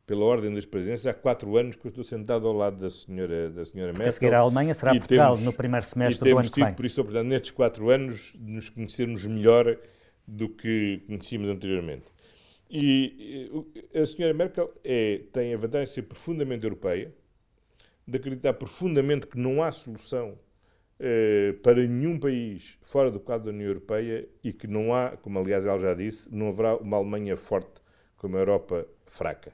pela 0.06 0.24
ordem 0.24 0.54
das 0.54 0.64
presidências, 0.64 1.06
há 1.06 1.14
quatro 1.14 1.56
anos 1.56 1.74
que 1.76 1.84
eu 1.84 1.88
estou 1.88 2.04
sentado 2.04 2.46
ao 2.46 2.52
lado 2.52 2.78
da 2.78 2.90
senhora, 2.90 3.50
da 3.50 3.64
senhora 3.64 3.90
A 3.90 3.94
Merkel. 3.94 4.12
seguir 4.12 4.34
à 4.34 4.38
Alemanha 4.38 4.72
será 4.74 4.92
Portugal 4.92 5.32
temos- 5.34 5.44
no 5.44 5.52
primeiro 5.52 5.84
semestre 5.84 6.30
do 6.30 6.38
ano 6.38 6.48
que 6.48 6.54
tido, 6.54 6.64
vem. 6.66 6.74
por 6.74 6.86
isso, 6.86 7.02
portanto, 7.04 7.26
nestes 7.26 7.50
quatro 7.50 7.90
anos, 7.90 8.32
nos 8.38 8.68
conhecermos 8.68 9.24
melhor 9.24 9.76
do 10.26 10.48
que 10.48 11.02
conhecíamos 11.06 11.48
anteriormente. 11.48 12.04
E 12.70 13.50
eh, 13.94 14.00
a 14.02 14.06
senhora 14.06 14.34
Merkel 14.34 14.72
é, 14.84 15.22
tem 15.32 15.54
a 15.54 15.56
vantagem 15.56 15.86
de 15.86 15.92
ser 15.92 16.02
profundamente 16.02 16.64
europeia, 16.64 17.12
de 18.06 18.16
acreditar 18.18 18.52
profundamente 18.54 19.26
que 19.26 19.38
não 19.38 19.62
há 19.62 19.70
solução 19.72 20.38
eh, 20.98 21.54
para 21.62 21.86
nenhum 21.86 22.18
país 22.18 22.78
fora 22.82 23.10
do 23.10 23.20
quadro 23.20 23.46
da 23.46 23.52
União 23.52 23.68
Europeia 23.68 24.28
e 24.42 24.52
que 24.52 24.66
não 24.66 24.94
há, 24.94 25.16
como 25.16 25.38
aliás 25.38 25.64
ela 25.64 25.78
já 25.78 25.94
disse, 25.94 26.28
não 26.34 26.48
haverá 26.48 26.76
uma 26.76 26.96
Alemanha 26.96 27.36
forte 27.36 27.80
como 28.16 28.36
a 28.36 28.40
Europa 28.40 28.86
fraca. 29.06 29.52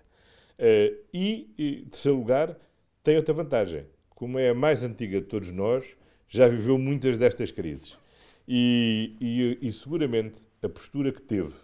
Eh, 0.58 0.94
e, 1.12 1.50
em 1.58 1.84
terceiro 1.86 2.18
lugar, 2.18 2.56
tem 3.02 3.16
outra 3.16 3.34
vantagem. 3.34 3.86
Como 4.10 4.38
é 4.38 4.50
a 4.50 4.54
mais 4.54 4.84
antiga 4.84 5.20
de 5.20 5.26
todos 5.26 5.50
nós, 5.50 5.96
já 6.28 6.46
viveu 6.46 6.78
muitas 6.78 7.18
destas 7.18 7.50
crises. 7.50 7.96
E, 8.46 9.16
e, 9.20 9.68
e 9.68 9.72
seguramente 9.72 10.40
a 10.62 10.68
postura 10.68 11.12
que 11.12 11.20
teve 11.20 11.54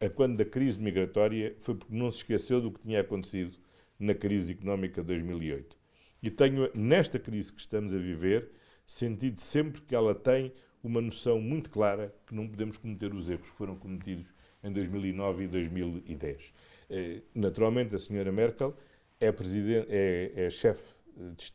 a 0.00 0.08
quando 0.08 0.36
da 0.36 0.44
crise 0.44 0.80
migratória 0.80 1.54
foi 1.58 1.74
porque 1.74 1.94
não 1.94 2.10
se 2.10 2.18
esqueceu 2.18 2.60
do 2.60 2.70
que 2.70 2.80
tinha 2.80 3.00
acontecido 3.00 3.56
na 3.98 4.14
crise 4.14 4.52
económica 4.52 5.00
de 5.00 5.08
2008. 5.08 5.76
E 6.22 6.30
tenho, 6.30 6.70
nesta 6.74 7.18
crise 7.18 7.52
que 7.52 7.60
estamos 7.60 7.92
a 7.92 7.96
viver, 7.96 8.50
sentido 8.86 9.40
sempre 9.40 9.80
que 9.82 9.94
ela 9.94 10.14
tem 10.14 10.52
uma 10.82 11.00
noção 11.00 11.40
muito 11.40 11.70
clara 11.70 12.14
que 12.26 12.34
não 12.34 12.46
podemos 12.46 12.76
cometer 12.78 13.12
os 13.12 13.28
erros 13.28 13.50
que 13.50 13.56
foram 13.56 13.76
cometidos 13.76 14.26
em 14.62 14.72
2009 14.72 15.44
e 15.44 15.48
2010. 15.48 16.52
Eh, 16.88 17.22
naturalmente, 17.34 17.94
a 17.94 17.98
senhora 17.98 18.30
Merkel 18.30 18.76
é, 19.20 19.28
é, 19.28 20.46
é 20.46 20.50
chefe 20.50 20.96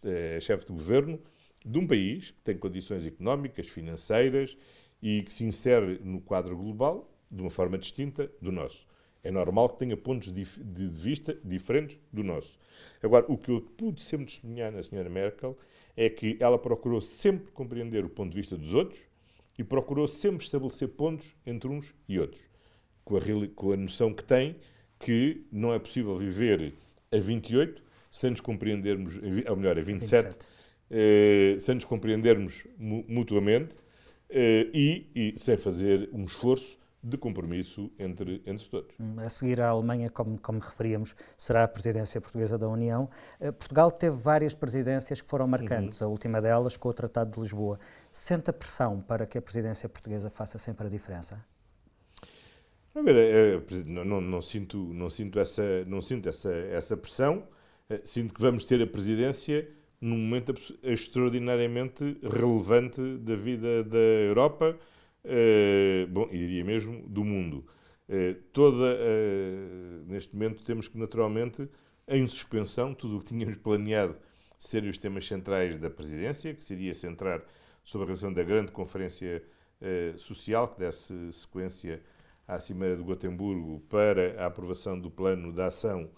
é 0.04 0.39
chefe 0.39 0.65
de 0.65 0.74
governo 0.74 1.20
de 1.63 1.78
um 1.78 1.86
país 1.86 2.32
que 2.32 2.41
tem 2.41 2.58
condições 2.58 3.06
económicas, 3.06 3.67
financeiras 3.67 4.58
e 5.02 5.22
que 5.24 5.32
se 5.32 5.44
insere 5.44 6.00
no 6.04 6.20
quadro 6.20 6.58
global 6.58 7.10
de 7.30 7.41
uma 7.41 7.50
forma 7.50 7.78
distinta 7.78 8.32
do 8.41 8.52
nosso. 8.52 8.88
É 9.24 9.30
normal 9.30 9.70
que 9.70 9.80
tenha 9.80 9.96
pontos 9.96 10.34
de 10.34 10.44
vista 10.88 11.38
diferentes 11.44 12.00
do 12.12 12.24
nosso. 12.24 12.58
Agora, 13.04 13.26
o 13.32 13.38
que 13.38 13.52
eu 13.52 13.62
pude 13.62 14.02
sempre 14.02 14.26
testemunhar 14.26 14.72
na 14.72 14.82
senhora 14.82 15.10
Merkel 15.10 15.56
é 15.95 16.10
que 16.10 16.38
ela 16.39 16.58
procurou 16.58 17.01
sempre 17.01 17.51
compreender 17.51 18.06
o 18.06 18.10
ponto 18.10 18.32
de 18.32 18.38
vista 18.38 18.58
dos 18.58 18.73
outros 18.73 18.99
e 19.58 19.63
procurou 19.63 20.08
sempre 20.08 20.43
estabelecer 20.43 20.88
pontos 20.89 21.36
entre 21.45 21.69
uns 21.69 21.93
e 22.08 22.19
outros, 22.19 22.41
com 23.04 23.17
a, 23.17 23.21
com 23.56 23.71
a 23.71 23.77
noção 23.77 24.13
que 24.13 24.23
tem 24.23 24.56
que 24.99 25.45
não 25.51 25.73
é 25.73 25.80
possível 25.80 26.17
viver 26.17 26.73
a 27.12 27.17
28 27.17 27.82
sem 28.12 28.32
nos 28.32 28.41
compreendermos, 28.41 29.13
ou 29.47 29.56
melhor, 29.56 29.77
a 29.77 29.82
27, 29.82 30.25
27. 30.25 30.45
Eh, 30.93 31.58
sem 31.60 31.75
nos 31.75 31.86
compreendermos 31.86 32.65
mutuamente 32.77 33.73
eh, 34.30 34.67
e, 34.73 35.08
e 35.15 35.34
sem 35.38 35.56
fazer 35.56 36.10
um 36.12 36.25
esforço 36.25 36.77
de 37.04 37.18
compromisso 37.18 37.92
entre, 37.98 38.42
entre 38.46 38.68
todos. 38.68 38.94
Hum, 39.00 39.16
a 39.20 39.30
seguir 39.30 39.60
à 39.60 39.70
Alemanha, 39.70 40.10
como, 40.10 40.40
como 40.40 40.60
referíamos, 40.60 41.16
será 41.38 41.64
a 41.64 41.68
presidência 41.68 42.22
portuguesa 42.22 42.58
da 42.58 42.68
União. 42.68 43.10
Uh, 43.40 43.52
Portugal 43.54 43.92
teve 43.92 44.18
várias 44.18 44.54
presidências 44.54 45.22
que 45.22 45.28
foram 45.28 45.48
marcantes, 45.48 46.02
uhum. 46.02 46.08
a 46.08 46.10
última 46.10 46.42
delas 46.42 46.78
com 46.78 46.90
o 46.90 46.94
Tratado 46.94 47.32
de 47.32 47.40
Lisboa. 47.40 47.80
Sente 48.12 48.50
a 48.50 48.54
pressão 48.54 49.02
para 49.02 49.26
que 49.26 49.38
a 49.38 49.42
presidência 49.42 49.90
portuguesa 49.90 50.30
faça 50.30 50.58
sempre 50.58 50.88
a 50.88 50.90
diferença? 50.90 51.44
A 52.94 53.02
ver, 53.02 53.16
é, 53.16 53.84
não, 53.86 54.04
não, 54.04 54.22
não, 54.22 54.42
sinto, 54.42 54.78
não 54.78 55.10
sinto, 55.10 55.40
essa, 55.40 55.64
não 55.86 56.02
sinto 56.02 56.28
essa, 56.28 56.52
essa 56.52 56.98
pressão. 56.98 57.44
Eh, 57.90 58.02
sinto 58.04 58.34
que 58.34 58.42
vamos 58.42 58.66
ter 58.66 58.82
a 58.82 58.88
presidência 58.88 59.68
num 60.02 60.18
momento 60.18 60.54
extraordinariamente 60.84 62.18
relevante 62.24 63.02
da 63.20 63.36
vida 63.36 63.84
da 63.84 63.98
Europa, 63.98 64.78
eh, 65.23 66.07
bom, 66.10 66.27
e 66.31 66.38
diria 66.38 66.63
mesmo 66.63 67.07
do 67.07 67.23
mundo. 67.23 67.65
Eh, 68.10 68.36
toda, 68.51 68.97
neste 70.07 70.34
momento, 70.36 70.63
temos 70.63 70.88
que 70.88 70.97
naturalmente, 70.97 71.69
em 72.07 72.27
suspensão, 72.27 72.93
tudo 72.93 73.17
o 73.17 73.19
que 73.19 73.27
tínhamos 73.27 73.57
planeado 73.57 74.15
serem 74.60 74.89
os 74.89 74.97
temas 74.97 75.25
centrais 75.25 75.77
da 75.77 75.89
presidência, 75.89 76.53
que 76.53 76.63
seria 76.63 76.93
centrar 76.93 77.41
sobre 77.84 78.05
a 78.05 78.07
relação 78.07 78.34
da 78.34 78.43
grande 78.43 78.71
conferência 78.71 79.43
social, 80.17 80.67
que 80.67 80.79
desse 80.79 81.31
sequência 81.34 82.01
à 82.47 82.60
Cimeira 82.60 82.97
de 82.97 83.03
Gotemburgo 83.03 83.79
para 83.89 84.43
a 84.43 84.47
aprovação 84.47 84.99
do 84.99 85.10
plano 85.10 85.53
de 85.53 85.62
ação 85.62 86.10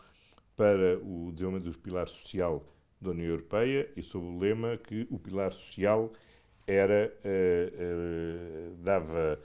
para 0.55 0.97
o 0.99 1.31
desenvolvimento 1.31 1.65
dos 1.65 1.77
pilares 1.77 2.11
social 2.11 2.65
da 2.99 3.11
União 3.11 3.27
Europeia 3.27 3.91
e 3.95 4.01
sob 4.01 4.25
o 4.25 4.39
lema 4.39 4.77
que 4.77 5.07
o 5.09 5.19
pilar 5.19 5.51
social 5.51 6.11
era, 6.67 7.13
uh, 7.23 8.75
dava, 8.77 9.39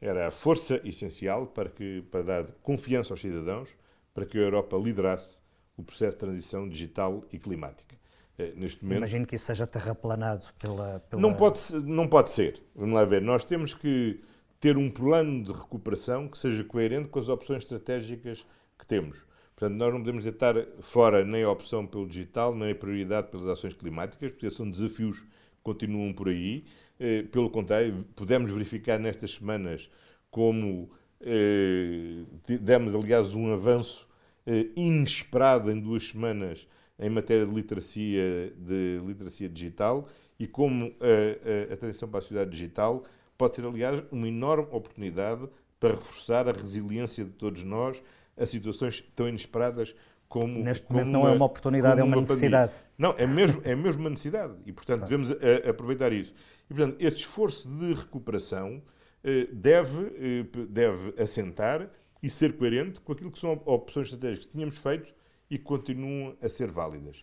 era 0.00 0.28
a 0.28 0.30
força 0.30 0.80
essencial 0.84 1.46
para, 1.46 1.68
que, 1.68 2.02
para 2.10 2.22
dar 2.22 2.44
confiança 2.62 3.12
aos 3.12 3.20
cidadãos 3.20 3.68
para 4.14 4.26
que 4.26 4.36
a 4.38 4.40
Europa 4.40 4.76
liderasse 4.76 5.38
o 5.76 5.82
processo 5.82 6.16
de 6.16 6.20
transição 6.20 6.68
digital 6.68 7.24
e 7.32 7.38
climática. 7.38 7.96
Uh, 8.38 8.58
neste 8.58 8.82
momento, 8.82 8.98
Imagino 8.98 9.26
que 9.26 9.36
isso 9.36 9.46
seja 9.46 9.66
terraplanado 9.66 10.46
pela, 10.58 11.00
pela... 11.08 11.22
Não, 11.22 11.34
pode, 11.34 11.60
não 11.84 12.08
pode 12.08 12.30
ser. 12.30 12.62
Vamos 12.74 12.94
lá 12.94 13.04
ver. 13.04 13.22
Nós 13.22 13.44
temos 13.44 13.74
que 13.74 14.20
ter 14.60 14.76
um 14.76 14.90
plano 14.90 15.44
de 15.44 15.52
recuperação 15.52 16.28
que 16.28 16.36
seja 16.36 16.64
coerente 16.64 17.08
com 17.08 17.18
as 17.18 17.28
opções 17.28 17.62
estratégicas 17.62 18.44
que 18.78 18.86
temos. 18.86 19.18
Portanto, 19.54 19.76
nós 19.76 19.92
não 19.92 20.00
podemos 20.00 20.24
estar 20.24 20.54
fora 20.80 21.24
nem 21.24 21.42
a 21.42 21.50
opção 21.50 21.84
pelo 21.84 22.06
digital, 22.06 22.54
nem 22.54 22.70
a 22.70 22.74
prioridade 22.74 23.28
pelas 23.28 23.46
ações 23.48 23.74
climáticas, 23.74 24.30
porque 24.30 24.50
são 24.50 24.70
desafios 24.70 25.24
continuam 25.68 26.12
por 26.14 26.28
aí. 26.28 26.64
Eh, 26.98 27.24
pelo 27.24 27.50
contrário, 27.50 28.06
podemos 28.16 28.50
verificar 28.50 28.98
nestas 28.98 29.32
semanas 29.34 29.90
como 30.30 30.90
eh, 31.20 32.24
demos, 32.60 32.94
aliás, 32.94 33.34
um 33.34 33.52
avanço 33.52 34.08
eh, 34.46 34.68
inesperado 34.74 35.70
em 35.70 35.78
duas 35.78 36.08
semanas 36.08 36.66
em 36.98 37.10
matéria 37.10 37.46
de 37.46 37.54
literacia, 37.54 38.52
de 38.56 39.00
literacia 39.06 39.48
digital 39.48 40.08
e 40.38 40.46
como 40.46 40.92
a, 41.00 41.70
a, 41.70 41.74
a 41.74 41.76
transição 41.76 42.08
para 42.08 42.18
a 42.18 42.22
sociedade 42.22 42.50
digital 42.50 43.04
pode 43.36 43.54
ser, 43.54 43.64
aliás, 43.64 44.02
uma 44.10 44.26
enorme 44.26 44.66
oportunidade 44.72 45.46
para 45.78 45.90
reforçar 45.90 46.48
a 46.48 46.52
resiliência 46.52 47.24
de 47.24 47.30
todos 47.32 47.62
nós 47.62 48.02
a 48.36 48.46
situações 48.46 49.04
tão 49.14 49.28
inesperadas 49.28 49.94
como. 50.28 50.62
Neste 50.62 50.86
como 50.86 51.00
momento 51.00 51.12
não 51.12 51.20
uma, 51.22 51.30
é 51.30 51.32
uma 51.32 51.46
oportunidade, 51.46 52.00
é 52.00 52.04
uma, 52.04 52.16
uma 52.16 52.20
necessidade. 52.20 52.72
Pandemia. 52.72 52.92
Não, 52.98 53.14
é 53.16 53.26
mesmo, 53.26 53.60
é 53.64 53.74
mesmo 53.74 54.00
uma 54.02 54.10
necessidade 54.10 54.54
e, 54.66 54.72
portanto, 54.72 55.06
claro. 55.06 55.22
devemos 55.22 55.32
a, 55.32 55.46
eh, 55.46 55.70
aproveitar 55.70 56.12
isso. 56.12 56.34
E, 56.68 56.74
portanto, 56.74 56.96
este 57.00 57.20
esforço 57.20 57.68
de 57.68 57.94
recuperação 57.94 58.82
eh, 59.24 59.48
deve, 59.52 60.06
eh, 60.16 60.66
deve 60.68 61.20
assentar 61.20 61.88
e 62.22 62.28
ser 62.28 62.56
coerente 62.56 63.00
com 63.00 63.12
aquilo 63.12 63.30
que 63.30 63.38
são 63.38 63.52
opções 63.64 64.08
estratégicas 64.08 64.46
que 64.46 64.52
tínhamos 64.52 64.76
feito 64.78 65.14
e 65.50 65.56
que 65.56 65.64
continuam 65.64 66.36
a 66.42 66.48
ser 66.48 66.70
válidas. 66.70 67.22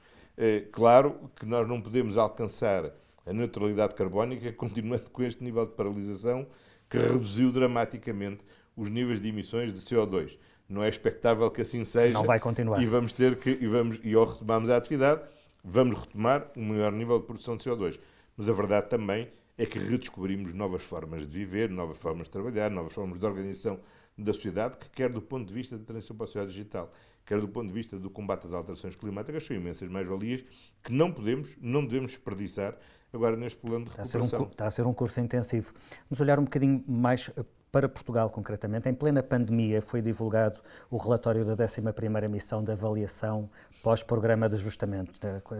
Claro 0.71 1.29
que 1.35 1.45
nós 1.45 1.67
não 1.67 1.81
podemos 1.81 2.17
alcançar 2.17 2.91
a 3.25 3.33
neutralidade 3.33 3.93
carbónica 3.93 4.51
continuando 4.53 5.09
com 5.11 5.23
este 5.23 5.43
nível 5.43 5.65
de 5.65 5.73
paralisação 5.73 6.47
que 6.89 6.97
reduziu 6.97 7.51
dramaticamente 7.51 8.41
os 8.75 8.89
níveis 8.89 9.21
de 9.21 9.29
emissões 9.29 9.73
de 9.73 9.79
CO2 9.79 10.37
não 10.67 10.84
é 10.84 10.89
expectável 10.89 11.49
que 11.51 11.62
assim 11.62 11.84
seja. 11.84 12.13
Não 12.13 12.23
vai 12.23 12.39
continuar. 12.39 12.82
E 12.82 12.86
vamos 12.86 13.13
ter 13.13 13.36
que, 13.38 13.49
e, 13.49 13.67
vamos, 13.67 13.99
e 14.04 14.13
ao 14.13 14.25
retomarmos 14.25 14.69
a 14.69 14.78
atividade, 14.78 15.21
vamos 15.63 15.99
retomar 15.99 16.51
um 16.56 16.63
maior 16.69 16.91
nível 16.91 17.19
de 17.19 17.25
produção 17.25 17.56
de 17.58 17.63
CO2. 17.63 17.99
Mas 18.38 18.49
a 18.49 18.54
verdade 18.54 18.89
também 18.89 19.30
é 19.58 19.65
que 19.65 19.80
redescobrimos 19.80 20.54
novas 20.54 20.84
formas 20.84 21.21
de 21.21 21.38
viver, 21.38 21.69
novas 21.69 21.97
formas 21.97 22.28
de 22.28 22.32
trabalhar, 22.32 22.69
novas 22.69 22.93
formas 22.93 23.19
de 23.19 23.25
organização 23.25 23.80
da 24.17 24.34
sociedade, 24.34 24.78
que 24.78 24.89
quer 24.89 25.10
do 25.10 25.21
ponto 25.21 25.47
de 25.47 25.54
vista 25.54 25.78
da 25.78 25.84
transição 25.84 26.15
para 26.15 26.25
a 26.25 26.28
sociedade 26.28 26.51
digital, 26.51 26.91
quer 27.25 27.39
do 27.39 27.47
ponto 27.47 27.67
de 27.67 27.73
vista 27.73 27.97
do 27.97 28.10
combate 28.10 28.45
às 28.45 28.54
alterações 28.54 28.95
climáticas, 28.95 29.45
são 29.45 29.56
imensas 29.56 29.89
mais-valias 29.89 30.43
que 30.84 30.91
não 30.91 31.12
podemos, 31.12 31.56
não 31.60 31.86
devemos 31.86 32.12
desperdiçar 32.12 32.78
agora 33.12 33.36
neste 33.36 33.58
plano 33.60 33.86
de 33.86 33.91
recuperação. 33.91 34.21
Está 34.21 34.38
a, 34.38 34.41
um, 34.41 34.43
está 34.45 34.67
a 34.67 34.71
ser 34.71 34.88
um 34.88 34.93
curso 34.93 35.19
intensivo. 35.19 35.73
Vamos 36.10 36.21
olhar 36.21 36.39
um 36.39 36.43
bocadinho 36.43 36.84
mais 36.88 37.30
para 37.75 37.89
Portugal, 37.89 38.29
concretamente, 38.29 38.88
em 38.88 38.93
plena 38.93 39.21
pandemia 39.21 39.81
foi 39.81 40.01
divulgado 40.01 40.61
o 40.89 40.95
relatório 40.95 41.43
da 41.43 41.57
11ª 41.57 42.29
missão 42.29 42.63
de 42.63 42.71
avaliação 42.71 43.49
pós-programa 43.83 44.47
de 44.47 44.55
ajustamento. 44.55 45.11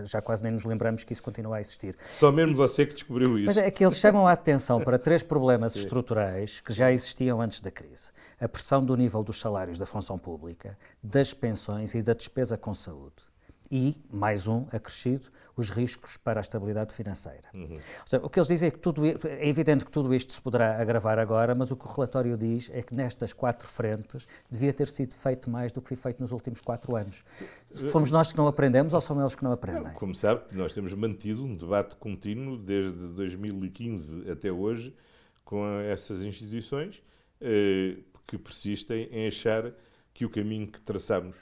Já 0.06 0.22
quase 0.22 0.42
nem 0.42 0.54
nos 0.54 0.64
lembramos 0.64 1.04
que 1.04 1.12
isso 1.12 1.22
continua 1.22 1.58
a 1.58 1.60
existir. 1.60 1.94
Só 2.14 2.32
mesmo 2.32 2.56
você 2.56 2.86
que 2.86 2.94
descobriu 2.94 3.38
isso. 3.38 3.48
Mas 3.48 3.58
é 3.58 3.70
que 3.70 3.84
eles 3.84 3.98
chamam 3.98 4.26
a 4.26 4.32
atenção 4.32 4.80
para 4.80 4.98
três 4.98 5.24
problemas 5.24 5.76
estruturais 5.76 6.62
que 6.62 6.72
já 6.72 6.90
existiam 6.90 7.42
antes 7.42 7.60
da 7.60 7.70
crise. 7.70 8.12
A 8.40 8.48
pressão 8.48 8.82
do 8.82 8.96
nível 8.96 9.22
dos 9.22 9.38
salários 9.38 9.78
da 9.78 9.86
função 9.86 10.18
pública, 10.18 10.78
das 11.04 11.34
pensões 11.34 11.94
e 11.96 12.02
da 12.02 12.14
despesa 12.14 12.58
com 12.58 12.74
saúde. 12.74 13.26
E, 13.70 14.02
mais 14.10 14.48
um 14.48 14.68
acrescido, 14.72 15.26
os 15.58 15.70
riscos 15.70 16.18
para 16.18 16.40
a 16.40 16.42
estabilidade 16.42 16.94
financeira. 16.94 17.48
Uhum. 17.54 17.80
Seja, 18.06 18.26
o 18.26 18.30
que 18.30 18.40
eles 18.40 18.48
dizem 18.48 18.68
é 18.68 18.72
que 18.72 18.80
tudo, 18.80 19.06
é 19.06 19.48
evidente 19.48 19.86
que 19.86 19.92
tudo 19.92 20.14
isto 20.14 20.34
se 20.34 20.42
poderá 20.42 20.82
agravar 20.82 21.18
agora, 21.18 21.56
mas 21.56 21.72
o 21.72 21.76
que 21.76 21.86
o 21.86 21.90
relatório 21.90 22.38
diz 22.38 22.70
é 22.74 22.82
que 22.82 22.94
nestas 22.94 23.32
quatro 23.32 23.68
frentes 23.68 24.28
devia 24.50 24.74
ter 24.74 24.88
sido 24.88 25.14
feito 25.14 25.50
mais 25.50 25.72
do 25.72 25.82
que 25.82 25.88
foi 25.90 25.98
feito 25.98 26.22
nos 26.22 26.32
últimos 26.32 26.62
quatro 26.62 26.96
anos. 26.96 27.24
Fomos 27.92 28.12
nós 28.12 28.32
que 28.32 28.38
não 28.38 28.48
aprendemos 28.48 28.94
ou 28.94 29.02
são 29.02 29.20
eles 29.20 29.36
que 29.36 29.44
não 29.44 29.52
aprendem? 29.52 29.94
Como 29.94 30.14
sabe, 30.14 30.44
nós 30.52 30.74
temos 30.74 30.94
mantido 30.94 31.44
um 31.44 31.56
debate 31.56 31.96
contínuo 31.96 32.58
desde 32.58 33.08
2015 33.10 34.30
até 34.30 34.52
hoje 34.52 34.94
com 35.44 35.66
essas 35.82 36.24
instituições 36.24 37.02
eh, 37.40 37.98
que 38.26 38.38
persistem 38.38 39.08
em 39.12 39.28
achar 39.28 39.72
que 40.14 40.26
o 40.26 40.30
caminho 40.30 40.68
que 40.68 40.80
traçamos 40.82 41.36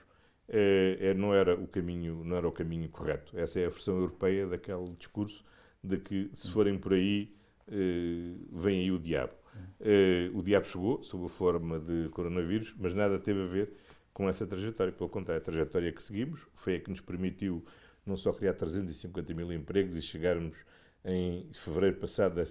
é, 0.53 0.97
é, 1.09 1.13
não 1.15 1.33
era 1.33 1.55
o 1.55 1.67
caminho 1.67 2.23
não 2.23 2.37
era 2.37 2.47
o 2.47 2.51
caminho 2.51 2.87
correto. 2.87 3.37
Essa 3.37 3.59
é 3.59 3.65
a 3.65 3.69
versão 3.69 3.95
europeia 3.95 4.45
daquele 4.45 4.93
discurso 4.97 5.43
de 5.83 5.97
que 5.97 6.29
se 6.31 6.49
forem 6.51 6.77
por 6.77 6.93
aí 6.93 7.35
eh, 7.67 8.35
vem 8.51 8.81
aí 8.81 8.91
o 8.91 8.99
diabo. 8.99 9.33
Eh, 9.81 10.29
o 10.33 10.43
diabo 10.43 10.67
chegou 10.67 11.03
sob 11.03 11.25
a 11.25 11.29
forma 11.29 11.79
de 11.79 12.07
coronavírus, 12.09 12.75
mas 12.77 12.93
nada 12.93 13.17
teve 13.19 13.41
a 13.41 13.47
ver 13.47 13.73
com 14.13 14.29
essa 14.29 14.45
trajetória. 14.45 14.93
Pelo 14.93 15.09
contrário, 15.09 15.41
a 15.41 15.45
trajetória 15.45 15.91
que 15.91 16.01
seguimos 16.03 16.41
foi 16.53 16.75
a 16.75 16.79
que 16.79 16.89
nos 16.91 17.01
permitiu 17.01 17.65
não 18.05 18.15
só 18.15 18.31
criar 18.31 18.53
350 18.53 19.33
mil 19.33 19.51
empregos 19.51 19.95
e 19.95 20.01
chegarmos 20.01 20.55
em 21.03 21.49
fevereiro 21.53 21.97
passado 21.97 22.41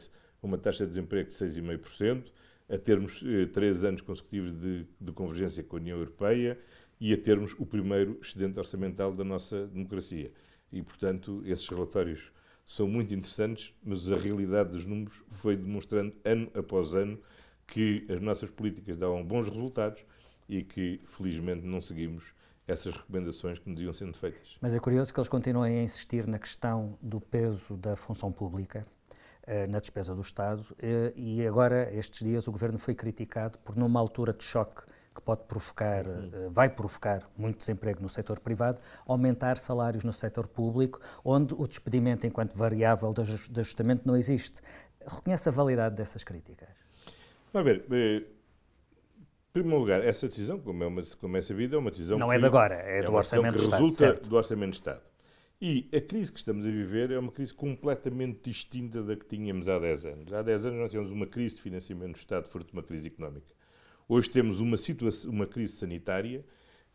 uma 0.42 0.58
taxa 0.58 0.84
de 0.84 0.90
desemprego 0.90 1.28
de 1.28 1.34
6,5%, 1.34 2.24
a 2.68 2.78
termos 2.78 3.22
eh, 3.24 3.46
três 3.46 3.84
anos 3.84 4.00
consecutivos 4.02 4.52
de, 4.52 4.86
de 5.00 5.12
convergência 5.12 5.62
com 5.62 5.76
a 5.76 5.80
União 5.80 5.98
Europeia 5.98 6.58
e 7.02 7.12
a 7.12 7.18
termos 7.18 7.52
o 7.58 7.66
primeiro 7.66 8.16
excedente 8.22 8.56
orçamental 8.60 9.12
da 9.12 9.24
nossa 9.24 9.66
democracia. 9.66 10.30
E, 10.70 10.80
portanto, 10.80 11.42
esses 11.44 11.68
relatórios 11.68 12.30
são 12.64 12.86
muito 12.86 13.12
interessantes, 13.12 13.74
mas 13.82 14.08
a 14.08 14.14
realidade 14.14 14.70
dos 14.70 14.86
números 14.86 15.20
foi 15.30 15.56
demonstrando 15.56 16.14
ano 16.24 16.48
após 16.54 16.94
ano 16.94 17.18
que 17.66 18.06
as 18.08 18.20
nossas 18.20 18.50
políticas 18.50 18.96
davam 18.96 19.24
bons 19.24 19.48
resultados 19.48 20.00
e 20.48 20.62
que, 20.62 21.00
felizmente, 21.06 21.66
não 21.66 21.82
seguimos 21.82 22.22
essas 22.68 22.94
recomendações 22.94 23.58
que 23.58 23.68
nos 23.68 23.80
iam 23.80 23.92
sendo 23.92 24.16
feitas. 24.16 24.56
Mas 24.60 24.72
é 24.72 24.78
curioso 24.78 25.12
que 25.12 25.18
eles 25.18 25.28
continuem 25.28 25.80
a 25.80 25.82
insistir 25.82 26.24
na 26.28 26.38
questão 26.38 26.96
do 27.02 27.20
peso 27.20 27.76
da 27.76 27.96
função 27.96 28.30
pública 28.30 28.86
eh, 29.44 29.66
na 29.66 29.80
despesa 29.80 30.14
do 30.14 30.20
Estado 30.20 30.64
eh, 30.78 31.12
e 31.16 31.44
agora, 31.44 31.92
estes 31.92 32.20
dias, 32.24 32.46
o 32.46 32.52
Governo 32.52 32.78
foi 32.78 32.94
criticado 32.94 33.58
por, 33.58 33.76
numa 33.76 33.98
altura 33.98 34.32
de 34.32 34.44
choque 34.44 34.84
que 35.14 35.20
pode 35.20 35.44
provocar, 35.44 36.06
uhum. 36.06 36.30
Eh, 36.32 36.48
vai 36.50 36.68
provocar 36.68 37.28
muito 37.36 37.58
desemprego 37.58 38.00
no 38.02 38.08
setor 38.08 38.40
privado, 38.40 38.80
aumentar 39.06 39.58
salários 39.58 40.04
no 40.04 40.12
setor 40.12 40.46
público, 40.46 41.00
onde 41.24 41.54
o 41.54 41.66
despedimento 41.66 42.26
enquanto 42.26 42.56
variável 42.56 43.12
de 43.12 43.20
ajustamento 43.60 44.02
não 44.06 44.16
existe. 44.16 44.60
Reconhece 45.06 45.48
a 45.48 45.52
validade 45.52 45.96
dessas 45.96 46.24
críticas? 46.24 46.68
Vamos 47.52 47.72
ver, 47.72 48.26
em 49.52 49.52
primeiro 49.52 49.80
lugar, 49.80 50.02
essa 50.02 50.26
decisão, 50.26 50.58
como 50.58 50.82
é, 50.82 50.86
uma, 50.86 51.02
como 51.20 51.36
é 51.36 51.42
sabido, 51.42 51.76
é 51.76 51.78
uma 51.78 51.90
decisão 51.90 52.18
Não 52.18 52.30
que, 52.30 52.34
é 52.34 52.38
de 52.38 52.46
agora, 52.46 52.74
é, 52.74 53.00
é 53.00 53.02
do 53.02 53.12
Orçamento 53.12 53.58
de 53.58 53.64
Estado. 53.64 53.82
resulta 53.82 53.98
certo. 53.98 54.28
do 54.28 54.36
Orçamento 54.36 54.70
de 54.70 54.76
Estado. 54.76 55.02
E 55.60 55.88
a 55.94 56.00
crise 56.00 56.32
que 56.32 56.38
estamos 56.38 56.64
a 56.64 56.70
viver 56.70 57.10
é 57.10 57.18
uma 57.18 57.30
crise 57.30 57.52
completamente 57.52 58.40
distinta 58.50 59.02
da 59.02 59.14
que 59.14 59.26
tínhamos 59.26 59.68
há 59.68 59.78
10 59.78 60.06
anos. 60.06 60.32
Há 60.32 60.42
10 60.42 60.66
anos 60.66 60.80
nós 60.80 60.90
tínhamos 60.90 61.12
uma 61.12 61.26
crise 61.26 61.56
de 61.56 61.62
financiamento 61.62 62.12
do 62.14 62.18
Estado 62.18 62.48
fruto 62.48 62.68
de 62.68 62.72
uma 62.72 62.82
crise 62.82 63.08
económica. 63.08 63.54
Hoje 64.08 64.28
temos 64.30 64.60
uma, 64.60 64.76
situação, 64.76 65.30
uma 65.30 65.46
crise 65.46 65.74
sanitária 65.74 66.44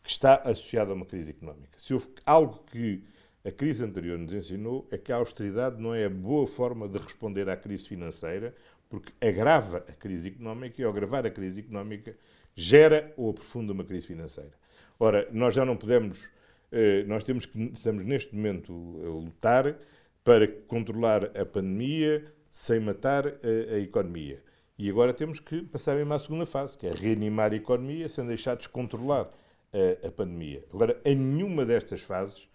que 0.04 0.10
está 0.10 0.36
associada 0.36 0.92
a 0.92 0.94
uma 0.94 1.06
crise 1.06 1.32
económica. 1.32 1.78
Se 1.78 1.94
houve 1.94 2.08
algo 2.26 2.64
que 2.72 3.04
a 3.44 3.52
crise 3.52 3.84
anterior 3.84 4.18
nos 4.18 4.34
ensinou 4.34 4.88
é 4.92 4.98
que 4.98 5.12
a 5.12 5.16
austeridade 5.16 5.82
não 5.82 5.94
é 5.94 6.06
a 6.06 6.10
boa 6.10 6.48
forma 6.48 6.88
de 6.88 6.98
responder 6.98 7.50
à 7.50 7.58
crise 7.58 7.88
financeira, 7.88 8.56
porque 8.90 9.14
agrava 9.26 9.78
a 9.88 9.94
crise 9.94 10.30
económica 10.30 10.82
e, 10.82 10.86
ao 10.86 10.92
agravar 10.92 11.26
a 11.26 11.32
crise 11.32 11.60
económica, 11.60 12.16
gera 12.56 13.14
ou 13.18 13.30
aprofunda 13.30 13.74
uma 13.74 13.84
crise 13.84 14.08
financeira. 14.08 14.54
Ora, 15.00 15.28
nós 15.32 15.54
já 15.54 15.66
não 15.66 15.76
podemos 15.76 16.28
eh, 16.72 17.04
nós 17.06 17.24
temos 17.24 17.46
que, 17.46 17.72
estamos 17.74 18.06
neste 18.06 18.36
momento 18.36 18.74
a 19.04 19.10
lutar 19.10 19.76
para 20.24 20.48
controlar 20.68 21.26
a 21.38 21.46
pandemia 21.46 22.26
sem 22.50 22.80
matar 22.80 23.26
a, 23.28 23.76
a 23.76 23.80
economia. 23.80 24.42
E 24.78 24.90
agora 24.90 25.14
temos 25.14 25.40
que 25.40 25.64
passar 25.64 25.96
mesmo 25.96 26.14
à 26.14 26.20
segunda 26.20 26.46
fase, 26.46 26.78
que 26.78 26.86
é 26.86 26.94
reanimar 26.94 27.52
a 27.52 27.56
economia 27.56 28.08
sem 28.08 28.26
deixar 28.28 28.56
descontrolar 28.56 29.28
a, 29.74 30.08
a 30.08 30.12
pandemia. 30.12 30.64
Agora, 30.72 31.00
em 31.04 31.16
nenhuma 31.16 31.66
destas 31.66 32.02
fases 32.02 32.48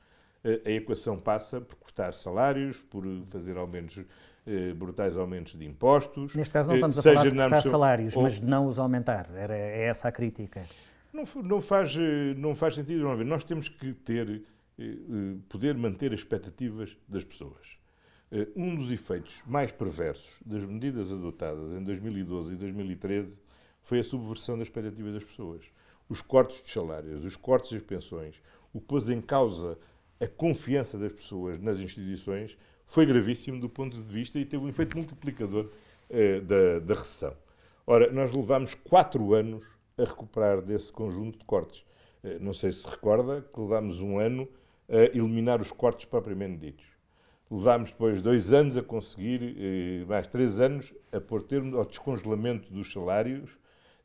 a, 0.45 0.69
a 0.69 0.73
equação 0.73 1.19
passa 1.19 1.61
por 1.61 1.77
cortar 1.77 2.13
salários, 2.13 2.81
por 2.81 3.05
fazer 3.27 3.57
aumentos 3.57 4.05
eh, 4.47 4.73
brutais 4.73 5.17
aumentos 5.17 5.55
de 5.59 5.65
impostos. 5.65 6.35
Neste 6.35 6.53
caso 6.53 6.69
não 6.69 6.77
estamos 6.77 6.99
a 6.99 7.03
falar 7.03 7.29
de 7.29 7.37
cortar 7.37 7.63
salários, 7.63 8.17
ou... 8.17 8.23
mas 8.23 8.41
não 8.41 8.67
os 8.67 8.79
aumentar. 8.79 9.31
Era, 9.35 9.57
é 9.57 9.85
essa 9.85 10.09
a 10.09 10.13
crítica. 10.13 10.67
Não, 11.13 11.25
não, 11.43 11.61
faz, 11.61 11.95
eh, 11.97 12.35
não 12.37 12.55
faz 12.55 12.75
sentido. 12.75 13.03
Não 13.05 13.17
Nós 13.25 13.45
temos 13.45 13.69
que 13.69 13.93
ter, 13.93 14.43
eh, 14.79 14.83
eh, 14.85 15.37
poder 15.49 15.77
manter 15.77 16.13
as 16.13 16.21
expectativas 16.21 16.97
das 17.07 17.23
pessoas. 17.23 17.79
Um 18.57 18.75
dos 18.75 18.91
efeitos 18.91 19.43
mais 19.47 19.71
perversos 19.71 20.41
das 20.47 20.65
medidas 20.65 21.13
adotadas 21.13 21.71
em 21.73 21.85
2012 21.85 22.55
e 22.55 22.57
2013 22.57 23.39
foi 23.83 23.99
a 24.01 24.05
subversão 24.05 24.57
das 24.57 24.69
expectativas 24.69 25.13
das 25.13 25.25
pessoas. 25.25 25.63
Os 26.09 26.23
cortes 26.23 26.65
de 26.65 26.71
salários, 26.71 27.25
os 27.27 27.37
cortes 27.37 27.73
das 27.73 27.83
pensões, 27.83 28.41
o 28.73 28.81
que 28.81 28.87
pôs 28.87 29.11
em 29.11 29.21
causa 29.21 29.79
a 30.19 30.27
confiança 30.27 30.97
das 30.97 31.13
pessoas 31.13 31.61
nas 31.61 31.79
instituições 31.79 32.57
foi 32.87 33.05
gravíssimo 33.05 33.61
do 33.61 33.69
ponto 33.69 34.01
de 34.01 34.09
vista 34.09 34.39
e 34.39 34.47
teve 34.47 34.65
um 34.65 34.69
efeito 34.69 34.97
multiplicador 34.97 35.71
da, 36.47 36.79
da 36.79 36.95
recessão. 36.95 37.37
Ora, 37.87 38.11
nós 38.13 38.33
levámos 38.33 38.75
quatro 38.75 39.35
anos 39.35 39.65
a 39.99 40.05
recuperar 40.05 40.63
desse 40.63 40.93
conjunto 40.93 41.39
de 41.39 41.45
cortes. 41.45 41.85
Eh, 42.23 42.39
não 42.39 42.55
sei 42.55 42.71
se 42.71 42.89
recorda 42.89 43.43
que 43.43 43.61
levámos 43.61 44.01
um 44.01 44.19
ano 44.19 44.49
a 44.89 45.17
eliminar 45.17 45.61
os 45.61 45.73
cortes 45.73 46.05
propriamente 46.05 46.59
ditos. 46.59 46.92
Levámos 47.53 47.91
depois 47.91 48.23
dois 48.23 48.51
anos 48.51 48.79
a 48.79 48.83
conseguir, 48.83 49.55
eh, 49.59 50.07
mais 50.07 50.27
três 50.27 50.59
anos, 50.59 50.91
a 51.13 51.21
pôr 51.21 51.43
termo 51.43 51.77
ao 51.77 51.85
descongelamento 51.85 52.73
dos 52.73 52.91
salários 52.91 53.51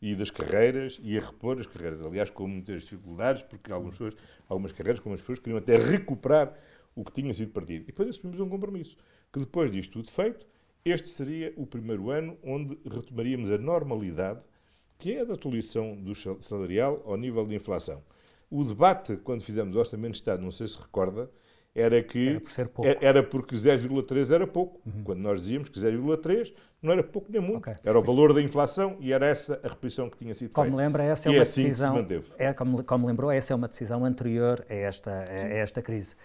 e 0.01 0.13
das 0.15 0.29
carreiras 0.29 0.99
e 1.01 1.17
a 1.17 1.21
repor 1.21 1.57
as 1.57 1.65
carreiras. 1.65 2.01
Aliás, 2.01 2.29
com 2.29 2.45
muitas 2.45 2.83
dificuldades, 2.83 3.43
porque 3.43 3.71
algumas, 3.71 3.93
pessoas, 3.93 4.15
algumas 4.49 4.73
carreiras, 4.73 4.99
como 4.99 5.15
as 5.15 5.21
pessoas, 5.21 5.39
queriam 5.39 5.59
até 5.59 5.77
recuperar 5.77 6.53
o 6.93 7.05
que 7.05 7.13
tinha 7.13 7.33
sido 7.33 7.53
partido. 7.53 7.83
E 7.83 7.85
depois 7.85 8.09
assumimos 8.09 8.41
um 8.41 8.49
compromisso, 8.49 8.97
que 9.31 9.39
depois 9.39 9.71
disto 9.71 9.93
tudo 9.93 10.11
feito, 10.11 10.45
este 10.83 11.07
seria 11.07 11.53
o 11.55 11.65
primeiro 11.65 12.09
ano 12.09 12.37
onde 12.43 12.77
retomaríamos 12.83 13.49
a 13.49 13.57
normalidade 13.57 14.41
que 14.99 15.13
é 15.13 15.21
a 15.21 15.23
da 15.23 15.35
atualização 15.35 15.95
do 15.95 16.13
salarial 16.41 17.01
ao 17.05 17.15
nível 17.15 17.45
de 17.45 17.55
inflação. 17.55 18.03
O 18.49 18.65
debate, 18.65 19.15
quando 19.17 19.41
fizemos 19.41 19.73
o 19.73 19.79
Orçamento 19.79 20.11
de 20.11 20.17
Estado, 20.17 20.43
não 20.43 20.51
sei 20.51 20.67
se 20.67 20.77
recorda, 20.77 21.29
era 21.77 22.01
que 22.01 22.41
era, 22.57 22.69
por 22.69 22.85
era 22.85 23.23
porque 23.23 23.55
0,3 23.55 24.33
era 24.33 24.47
pouco. 24.47 24.81
Uhum. 24.85 25.03
Quando 25.03 25.19
nós 25.19 25.39
dizíamos 25.39 25.69
que 25.69 25.79
0,3 25.79 26.51
não 26.81 26.91
era 26.91 27.03
pouco 27.03 27.31
nem 27.31 27.39
muito. 27.39 27.57
Okay. 27.57 27.75
Era 27.83 27.99
o 27.99 28.03
valor 28.03 28.33
da 28.33 28.41
inflação 28.41 28.97
e 28.99 29.13
era 29.13 29.27
essa 29.27 29.59
a 29.63 29.67
repetição 29.67 30.09
que 30.09 30.17
tinha 30.17 30.33
sido 30.33 30.51
como 30.51 30.65
feita. 30.65 30.77
Lembra, 30.77 31.03
essa 31.03 31.27
é 31.27 31.31
uma 31.31 31.37
é 31.37 31.41
assim 31.41 31.63
decisão, 31.63 32.05
É, 32.37 32.53
como, 32.53 32.83
como 32.83 33.07
lembrou, 33.07 33.31
essa 33.31 33.53
é 33.53 33.55
uma 33.55 33.67
decisão 33.67 34.03
anterior 34.03 34.65
a 34.69 34.73
esta, 34.73 35.11
a, 35.11 35.45
a 35.45 35.49
esta 35.49 35.81
crise. 35.81 36.15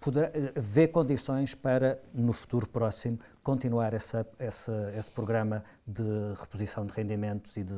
Poder, 0.00 0.52
vê 0.56 0.86
condições 0.86 1.54
para, 1.54 1.98
no 2.12 2.32
futuro 2.32 2.68
próximo, 2.68 3.18
continuar 3.42 3.94
essa, 3.94 4.26
essa, 4.38 4.92
esse 4.96 5.10
programa 5.10 5.64
de 5.86 6.02
reposição 6.38 6.84
de 6.84 6.92
rendimentos 6.92 7.56
e 7.56 7.62
de 7.62 7.74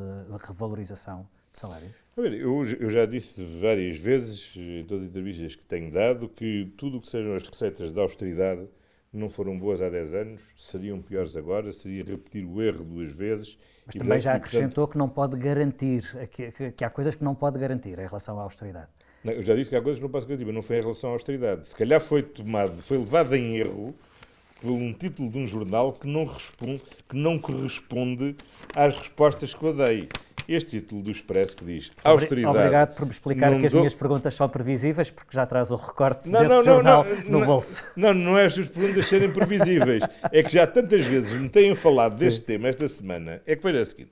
revalorização 0.47 1.27
salários? 1.59 1.95
Eu, 2.17 2.65
eu 2.65 2.91
já 2.91 3.05
disse 3.05 3.45
várias 3.45 3.97
vezes, 3.99 4.53
em 4.57 4.85
todas 4.85 5.05
as 5.05 5.11
entrevistas 5.11 5.55
que 5.55 5.65
tenho 5.65 5.91
dado, 5.91 6.29
que 6.29 6.73
tudo 6.77 6.99
o 6.99 7.01
que 7.01 7.09
sejam 7.09 7.35
as 7.35 7.47
receitas 7.47 7.93
de 7.93 8.01
austeridade 8.01 8.67
não 9.13 9.29
foram 9.29 9.59
boas 9.59 9.81
há 9.81 9.89
10 9.89 10.15
anos, 10.15 10.43
seriam 10.57 11.01
piores 11.01 11.37
agora, 11.37 11.73
seria 11.73 12.05
repetir 12.05 12.45
o 12.45 12.63
erro 12.63 12.85
duas 12.85 13.13
vezes. 13.13 13.59
Mas 13.87 13.95
também 13.95 14.09
portanto, 14.09 14.23
já 14.23 14.35
acrescentou 14.35 14.89
que 14.89 14.99
não 14.99 15.09
pode 15.09 15.37
garantir, 15.37 16.05
que, 16.31 16.53
que, 16.53 16.73
que, 16.73 16.85
há 16.85 16.91
coisas 16.91 17.15
que 17.15 17.25
não 17.25 17.35
pode 17.35 17.59
garantir 17.59 17.99
em 17.99 18.07
relação 18.07 18.39
à 18.39 18.43
austeridade. 18.43 18.89
Não, 19.25 19.33
eu 19.33 19.43
já 19.43 19.55
disse 19.55 19.71
que 19.71 19.77
há 19.77 19.83
coisas 19.83 19.99
que 19.99 20.03
não 20.03 20.11
posso 20.11 20.27
garantir, 20.27 20.45
mas 20.45 20.55
não 20.55 20.63
foi 20.63 20.77
em 20.79 20.83
relação 20.83 21.11
à 21.11 21.13
austeridade. 21.15 21.67
Se 21.67 21.75
calhar 21.75 22.01
foi 22.01 22.23
tomado, 22.23 22.83
foi 22.83 22.99
levado 22.99 23.35
em 23.35 23.57
erro 23.57 23.95
por 24.61 24.71
um 24.71 24.93
título 24.93 25.31
de 25.31 25.39
um 25.39 25.47
jornal 25.47 25.93
que 25.93 26.07
não, 26.07 26.25
responde, 26.25 26.83
que 27.09 27.17
não 27.17 27.39
corresponde 27.39 28.37
às 28.75 28.97
respostas 28.97 29.55
que 29.55 29.63
eu 29.63 29.75
dei. 29.75 30.09
Este 30.49 30.81
título 30.81 31.03
do 31.03 31.11
Expresso 31.11 31.57
que 31.57 31.65
diz 31.65 31.93
austeridade. 32.05 32.59
Obrigado 32.59 32.95
por 32.95 33.07
me 33.07 33.11
explicar 33.11 33.59
que 33.59 33.67
as 33.67 33.73
dou... 33.73 33.81
minhas 33.81 33.95
perguntas 33.95 34.35
são 34.35 34.49
previsíveis, 34.49 35.11
porque 35.11 35.31
já 35.35 35.45
traz 35.45 35.71
o 35.71 35.77
recorte 35.77 36.31
não, 36.31 36.41
desse 36.41 36.55
não, 36.55 36.65
jornal 36.65 37.05
não, 37.05 37.41
no 37.41 37.47
bolso. 37.47 37.85
Não, 37.97 38.15
não 38.15 38.39
é 38.39 38.45
as 38.45 38.55
suas 38.55 38.69
perguntas 38.69 39.09
serem 39.09 39.33
previsíveis. 39.33 40.03
é 40.31 40.43
que 40.43 40.53
já 40.53 40.67
tantas 40.67 41.05
vezes 41.07 41.33
me 41.33 41.49
têm 41.49 41.75
falado 41.75 42.17
deste 42.17 42.41
Sim. 42.41 42.47
tema 42.47 42.69
esta 42.69 42.87
semana. 42.87 43.43
É 43.47 43.57
que 43.57 43.63
veja 43.63 43.83
o 43.83 43.85
seguinte: 43.85 44.11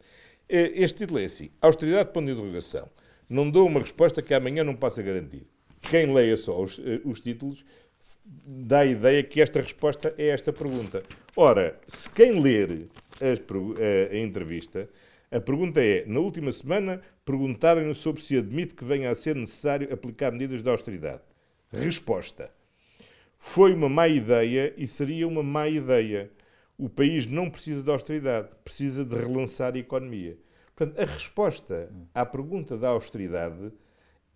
é, 0.48 0.72
este 0.82 0.98
título 0.98 1.20
é 1.20 1.24
assim: 1.24 1.50
austeridade 1.60 2.10
ponto 2.10 2.26
de 2.26 2.32
interrogação. 2.32 2.88
Não 3.28 3.50
dou 3.50 3.66
uma 3.66 3.80
resposta 3.80 4.20
que 4.20 4.34
amanhã 4.34 4.64
não 4.64 4.74
possa 4.74 5.02
garantir. 5.02 5.46
Quem 5.80 6.12
leia 6.12 6.36
só 6.36 6.60
os, 6.60 6.78
eh, 6.78 7.00
os 7.04 7.20
títulos 7.20 7.64
dá 8.24 8.80
a 8.80 8.86
ideia 8.86 9.22
que 9.22 9.40
esta 9.40 9.60
resposta 9.60 10.14
é 10.16 10.28
esta 10.28 10.52
pergunta. 10.52 11.02
Ora, 11.36 11.78
se 11.86 12.08
quem 12.10 12.40
ler 12.40 12.88
a, 13.20 13.24
a, 13.26 14.14
a 14.14 14.18
entrevista, 14.18 14.88
a 15.34 15.40
pergunta 15.40 15.82
é: 15.82 16.04
na 16.06 16.20
última 16.20 16.52
semana 16.52 17.00
perguntaram-lhe 17.24 17.94
sobre 17.94 18.22
se 18.22 18.38
admite 18.38 18.74
que 18.74 18.84
venha 18.84 19.10
a 19.10 19.14
ser 19.16 19.34
necessário 19.34 19.92
aplicar 19.92 20.30
medidas 20.30 20.62
de 20.62 20.70
austeridade. 20.70 21.22
Resposta: 21.72 22.50
Foi 23.36 23.74
uma 23.74 23.88
má 23.88 24.06
ideia 24.06 24.72
e 24.76 24.86
seria 24.86 25.26
uma 25.26 25.42
má 25.42 25.68
ideia. 25.68 26.30
O 26.78 26.88
país 26.88 27.26
não 27.26 27.50
precisa 27.50 27.82
de 27.82 27.90
austeridade, 27.90 28.48
precisa 28.64 29.04
de 29.04 29.16
relançar 29.16 29.74
a 29.74 29.78
economia. 29.78 30.38
Portanto, 30.74 31.00
a 31.00 31.04
resposta 31.04 31.90
à 32.14 32.24
pergunta 32.24 32.76
da 32.76 32.88
austeridade 32.88 33.72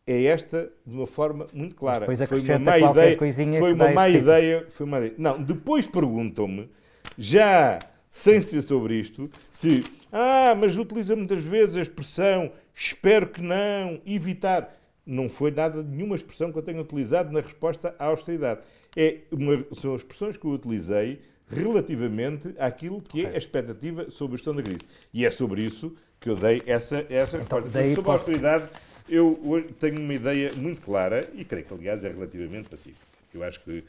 é 0.04 0.24
esta 0.24 0.70
de 0.84 0.94
uma 0.94 1.06
forma 1.06 1.46
muito 1.52 1.76
clara. 1.76 2.00
Depois 2.00 2.22
foi 2.22 2.40
uma 2.40 2.58
má 2.58 2.78
ideia, 2.78 3.16
coisinha 3.16 3.60
foi 3.60 3.72
uma 3.72 3.90
má 3.92 4.08
ideia, 4.08 4.66
foi 4.68 4.86
uma 4.86 4.98
ideia. 4.98 5.14
Não, 5.16 5.40
depois 5.40 5.86
perguntam-me, 5.86 6.68
já 7.16 7.78
sem 8.10 8.42
ser 8.42 8.62
sobre 8.62 8.94
isto, 8.98 9.30
se 9.52 9.84
ah, 10.12 10.54
mas 10.58 10.76
utiliza 10.76 11.14
muitas 11.14 11.42
vezes 11.42 11.76
a 11.76 11.82
expressão 11.82 12.50
espero 12.74 13.26
que 13.28 13.42
não, 13.42 14.00
evitar. 14.06 14.74
Não 15.04 15.28
foi 15.28 15.50
nada, 15.50 15.82
nenhuma 15.82 16.16
expressão 16.16 16.52
que 16.52 16.58
eu 16.58 16.62
tenha 16.62 16.80
utilizado 16.80 17.32
na 17.32 17.40
resposta 17.40 17.94
à 17.98 18.06
austeridade. 18.06 18.60
É 18.96 19.18
uma, 19.30 19.64
são 19.74 19.94
as 19.94 20.02
expressões 20.02 20.36
que 20.36 20.44
eu 20.44 20.50
utilizei 20.50 21.20
relativamente 21.50 22.54
àquilo 22.58 23.00
que 23.00 23.24
é 23.24 23.30
a 23.30 23.38
expectativa 23.38 24.10
sobre 24.10 24.34
a 24.34 24.36
gestão 24.36 24.54
da 24.54 24.62
crise. 24.62 24.80
E 25.12 25.24
é 25.24 25.30
sobre 25.30 25.62
isso 25.62 25.94
que 26.20 26.28
eu 26.28 26.36
dei 26.36 26.62
essa, 26.66 27.06
essa 27.08 27.38
então, 27.38 27.60
resposta. 27.60 27.80
Sobre 27.80 27.94
posso... 27.94 28.10
a 28.10 28.12
austeridade, 28.12 28.68
eu 29.08 29.66
tenho 29.80 29.98
uma 30.00 30.14
ideia 30.14 30.52
muito 30.52 30.82
clara 30.82 31.28
e 31.34 31.44
creio 31.44 31.64
que, 31.64 31.74
aliás, 31.74 32.04
é 32.04 32.08
relativamente 32.08 32.68
pacífica. 32.68 33.06
Eu 33.32 33.42
acho 33.42 33.60
que 33.60 33.82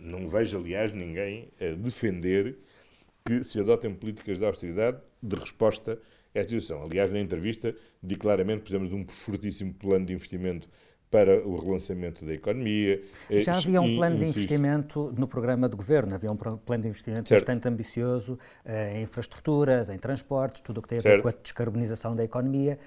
não 0.00 0.28
vejo, 0.28 0.58
aliás, 0.58 0.92
ninguém 0.92 1.48
a 1.60 1.74
defender 1.76 2.56
que 3.26 3.42
se 3.42 3.58
adotem 3.58 3.94
políticas 3.94 4.38
de 4.38 4.44
austeridade 4.44 4.98
de 5.22 5.34
resposta 5.34 5.98
a 6.34 6.38
esta 6.38 6.50
situação. 6.50 6.84
Aliás, 6.84 7.10
na 7.10 7.18
entrevista, 7.18 7.74
di 8.02 8.16
claramente 8.16 8.58
que 8.58 8.64
precisamos 8.64 8.90
de 8.90 8.94
um 8.96 9.06
fortíssimo 9.08 9.72
plano 9.72 10.04
de 10.04 10.12
investimento 10.12 10.68
para 11.10 11.46
o 11.46 11.56
relançamento 11.56 12.22
da 12.24 12.34
economia. 12.34 13.00
Eh, 13.30 13.40
Já 13.40 13.56
havia 13.56 13.80
um 13.80 13.96
plano 13.96 14.18
de 14.18 14.26
investimento 14.26 15.14
no 15.16 15.26
programa 15.26 15.70
de 15.70 15.76
governo, 15.76 16.14
havia 16.14 16.30
um 16.30 16.36
plano 16.36 16.82
de 16.82 16.88
investimento 16.88 17.28
certo. 17.28 17.40
bastante 17.40 17.66
ambicioso 17.66 18.38
eh, 18.62 18.98
em 18.98 19.02
infraestruturas, 19.04 19.88
em 19.88 19.96
transportes, 19.96 20.60
tudo 20.60 20.78
o 20.78 20.82
que 20.82 20.88
tem 20.88 20.98
a 20.98 21.00
ver 21.00 21.08
certo. 21.08 21.22
com 21.22 21.28
a 21.28 21.32
descarbonização 21.32 22.14
da 22.14 22.24
economia. 22.24 22.78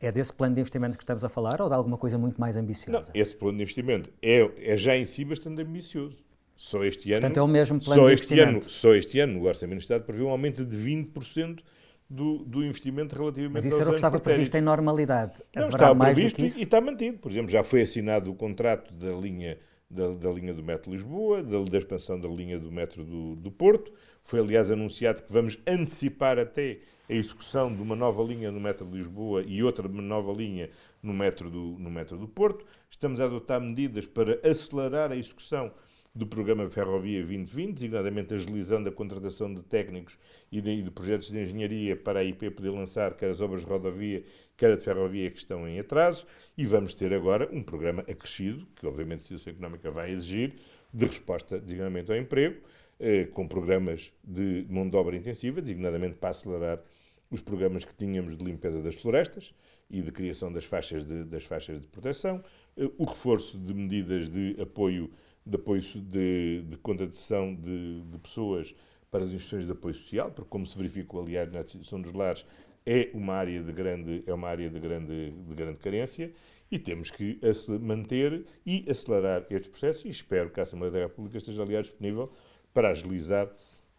É 0.00 0.10
desse 0.10 0.32
plano 0.32 0.56
de 0.56 0.60
investimento 0.60 0.96
que 0.96 1.04
estamos 1.04 1.24
a 1.24 1.28
falar 1.28 1.60
ou 1.62 1.68
de 1.68 1.74
alguma 1.74 1.96
coisa 1.96 2.18
muito 2.18 2.40
mais 2.40 2.56
ambiciosa? 2.56 3.12
Não, 3.14 3.20
esse 3.20 3.34
plano 3.36 3.58
de 3.58 3.62
investimento 3.62 4.10
é, 4.20 4.72
é 4.72 4.76
já 4.76 4.96
em 4.96 5.04
si 5.04 5.24
bastante 5.24 5.62
ambicioso. 5.62 6.24
Só 6.56 6.84
este 6.84 7.12
ano. 7.12 7.20
Portanto, 7.22 7.36
é 7.36 7.42
o 7.42 7.48
mesmo 7.48 7.80
plano 7.80 8.00
só 8.00 8.08
de 8.08 8.14
este. 8.14 8.40
Ano, 8.40 8.62
só 8.68 8.94
este 8.94 9.20
ano, 9.20 9.40
o 9.40 9.44
Orçamento 9.44 9.78
do 9.78 9.82
Estado 9.82 10.04
prevê 10.04 10.22
um 10.22 10.30
aumento 10.30 10.64
de 10.64 10.76
20% 10.76 11.60
do, 12.08 12.38
do 12.44 12.64
investimento 12.64 13.16
relativamente 13.16 13.54
Mas 13.54 13.66
isso 13.66 13.80
era 13.80 13.88
o 13.88 13.92
que 13.92 13.96
estava 13.96 14.20
previsto 14.20 14.56
em 14.56 14.60
normalidade. 14.60 15.42
Não, 15.54 15.64
Haverá 15.64 15.90
estava 15.90 16.04
previsto 16.04 16.40
e, 16.40 16.52
e, 16.58 16.62
está 16.62 16.80
mantido. 16.80 17.18
Por 17.18 17.30
exemplo, 17.30 17.50
já 17.50 17.64
foi 17.64 17.82
assinado 17.82 18.30
o 18.30 18.34
contrato 18.34 18.92
da 18.94 19.12
linha, 19.12 19.58
da, 19.90 20.08
da 20.14 20.30
linha 20.30 20.54
do 20.54 20.62
metro 20.62 20.92
Lisboa, 20.92 21.42
da, 21.42 21.62
da, 21.62 21.78
expansão 21.78 22.20
da 22.20 22.28
linha 22.28 22.58
do 22.58 22.70
metro 22.70 23.04
do, 23.04 23.34
do 23.36 23.50
Porto. 23.50 23.92
Foi, 24.22 24.38
aliás, 24.40 24.70
anunciado 24.70 25.22
que 25.22 25.32
vamos 25.32 25.58
antecipar 25.66 26.38
até 26.38 26.78
a 27.08 27.12
execução 27.12 27.74
de 27.74 27.82
uma 27.82 27.96
nova 27.96 28.22
linha 28.22 28.50
no 28.50 28.60
metro 28.60 28.86
de 28.86 28.96
Lisboa 28.96 29.42
e 29.46 29.62
outra 29.62 29.86
nova 29.88 30.32
linha 30.32 30.70
no 31.02 31.12
metro 31.12 31.50
do, 31.50 31.76
no 31.78 31.90
metro 31.90 32.16
do 32.16 32.28
Porto. 32.28 32.64
Estamos 32.90 33.20
a 33.20 33.24
adotar 33.24 33.60
medidas 33.60 34.06
para 34.06 34.38
acelerar 34.48 35.10
a 35.10 35.16
execução 35.16 35.72
do 36.14 36.26
programa 36.28 36.70
Ferrovia 36.70 37.18
2020, 37.24 37.74
designadamente 37.74 38.34
agilizando 38.34 38.88
a 38.88 38.92
contratação 38.92 39.52
de 39.52 39.62
técnicos 39.62 40.16
e 40.52 40.60
de, 40.60 40.82
de, 40.82 40.90
projetos 40.90 41.28
de 41.28 41.40
engenharia 41.40 41.96
para 41.96 42.20
a 42.20 42.24
IP 42.24 42.50
poder 42.50 42.70
lançar 42.70 43.14
quer 43.16 43.30
as 43.30 43.40
obras 43.40 43.62
de 43.62 43.66
rodovia, 43.66 44.22
quer 44.56 44.70
a 44.70 44.76
de 44.76 44.84
ferrovia 44.84 45.28
que 45.28 45.38
estão 45.38 45.66
em 45.66 45.80
atraso, 45.80 46.24
e 46.56 46.64
vamos 46.64 46.94
ter 46.94 47.12
agora 47.12 47.48
um 47.52 47.62
programa 47.62 48.02
acrescido, 48.02 48.64
que 48.76 48.86
obviamente 48.86 49.20
a 49.20 49.22
situação 49.22 49.52
económica 49.52 49.90
vai 49.90 50.12
exigir, 50.12 50.54
de 50.92 51.06
resposta 51.06 51.58
designadamente 51.58 52.12
ao 52.12 52.16
emprego, 52.16 52.60
eh, 53.00 53.24
com 53.24 53.48
programas 53.48 54.12
de 54.22 54.64
mão 54.68 54.88
de 54.88 54.96
obra 54.96 55.16
intensiva, 55.16 55.60
designadamente 55.60 56.14
para 56.14 56.30
acelerar 56.30 56.80
os 57.28 57.40
programas 57.40 57.84
que 57.84 57.92
tínhamos 57.92 58.36
de 58.36 58.44
limpeza 58.44 58.80
das 58.80 58.94
florestas 58.94 59.52
e 59.90 60.00
de 60.00 60.12
criação 60.12 60.52
das 60.52 60.64
faixas 60.64 61.04
de, 61.04 61.24
das 61.24 61.42
faixas 61.42 61.80
de 61.80 61.88
proteção, 61.88 62.40
eh, 62.76 62.88
o 62.96 63.04
reforço 63.04 63.58
de 63.58 63.74
medidas 63.74 64.28
de 64.28 64.54
apoio 64.60 65.10
de 65.46 65.56
apoio 65.56 65.82
de, 65.82 66.62
de 66.62 66.76
contratação 66.78 67.54
de, 67.54 68.02
de, 68.02 68.18
pessoas 68.18 68.74
para 69.10 69.24
as 69.24 69.30
instituições 69.30 69.66
de 69.66 69.72
apoio 69.72 69.94
social, 69.94 70.30
porque 70.30 70.48
como 70.48 70.66
se 70.66 70.76
verificou, 70.76 71.22
aliás, 71.22 71.50
na 71.52 71.60
instituição 71.60 72.00
dos 72.00 72.12
lares, 72.12 72.44
é 72.86 73.10
uma 73.14 73.34
área 73.34 73.62
de 73.62 73.72
grande, 73.72 74.22
é 74.26 74.34
uma 74.34 74.48
área 74.48 74.68
de 74.68 74.78
grande, 74.78 75.30
de 75.30 75.54
grande 75.54 75.78
carência 75.78 76.32
e 76.70 76.78
temos 76.78 77.10
que 77.10 77.38
manter 77.80 78.44
e 78.66 78.84
acelerar 78.88 79.46
estes 79.50 79.68
processos 79.68 80.04
e 80.04 80.08
espero 80.08 80.50
que 80.50 80.60
a 80.60 80.64
Assembleia 80.64 80.92
da 80.92 80.98
República 81.00 81.38
esteja, 81.38 81.62
aliás, 81.62 81.86
disponível 81.86 82.32
para 82.72 82.90
agilizar 82.90 83.48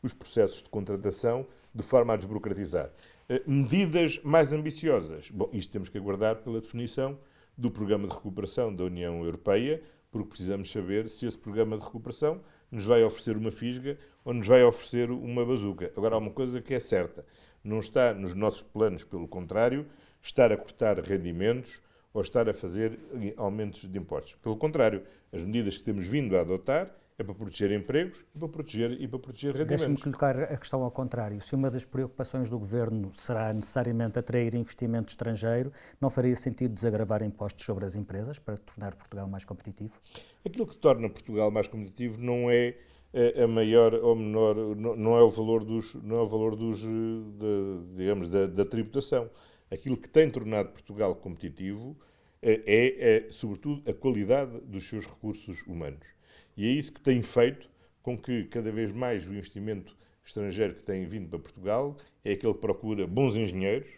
os 0.03 0.13
processos 0.13 0.61
de 0.61 0.69
contratação 0.69 1.47
de 1.73 1.83
forma 1.83 2.13
a 2.13 2.17
desburocratizar. 2.17 2.91
Eh, 3.27 3.41
medidas 3.47 4.19
mais 4.23 4.51
ambiciosas. 4.51 5.31
Bom, 5.31 5.49
isto 5.51 5.71
temos 5.71 5.89
que 5.89 5.97
aguardar 5.97 6.37
pela 6.37 6.61
definição 6.61 7.17
do 7.57 7.71
Programa 7.71 8.07
de 8.07 8.13
Recuperação 8.13 8.73
da 8.73 8.83
União 8.83 9.23
Europeia, 9.23 9.81
porque 10.15 10.29
precisamos 10.29 10.71
saber 10.71 11.09
se 11.09 11.25
esse 11.25 11.37
programa 11.37 11.77
de 11.77 11.83
recuperação 11.83 12.39
nos 12.71 12.85
vai 12.85 13.03
oferecer 13.03 13.35
uma 13.35 13.51
fisga 13.51 13.97
ou 14.23 14.33
nos 14.33 14.47
vai 14.47 14.63
oferecer 14.63 15.11
uma 15.11 15.45
bazuca. 15.45 15.91
Agora, 15.97 16.15
há 16.15 16.17
uma 16.17 16.31
coisa 16.31 16.61
que 16.61 16.73
é 16.73 16.79
certa: 16.79 17.25
não 17.61 17.79
está 17.79 18.13
nos 18.13 18.33
nossos 18.33 18.63
planos, 18.63 19.03
pelo 19.03 19.27
contrário, 19.27 19.85
estar 20.21 20.53
a 20.53 20.57
cortar 20.57 20.97
rendimentos 21.01 21.81
ou 22.13 22.21
estar 22.21 22.47
a 22.47 22.53
fazer 22.53 22.97
aumentos 23.35 23.81
de 23.91 23.99
impostos. 23.99 24.35
Pelo 24.35 24.55
contrário, 24.55 25.03
as 25.33 25.41
medidas 25.41 25.77
que 25.77 25.83
temos 25.83 26.07
vindo 26.07 26.37
a 26.37 26.41
adotar 26.41 26.95
é 27.17 27.23
para 27.23 27.33
proteger 27.33 27.71
empregos 27.71 28.25
e 28.35 28.39
para 28.39 28.47
proteger, 28.49 28.91
e 28.91 29.07
para 29.07 29.19
proteger 29.19 29.53
rendimentos. 29.53 29.85
Deixe-me 29.85 30.01
colocar 30.01 30.37
a 30.37 30.57
questão 30.57 30.83
ao 30.83 30.91
contrário. 30.91 31.41
Se 31.41 31.55
uma 31.55 31.71
das 31.71 31.85
preocupações 31.85 32.49
do 32.49 32.59
Governo 32.59 33.11
será 33.13 33.53
necessariamente 33.53 34.19
atrair 34.19 34.53
investimento 34.53 35.09
estrangeiro, 35.09 35.71
não 35.99 36.09
faria 36.09 36.35
sentido 36.35 36.73
desagravar 36.73 37.23
impostos 37.23 37.65
sobre 37.65 37.85
as 37.85 37.95
empresas 37.95 38.37
para 38.37 38.57
tornar 38.57 38.95
Portugal 38.95 39.27
mais 39.27 39.45
competitivo? 39.45 39.93
Aquilo 40.45 40.67
que 40.67 40.75
torna 40.77 41.09
Portugal 41.09 41.49
mais 41.49 41.67
competitivo 41.67 42.19
não 42.19 42.51
é 42.51 42.75
a 43.41 43.47
maior 43.47 43.93
ou 43.93 44.13
menor, 44.13 44.55
não 44.75 45.17
é 45.17 45.23
o 45.23 45.29
valor 45.29 45.63
dos, 45.63 45.93
não 45.95 46.17
é 46.17 46.21
o 46.21 46.27
valor 46.27 46.55
dos, 46.57 46.79
de, 46.79 47.95
digamos, 47.95 48.29
da, 48.29 48.45
da 48.45 48.65
tributação. 48.65 49.29
Aquilo 49.71 49.95
que 49.95 50.09
tem 50.09 50.29
tornado 50.29 50.69
Portugal 50.69 51.15
competitivo 51.15 51.95
é, 52.41 52.61
é, 52.65 53.15
é, 53.27 53.31
sobretudo, 53.31 53.89
a 53.89 53.93
qualidade 53.93 54.59
dos 54.65 54.87
seus 54.87 55.05
recursos 55.05 55.63
humanos. 55.65 56.14
E 56.57 56.65
é 56.67 56.71
isso 56.71 56.93
que 56.93 57.01
tem 57.01 57.21
feito 57.21 57.69
com 58.01 58.17
que 58.17 58.45
cada 58.45 58.71
vez 58.71 58.91
mais 58.91 59.25
o 59.25 59.33
investimento 59.33 59.95
estrangeiro 60.23 60.75
que 60.75 60.83
tem 60.83 61.05
vindo 61.05 61.29
para 61.29 61.39
Portugal 61.39 61.97
é 62.23 62.33
aquele 62.33 62.53
que 62.53 62.59
procura 62.59 63.05
bons 63.05 63.35
engenheiros, 63.35 63.89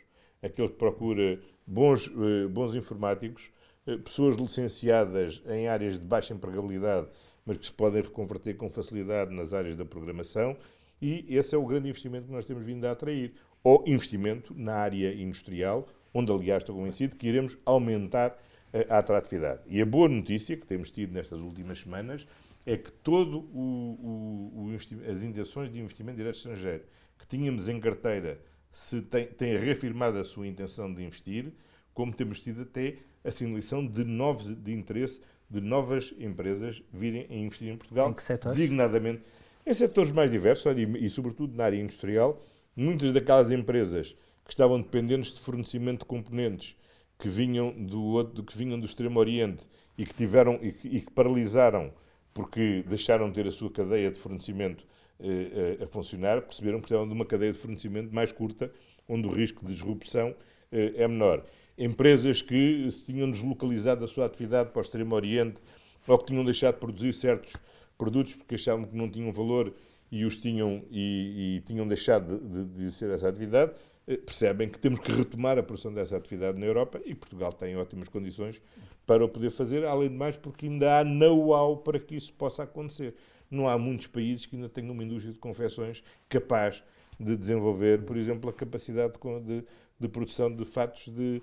aquele 0.42 0.70
que 0.70 0.76
procura 0.76 1.40
bons, 1.66 2.08
eh, 2.08 2.48
bons 2.48 2.76
informáticos, 2.76 3.50
eh, 3.86 3.98
pessoas 3.98 4.36
licenciadas 4.36 5.42
em 5.48 5.68
áreas 5.68 6.00
de 6.00 6.06
baixa 6.06 6.34
empregabilidade, 6.34 7.08
mas 7.46 7.58
que 7.58 7.66
se 7.66 7.72
podem 7.72 8.02
reconverter 8.02 8.58
com 8.58 8.70
facilidade 8.70 9.34
nas 9.34 9.54
áreas 9.54 9.76
da 9.76 9.86
programação, 9.86 10.58
e 11.02 11.26
esse 11.30 11.54
é 11.54 11.58
o 11.58 11.66
grande 11.66 11.90
investimento 11.90 12.28
que 12.28 12.34
nós 12.34 12.46
temos 12.46 12.66
vindo 12.66 12.86
a 12.86 12.92
atrair. 12.92 13.34
Ou 13.64 13.84
investimento 13.86 14.54
na 14.58 14.74
área 14.74 15.14
industrial, 15.14 15.88
onde, 16.14 16.32
aliás, 16.32 16.64
estou 16.64 16.76
convencido 16.76 17.16
que 17.16 17.28
iremos 17.28 17.58
aumentar 17.66 18.38
eh, 18.74 18.86
a 18.90 18.98
atratividade. 18.98 19.62
E 19.68 19.82
a 19.82 19.86
boa 19.86 20.10
notícia 20.10 20.58
que 20.58 20.66
temos 20.66 20.90
tido 20.90 21.14
nestas 21.14 21.40
últimas 21.40 21.80
semanas 21.80 22.28
é 22.68 22.76
que 22.76 22.92
todo 22.92 23.40
o, 23.54 24.60
o, 24.60 24.72
o 24.72 25.10
as 25.10 25.24
intenções 25.24 25.72
de 25.72 25.80
investimento 25.80 26.18
direto 26.18 26.36
estrangeiro 26.36 26.84
que 27.18 27.26
tínhamos 27.26 27.70
em 27.70 27.80
carteira 27.80 28.42
se 28.70 29.02
tem, 29.02 29.26
tem 29.26 29.58
reafirmado 29.58 30.20
a 30.20 30.24
sua 30.26 30.46
intenção 30.46 30.94
de 30.94 31.02
investir, 31.02 31.54
como 31.94 32.14
temos 32.14 32.42
tido 32.42 32.64
até 32.64 32.98
a 33.24 33.32
sinalização 33.32 33.88
de 33.88 34.04
novos 34.04 34.54
de 34.54 34.74
interesse 34.74 35.22
de 35.50 35.62
novas 35.62 36.14
empresas 36.20 36.84
virem 36.92 37.26
a 37.30 37.34
investir 37.34 37.70
em 37.70 37.78
Portugal, 37.78 38.10
em 38.10 38.14
que 38.14 38.22
setores? 38.22 38.58
designadamente 38.58 39.24
em 39.66 39.74
setores 39.74 40.12
mais 40.12 40.30
diversos 40.30 40.66
e, 40.78 41.06
e, 41.06 41.10
sobretudo, 41.10 41.56
na 41.56 41.64
área 41.64 41.78
industrial. 41.78 42.46
Muitas 42.76 43.14
daquelas 43.14 43.50
empresas 43.50 44.16
que 44.44 44.52
estavam 44.52 44.82
dependentes 44.82 45.32
de 45.32 45.40
fornecimento 45.40 46.00
de 46.00 46.06
componentes 46.06 46.76
que 47.18 47.30
vinham 47.30 47.72
do, 47.72 48.44
que 48.44 48.58
vinham 48.58 48.80
do 48.80 48.86
Extremo 48.86 49.20
Oriente 49.20 49.64
e 49.98 50.06
que 50.06 50.14
tiveram 50.14 50.60
e 50.62 50.72
que, 50.74 50.88
e 50.88 51.02
que 51.02 51.12
paralisaram 51.12 51.92
porque 52.38 52.84
deixaram 52.88 53.30
de 53.30 53.34
ter 53.34 53.48
a 53.48 53.52
sua 53.52 53.72
cadeia 53.72 54.12
de 54.12 54.20
fornecimento 54.20 54.86
eh, 55.20 55.80
a 55.82 55.88
funcionar, 55.88 56.40
perceberam 56.44 56.78
que 56.78 56.82
precisavam 56.82 57.08
de 57.08 57.14
uma 57.16 57.26
cadeia 57.26 57.52
de 57.52 57.58
fornecimento 57.58 58.14
mais 58.14 58.32
curta, 58.32 58.72
onde 59.10 59.26
o 59.28 59.32
risco 59.32 59.66
de 59.66 59.74
disrupção 59.74 60.36
eh, 60.72 60.94
é 60.98 61.08
menor. 61.08 61.44
Empresas 61.76 62.44
que 62.44 62.92
se 62.92 63.12
tinham 63.12 63.32
deslocalizado 63.32 64.06
a 64.06 64.08
sua 64.08 64.28
atividade 64.28 64.70
para 64.70 64.78
o 64.78 64.82
Extremo 64.84 65.16
Oriente 65.16 65.60
ou 66.08 66.20
que 66.20 66.28
tinham 66.28 66.46
deixado 66.46 66.76
de 66.76 66.80
produzir 66.80 67.12
certos 67.12 67.54
produtos 67.98 68.36
porque 68.36 68.54
achavam 68.54 68.86
que 68.86 68.96
não 68.96 69.10
tinham 69.10 69.32
valor 69.34 69.74
e 70.12 70.24
os 70.24 70.38
tinham 70.38 70.84
e, 70.92 71.56
e 71.58 71.62
tinham 71.62 71.88
deixado 71.88 72.38
de, 72.38 72.66
de, 72.66 72.86
de 72.86 72.92
ser 72.92 73.10
essa 73.10 73.28
atividade, 73.28 73.74
percebem 74.16 74.70
que 74.70 74.80
temos 74.80 75.00
que 75.02 75.12
retomar 75.12 75.58
a 75.58 75.64
produção 75.64 75.94
dessa 75.94 76.16
atividade 76.16 76.58
na 76.58 76.66
Europa 76.66 77.02
e 77.06 77.14
Portugal 77.14 77.52
tem 77.52 77.76
ótimas 77.76 78.08
condições 78.08 78.62
para 79.06 79.24
o 79.24 79.30
poder 79.30 79.50
fazer, 79.50 79.86
além 79.86 80.10
de 80.10 80.16
mais 80.16 80.38
porque 80.38 80.66
ainda 80.66 81.00
há 81.00 81.04
know-how 81.04 81.78
para 81.78 82.00
que 82.00 82.16
isso 82.16 82.34
possa 82.34 82.64
acontecer. 82.64 83.16
Não 83.52 83.68
há 83.68 83.78
muitos 83.78 84.08
países 84.08 84.46
que 84.46 84.56
ainda 84.56 84.70
tenham 84.70 84.94
uma 84.94 85.04
indústria 85.04 85.34
de 85.34 85.40
confecções 85.40 86.02
capaz 86.30 86.82
de 87.20 87.36
desenvolver, 87.36 88.04
por 88.04 88.16
exemplo, 88.16 88.50
a 88.50 88.54
capacidade 88.54 89.14
de, 89.46 89.64
de 90.00 90.08
produção 90.08 90.54
de 90.54 90.64
fatos 90.64 91.08
de, 91.08 91.42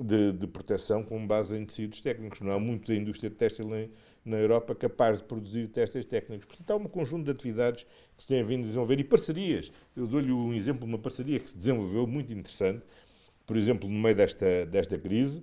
de, 0.00 0.32
de, 0.32 0.46
proteção 0.46 1.02
com 1.02 1.26
base 1.26 1.56
em 1.56 1.64
tecidos 1.64 2.00
técnicos. 2.00 2.40
Não 2.40 2.52
há 2.52 2.60
muito 2.60 2.86
da 2.86 2.94
indústria 2.94 3.30
têxtil 3.30 3.68
na 4.24 4.36
Europa 4.36 4.74
capaz 4.74 5.18
de 5.18 5.24
produzir 5.24 5.68
testes 5.68 6.04
técnicos. 6.04 6.46
Portanto, 6.46 6.70
há 6.70 6.76
um 6.76 6.84
conjunto 6.84 7.24
de 7.24 7.30
atividades 7.30 7.84
que 8.16 8.22
se 8.22 8.28
têm 8.28 8.42
vindo 8.42 8.62
a 8.62 8.66
desenvolver 8.66 8.98
e 8.98 9.04
parcerias. 9.04 9.70
Eu 9.94 10.06
dou-lhe 10.06 10.32
um 10.32 10.54
exemplo 10.54 10.86
de 10.86 10.92
uma 10.92 10.98
parceria 10.98 11.38
que 11.38 11.50
se 11.50 11.56
desenvolveu 11.56 12.06
muito 12.06 12.32
interessante, 12.32 12.82
por 13.46 13.56
exemplo, 13.56 13.88
no 13.88 14.00
meio 14.00 14.16
desta, 14.16 14.64
desta 14.64 14.98
crise, 14.98 15.42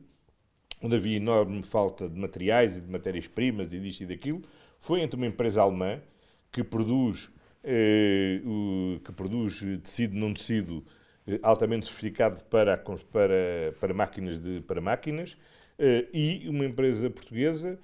onde 0.82 0.96
havia 0.96 1.18
enorme 1.18 1.62
falta 1.62 2.10
de 2.10 2.20
materiais 2.20 2.78
e 2.78 2.82
de 2.82 2.90
matérias-primas 2.90 3.72
e 3.72 3.80
disto 3.80 4.02
e 4.02 4.06
daquilo, 4.08 4.42
foi 4.80 5.02
entre 5.02 5.16
uma 5.16 5.28
empresa 5.28 5.62
alemã 5.62 6.02
que 6.52 6.64
produz 6.64 7.30
que 9.04 9.12
produz 9.12 9.60
tecido 9.84 10.16
não 10.16 10.34
tecido 10.34 10.84
altamente 11.44 11.86
sofisticado 11.86 12.44
para, 12.46 12.76
para, 12.76 13.76
para 13.80 13.94
máquinas, 13.94 14.40
de, 14.42 14.62
para 14.62 14.82
máquinas 14.82 15.38
e 16.12 16.48
uma 16.50 16.66
empresa 16.66 17.08
portuguesa 17.10 17.80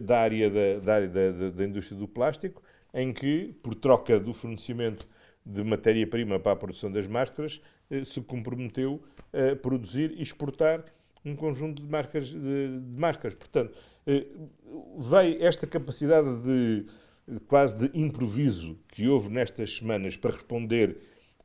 da 0.00 0.20
área, 0.20 0.50
da, 0.50 0.78
da, 0.82 0.94
área 0.94 1.08
da, 1.08 1.50
da 1.50 1.64
indústria 1.64 1.98
do 1.98 2.08
plástico, 2.08 2.62
em 2.94 3.12
que, 3.12 3.54
por 3.62 3.74
troca 3.74 4.18
do 4.18 4.32
fornecimento 4.32 5.06
de 5.44 5.62
matéria-prima 5.62 6.38
para 6.38 6.52
a 6.52 6.56
produção 6.56 6.90
das 6.90 7.06
máscaras, 7.06 7.60
se 8.04 8.20
comprometeu 8.20 9.02
a 9.32 9.56
produzir 9.56 10.12
e 10.16 10.22
exportar 10.22 10.84
um 11.24 11.36
conjunto 11.36 11.82
de, 11.82 11.88
marcas, 11.88 12.28
de, 12.28 12.80
de 12.80 12.98
máscaras. 12.98 13.34
Portanto, 13.34 13.76
eh, 14.06 14.26
veio 14.98 15.42
esta 15.44 15.66
capacidade 15.66 16.28
de 16.42 16.86
quase 17.46 17.88
de 17.88 17.98
improviso 17.98 18.78
que 18.88 19.06
houve 19.06 19.28
nestas 19.28 19.76
semanas 19.76 20.16
para 20.16 20.32
responder 20.32 20.96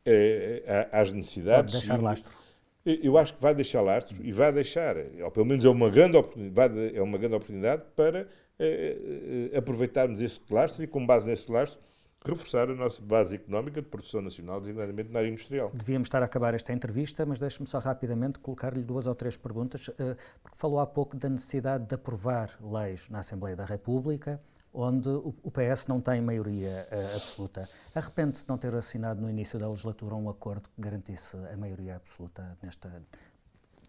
eh, 0.05 0.87
às 0.91 1.11
necessidades. 1.11 1.73
Pode 1.73 1.85
deixar 1.85 2.01
lastro. 2.01 2.42
Eu 2.85 3.17
acho 3.17 3.33
que 3.33 3.41
vai 3.41 3.55
deixar 3.55 3.81
lastro 3.81 4.17
e 4.21 4.31
vai 4.33 4.51
deixar, 4.51 4.95
ou 5.23 5.31
pelo 5.31 5.45
menos 5.45 5.63
é 5.63 5.69
uma 5.69 5.89
grande 5.89 6.17
oportunidade, 6.17 6.95
é 6.95 7.01
uma 7.01 7.17
grande 7.17 7.35
oportunidade 7.35 7.83
para 7.95 8.27
eh, 8.59 9.51
aproveitarmos 9.55 10.19
esse 10.21 10.41
lastro 10.49 10.83
e, 10.83 10.87
com 10.87 11.05
base 11.05 11.25
nesse 11.25 11.49
lastro, 11.49 11.79
reforçar 12.25 12.69
a 12.69 12.75
nossa 12.75 13.01
base 13.01 13.35
económica 13.35 13.81
de 13.81 13.87
produção 13.87 14.21
nacional, 14.21 14.59
designadamente 14.59 15.11
na 15.11 15.19
área 15.19 15.29
industrial. 15.29 15.71
Devíamos 15.73 16.07
estar 16.07 16.21
a 16.21 16.25
acabar 16.25 16.53
esta 16.53 16.71
entrevista, 16.71 17.25
mas 17.25 17.39
deixe-me 17.39 17.67
só 17.67 17.79
rapidamente 17.79 18.39
colocar-lhe 18.39 18.81
duas 18.81 19.07
ou 19.07 19.15
três 19.15 19.35
perguntas, 19.37 19.89
eh, 19.97 20.15
porque 20.41 20.57
falou 20.57 20.79
há 20.79 20.87
pouco 20.87 21.15
da 21.15 21.29
necessidade 21.29 21.85
de 21.85 21.95
aprovar 21.95 22.57
leis 22.61 23.09
na 23.09 23.19
Assembleia 23.19 23.55
da 23.55 23.65
República, 23.65 24.41
onde 24.73 25.07
o 25.09 25.51
PS 25.51 25.87
não 25.87 26.01
tem 26.01 26.19
maioria 26.19 26.87
uh, 26.91 27.15
absoluta. 27.15 27.69
Arrepende-se 27.93 28.43
de 28.43 28.49
não 28.49 28.57
ter 28.57 28.73
assinado 28.73 29.21
no 29.21 29.29
início 29.29 29.59
da 29.59 29.69
legislatura 29.69 30.15
um 30.15 30.29
acordo 30.29 30.67
que 30.69 30.81
garantisse 30.81 31.37
a 31.37 31.55
maioria 31.55 31.97
absoluta 31.97 32.57
nesta, 32.61 33.03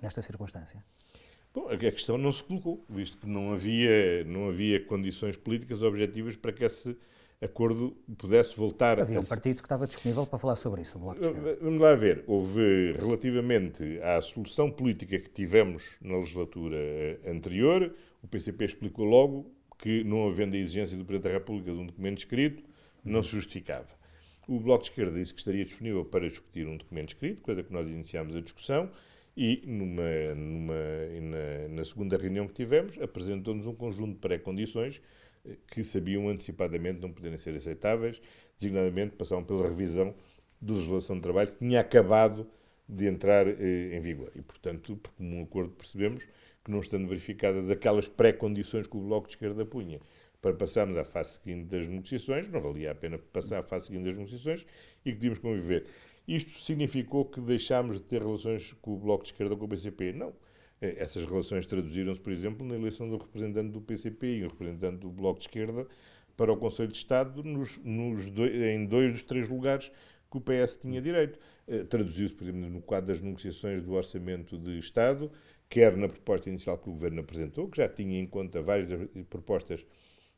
nesta 0.02 0.20
circunstância? 0.20 0.84
Bom, 1.54 1.68
a 1.68 1.76
questão 1.76 2.18
não 2.18 2.32
se 2.32 2.42
colocou, 2.42 2.84
visto 2.88 3.16
que 3.16 3.26
não 3.26 3.52
havia, 3.52 4.24
não 4.24 4.48
havia 4.48 4.84
condições 4.84 5.36
políticas 5.36 5.82
objetivas 5.82 6.36
para 6.36 6.52
que 6.52 6.64
esse 6.64 6.96
acordo 7.40 7.96
pudesse 8.18 8.56
voltar 8.56 9.00
Havia 9.00 9.20
um 9.20 9.24
partido 9.24 9.56
que 9.56 9.66
estava 9.66 9.86
disponível 9.86 10.26
para 10.26 10.38
falar 10.38 10.56
sobre 10.56 10.82
isso. 10.82 10.98
Vamos 10.98 11.80
lá 11.80 11.94
ver. 11.94 12.24
Houve, 12.26 12.92
relativamente 12.98 14.00
à 14.00 14.20
solução 14.20 14.70
política 14.70 15.18
que 15.18 15.30
tivemos 15.30 15.84
na 16.00 16.16
legislatura 16.16 16.76
eh, 16.76 17.18
anterior, 17.26 17.94
o 18.22 18.26
PCP 18.26 18.64
explicou 18.64 19.04
logo 19.04 19.50
que, 19.78 20.04
não 20.04 20.26
havendo 20.26 20.54
a 20.54 20.58
exigência 20.58 20.96
do 20.96 21.04
Presidente 21.04 21.32
da 21.32 21.38
República 21.38 21.72
de 21.72 21.78
um 21.78 21.86
documento 21.86 22.18
escrito, 22.18 22.62
não 23.04 23.22
se 23.22 23.30
justificava. 23.30 23.88
O 24.46 24.60
Bloco 24.60 24.84
de 24.84 24.90
Esquerda 24.90 25.18
disse 25.18 25.32
que 25.32 25.40
estaria 25.40 25.64
disponível 25.64 26.04
para 26.04 26.28
discutir 26.28 26.66
um 26.66 26.76
documento 26.76 27.08
escrito, 27.10 27.42
coisa 27.42 27.62
que 27.62 27.72
nós 27.72 27.88
iniciámos 27.88 28.36
a 28.36 28.40
discussão, 28.40 28.90
e 29.36 29.62
numa, 29.66 30.34
numa, 30.34 30.74
na, 31.20 31.68
na 31.68 31.84
segunda 31.84 32.16
reunião 32.16 32.46
que 32.46 32.54
tivemos, 32.54 33.00
apresentou-nos 33.00 33.66
um 33.66 33.74
conjunto 33.74 34.12
de 34.12 34.18
pré-condições 34.18 35.00
que 35.68 35.82
sabiam 35.82 36.28
antecipadamente 36.28 37.00
não 37.00 37.12
poderem 37.12 37.38
ser 37.38 37.54
aceitáveis, 37.54 38.20
designadamente 38.56 39.16
passavam 39.16 39.44
pela 39.44 39.68
revisão 39.68 40.14
de 40.60 40.72
legislação 40.72 41.16
de 41.16 41.22
trabalho 41.22 41.52
que 41.52 41.58
tinha 41.58 41.80
acabado 41.80 42.46
de 42.88 43.06
entrar 43.06 43.46
eh, 43.46 43.96
em 43.96 44.00
vigor. 44.00 44.30
E, 44.34 44.42
portanto, 44.42 44.96
por 44.96 45.12
comum 45.12 45.42
acordo, 45.42 45.72
percebemos 45.72 46.26
que, 46.64 46.70
não 46.70 46.80
estando 46.80 47.06
verificadas 47.06 47.70
aquelas 47.70 48.08
pré-condições 48.08 48.86
que 48.86 48.96
o 48.96 49.00
Bloco 49.00 49.28
de 49.28 49.34
Esquerda 49.34 49.64
punha 49.66 50.00
para 50.40 50.54
passarmos 50.54 50.96
à 50.98 51.04
fase 51.04 51.38
seguinte 51.38 51.64
das 51.64 51.86
negociações, 51.86 52.48
não 52.48 52.60
valia 52.60 52.90
a 52.90 52.94
pena 52.94 53.18
passar 53.18 53.60
à 53.60 53.62
fase 53.62 53.86
seguinte 53.86 54.04
das 54.04 54.16
negociações 54.16 54.66
e 55.04 55.12
que 55.12 55.18
tínhamos 55.18 55.38
conviver. 55.38 55.86
Isto 56.28 56.60
significou 56.60 57.24
que 57.24 57.40
deixámos 57.40 57.98
de 57.98 58.04
ter 58.04 58.22
relações 58.22 58.74
com 58.80 58.94
o 58.94 58.98
Bloco 58.98 59.24
de 59.24 59.30
Esquerda 59.30 59.56
com 59.56 59.64
o 59.64 59.68
BCP? 59.68 60.12
Não. 60.12 60.34
Eh, 60.80 60.96
essas 60.98 61.24
relações 61.24 61.64
traduziram-se, 61.66 62.20
por 62.20 62.32
exemplo, 62.32 62.66
na 62.66 62.74
eleição 62.74 63.08
do 63.08 63.16
representante 63.16 63.70
do 63.70 63.80
PCP 63.80 64.26
e 64.26 64.44
o 64.44 64.48
representante 64.48 64.98
do 64.98 65.10
Bloco 65.10 65.38
de 65.38 65.46
Esquerda 65.46 65.86
para 66.36 66.52
o 66.52 66.56
Conselho 66.56 66.88
de 66.88 66.96
Estado 66.96 67.42
nos, 67.42 67.78
nos 67.78 68.28
dois, 68.30 68.54
em 68.54 68.84
dois 68.86 69.12
dos 69.12 69.22
três 69.22 69.48
lugares 69.48 69.90
que 70.30 70.36
o 70.36 70.40
PS 70.40 70.76
tinha 70.76 71.00
direito. 71.00 71.38
Eh, 71.66 71.84
traduziu-se, 71.84 72.34
por 72.34 72.44
exemplo, 72.44 72.68
no 72.68 72.82
quadro 72.82 73.08
das 73.08 73.20
negociações 73.20 73.82
do 73.82 73.92
Orçamento 73.92 74.58
de 74.58 74.78
Estado, 74.78 75.30
quer 75.68 75.96
na 75.96 76.08
proposta 76.08 76.48
inicial 76.48 76.78
que 76.78 76.88
o 76.88 76.92
Governo 76.92 77.20
apresentou, 77.20 77.68
que 77.68 77.78
já 77.78 77.88
tinha 77.88 78.18
em 78.20 78.26
conta 78.26 78.62
várias 78.62 79.08
propostas 79.28 79.84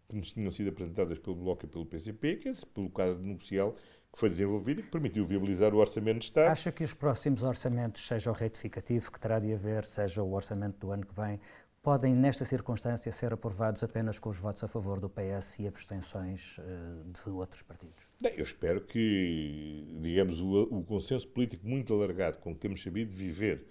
que 0.08 0.16
nos 0.16 0.32
tinham 0.32 0.50
sido 0.52 0.70
apresentadas 0.70 1.18
pelo 1.18 1.36
Bloco 1.36 1.64
e 1.64 1.68
pelo 1.68 1.84
PCP, 1.84 2.36
que 2.36 2.48
é 2.48 2.52
pelo 2.72 2.88
quadro 2.90 3.18
negocial 3.18 3.76
que 4.12 4.20
foi 4.20 4.30
desenvolvido 4.30 4.80
e 4.80 4.82
que 4.82 4.90
permitiu 4.90 5.26
viabilizar 5.26 5.74
o 5.74 5.78
Orçamento 5.78 6.20
de 6.20 6.24
Estado. 6.26 6.50
Acha 6.50 6.72
que 6.72 6.82
os 6.82 6.94
próximos 6.94 7.42
orçamentos, 7.42 8.06
seja 8.06 8.30
o 8.30 8.32
retificativo 8.32 9.12
que 9.12 9.20
terá 9.20 9.38
de 9.38 9.52
haver, 9.52 9.84
seja 9.84 10.22
o 10.22 10.32
orçamento 10.32 10.78
do 10.78 10.90
ano 10.90 11.04
que 11.04 11.14
vem, 11.14 11.38
podem, 11.82 12.14
nesta 12.14 12.44
circunstância, 12.44 13.12
ser 13.12 13.34
aprovados 13.34 13.82
apenas 13.82 14.18
com 14.18 14.30
os 14.30 14.38
votos 14.38 14.64
a 14.64 14.68
favor 14.68 14.98
do 14.98 15.08
PS 15.08 15.58
e 15.58 15.68
abstenções 15.68 16.56
uh, 16.58 17.12
de 17.12 17.30
outros 17.30 17.62
partidos? 17.62 18.02
Bem, 18.20 18.32
eu 18.38 18.42
espero 18.42 18.80
que, 18.80 19.86
digamos, 20.00 20.40
o, 20.40 20.62
o 20.62 20.82
consenso 20.82 21.28
político 21.28 21.66
muito 21.66 21.92
alargado 21.92 22.38
com 22.38 22.54
que 22.54 22.60
temos 22.60 22.82
sabido 22.82 23.14
viver 23.14 23.66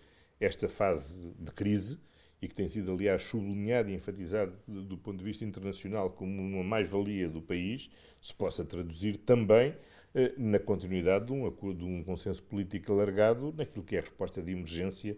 esta 0.45 0.69
fase 0.69 1.33
de 1.39 1.51
crise 1.51 1.99
e 2.41 2.47
que 2.47 2.53
tem 2.53 2.67
sido, 2.69 2.91
aliás, 2.91 3.23
sublinhado 3.23 3.89
e 3.89 3.93
enfatizado 3.93 4.53
do 4.67 4.97
ponto 4.97 5.17
de 5.17 5.23
vista 5.23 5.43
internacional 5.43 6.11
como 6.11 6.41
uma 6.41 6.63
mais-valia 6.63 7.27
do 7.29 7.41
país, 7.41 7.89
se 8.21 8.33
possa 8.33 8.63
traduzir 8.63 9.17
também 9.17 9.75
eh, 10.13 10.33
na 10.37 10.59
continuidade 10.59 11.25
de 11.25 11.33
um, 11.33 11.49
de 11.73 11.83
um 11.83 12.03
consenso 12.03 12.43
político 12.43 12.91
alargado 12.91 13.53
naquilo 13.57 13.83
que 13.83 13.95
é 13.95 13.99
a 13.99 14.01
resposta 14.01 14.41
de 14.41 14.51
emergência 14.51 15.17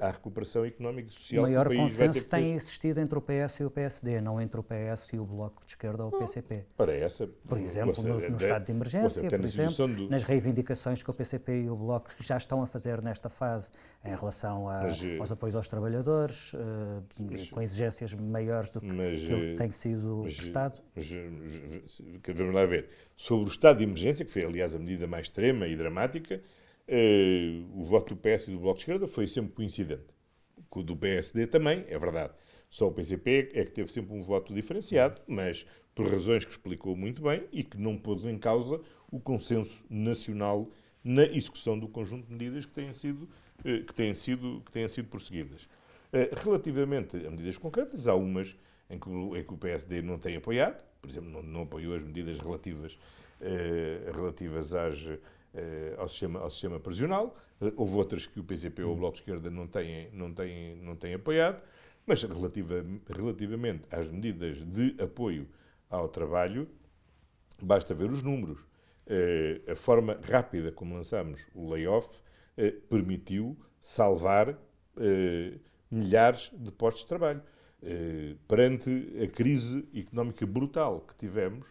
à 0.00 0.10
recuperação 0.10 0.64
económica 0.64 1.08
e 1.08 1.12
social. 1.12 1.44
O 1.44 1.46
maior 1.46 1.68
consenso 1.68 2.26
tem 2.26 2.54
existido 2.54 3.00
entre 3.00 3.18
o 3.18 3.22
PS 3.22 3.60
e 3.60 3.64
o 3.64 3.70
PSD, 3.70 4.20
não 4.20 4.40
entre 4.40 4.58
o 4.58 4.62
PS 4.62 5.12
e 5.12 5.18
o 5.18 5.24
Bloco 5.24 5.62
de 5.64 5.72
Esquerda 5.72 6.04
ou 6.04 6.14
o 6.14 6.18
PCP. 6.18 6.64
Para 6.76 6.94
essa, 6.94 7.28
por 7.46 7.58
exemplo, 7.58 8.02
no, 8.02 8.18
no 8.18 8.36
estado 8.36 8.64
de 8.64 8.72
emergência, 8.72 9.28
por 9.28 9.44
exemplo, 9.44 9.88
do... 9.88 10.10
nas 10.10 10.22
reivindicações 10.24 11.02
que 11.02 11.10
o 11.10 11.14
PCP 11.14 11.64
e 11.64 11.70
o 11.70 11.76
Bloco 11.76 12.10
já 12.20 12.36
estão 12.36 12.62
a 12.62 12.66
fazer 12.66 13.02
nesta 13.02 13.28
fase 13.28 13.70
em 14.04 14.14
relação 14.14 14.68
a, 14.68 14.82
mas, 14.82 15.02
eh, 15.02 15.18
aos 15.18 15.32
apoios 15.32 15.56
aos 15.56 15.68
trabalhadores, 15.68 16.52
uh, 16.54 17.02
mas, 17.28 17.50
com 17.50 17.60
exigências 17.60 18.14
maiores 18.14 18.70
do 18.70 18.80
que, 18.80 18.86
mas, 18.86 19.20
que 19.20 19.56
tem 19.56 19.70
sido 19.70 20.22
mas, 20.24 20.36
prestado. 20.36 20.80
Mas, 20.94 21.10
vamos 22.34 22.54
lá 22.54 22.64
ver. 22.64 22.88
Sobre 23.16 23.48
o 23.48 23.50
estado 23.50 23.78
de 23.78 23.84
emergência, 23.84 24.24
que 24.24 24.30
foi, 24.30 24.44
aliás, 24.44 24.74
a 24.74 24.78
medida 24.78 25.06
mais 25.06 25.26
extrema 25.26 25.66
e 25.66 25.76
dramática, 25.76 26.40
Uh, 26.88 27.80
o 27.80 27.82
voto 27.82 28.14
do 28.14 28.20
PS 28.20 28.46
e 28.46 28.52
do 28.52 28.60
Bloco 28.60 28.76
de 28.76 28.82
Esquerda 28.82 29.08
foi 29.08 29.26
sempre 29.26 29.52
coincidente. 29.52 30.06
O 30.70 30.82
do 30.82 30.94
PSD 30.94 31.46
também, 31.46 31.84
é 31.88 31.98
verdade. 31.98 32.34
Só 32.68 32.88
o 32.88 32.92
PCP 32.92 33.50
é 33.54 33.64
que 33.64 33.70
teve 33.70 33.90
sempre 33.90 34.14
um 34.14 34.22
voto 34.22 34.52
diferenciado, 34.52 35.20
mas 35.26 35.66
por 35.94 36.06
razões 36.06 36.44
que 36.44 36.50
explicou 36.50 36.94
muito 36.94 37.22
bem 37.22 37.44
e 37.50 37.64
que 37.64 37.78
não 37.78 37.96
pôs 37.96 38.26
em 38.26 38.36
causa 38.38 38.80
o 39.10 39.18
consenso 39.18 39.82
nacional 39.88 40.70
na 41.02 41.24
execução 41.24 41.78
do 41.78 41.88
conjunto 41.88 42.26
de 42.26 42.32
medidas 42.32 42.66
que 42.66 42.72
têm 42.72 42.92
sido, 42.92 43.22
uh, 43.22 43.84
que 43.84 43.94
têm 43.94 44.12
sido, 44.12 44.62
que 44.66 44.70
têm 44.70 44.86
sido 44.86 45.08
prosseguidas. 45.08 45.62
Uh, 46.12 46.44
relativamente 46.44 47.16
a 47.16 47.30
medidas 47.30 47.56
concretas, 47.56 48.06
há 48.06 48.14
umas 48.14 48.54
em 48.90 48.98
que, 48.98 49.08
em 49.08 49.42
que 49.42 49.54
o 49.54 49.56
PSD 49.56 50.02
não 50.02 50.18
tem 50.18 50.36
apoiado, 50.36 50.84
por 51.00 51.10
exemplo, 51.10 51.30
não, 51.30 51.42
não 51.42 51.62
apoiou 51.62 51.94
as 51.94 52.02
medidas 52.02 52.38
relativas, 52.38 52.98
relativas 54.14 54.74
às 54.74 54.98
eh, 55.06 55.18
ao, 55.98 56.08
sistema, 56.08 56.40
ao 56.40 56.50
sistema 56.50 56.80
prisional. 56.80 57.36
Eh, 57.60 57.72
houve 57.76 57.96
outras 57.96 58.26
que 58.26 58.40
o 58.40 58.44
PCP 58.44 58.82
ou 58.82 58.94
o 58.94 58.96
Bloco 58.96 59.14
de 59.14 59.22
Esquerda 59.22 59.50
não 59.50 59.66
têm, 59.66 60.10
não 60.12 60.32
têm, 60.32 60.76
não 60.76 60.96
têm 60.96 61.14
apoiado, 61.14 61.60
mas 62.06 62.22
relativa, 62.22 62.84
relativamente 63.08 63.84
às 63.90 64.08
medidas 64.08 64.62
de 64.64 64.94
apoio 65.02 65.48
ao 65.88 66.08
trabalho, 66.08 66.68
basta 67.62 67.94
ver 67.94 68.10
os 68.10 68.22
números. 68.22 68.58
Eh, 69.06 69.60
a 69.68 69.74
forma 69.74 70.18
rápida 70.22 70.72
como 70.72 70.94
lançamos 70.94 71.46
o 71.54 71.70
layoff 71.70 72.20
permitiu 72.88 73.54
salvar 73.82 74.58
milhares 75.90 76.50
de 76.54 76.72
postos 76.72 77.02
de 77.02 77.08
trabalho. 77.08 77.42
Perante 78.48 78.90
a 79.22 79.28
crise 79.28 79.86
económica 79.94 80.46
brutal 80.46 81.02
que 81.02 81.14
tivemos, 81.16 81.66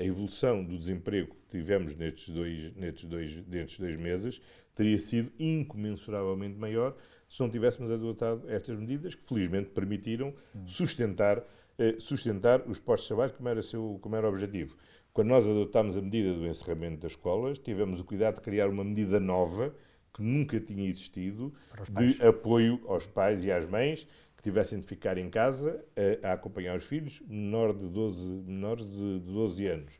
a 0.00 0.04
evolução 0.04 0.64
do 0.64 0.78
desemprego 0.78 1.34
que 1.34 1.58
tivemos 1.58 1.94
nestes 1.94 2.34
dois, 2.34 2.74
nestes 2.74 3.04
dois, 3.04 3.46
nestes 3.46 3.78
dois 3.78 3.98
meses 3.98 4.40
teria 4.74 4.98
sido 4.98 5.30
incomensuravelmente 5.38 6.58
maior 6.58 6.96
se 7.28 7.38
não 7.40 7.50
tivéssemos 7.50 7.90
adotado 7.90 8.50
estas 8.50 8.78
medidas 8.78 9.14
que 9.14 9.22
felizmente 9.28 9.68
permitiram 9.70 10.34
sustentar, 10.64 11.44
eh, 11.78 11.96
sustentar 11.98 12.62
os 12.66 12.78
postos 12.78 13.04
de 13.04 13.08
trabalho 13.08 13.32
como 13.34 13.48
era, 13.48 13.62
seu, 13.62 13.98
como 14.00 14.16
era 14.16 14.26
o 14.26 14.30
objetivo. 14.30 14.74
Quando 15.12 15.28
nós 15.28 15.46
adotámos 15.46 15.96
a 15.96 16.00
medida 16.00 16.32
do 16.32 16.46
encerramento 16.46 17.02
das 17.02 17.12
escolas, 17.12 17.58
tivemos 17.58 18.00
o 18.00 18.04
cuidado 18.04 18.36
de 18.36 18.40
criar 18.40 18.68
uma 18.68 18.82
medida 18.82 19.20
nova 19.20 19.74
que 20.14 20.22
nunca 20.22 20.58
tinha 20.58 20.88
existido 20.88 21.52
de 21.90 22.20
apoio 22.26 22.80
aos 22.86 23.06
pais 23.06 23.44
e 23.44 23.52
às 23.52 23.68
mães 23.68 24.08
que 24.40 24.44
tivessem 24.44 24.80
de 24.80 24.86
ficar 24.86 25.18
em 25.18 25.28
casa 25.28 25.84
a, 26.22 26.30
a 26.30 26.32
acompanhar 26.32 26.74
os 26.74 26.84
filhos 26.84 27.20
menor 27.28 27.74
de 27.74 27.86
12, 27.88 28.26
menores 28.26 28.86
de, 28.86 29.20
de 29.20 29.32
12 29.32 29.66
anos. 29.66 29.92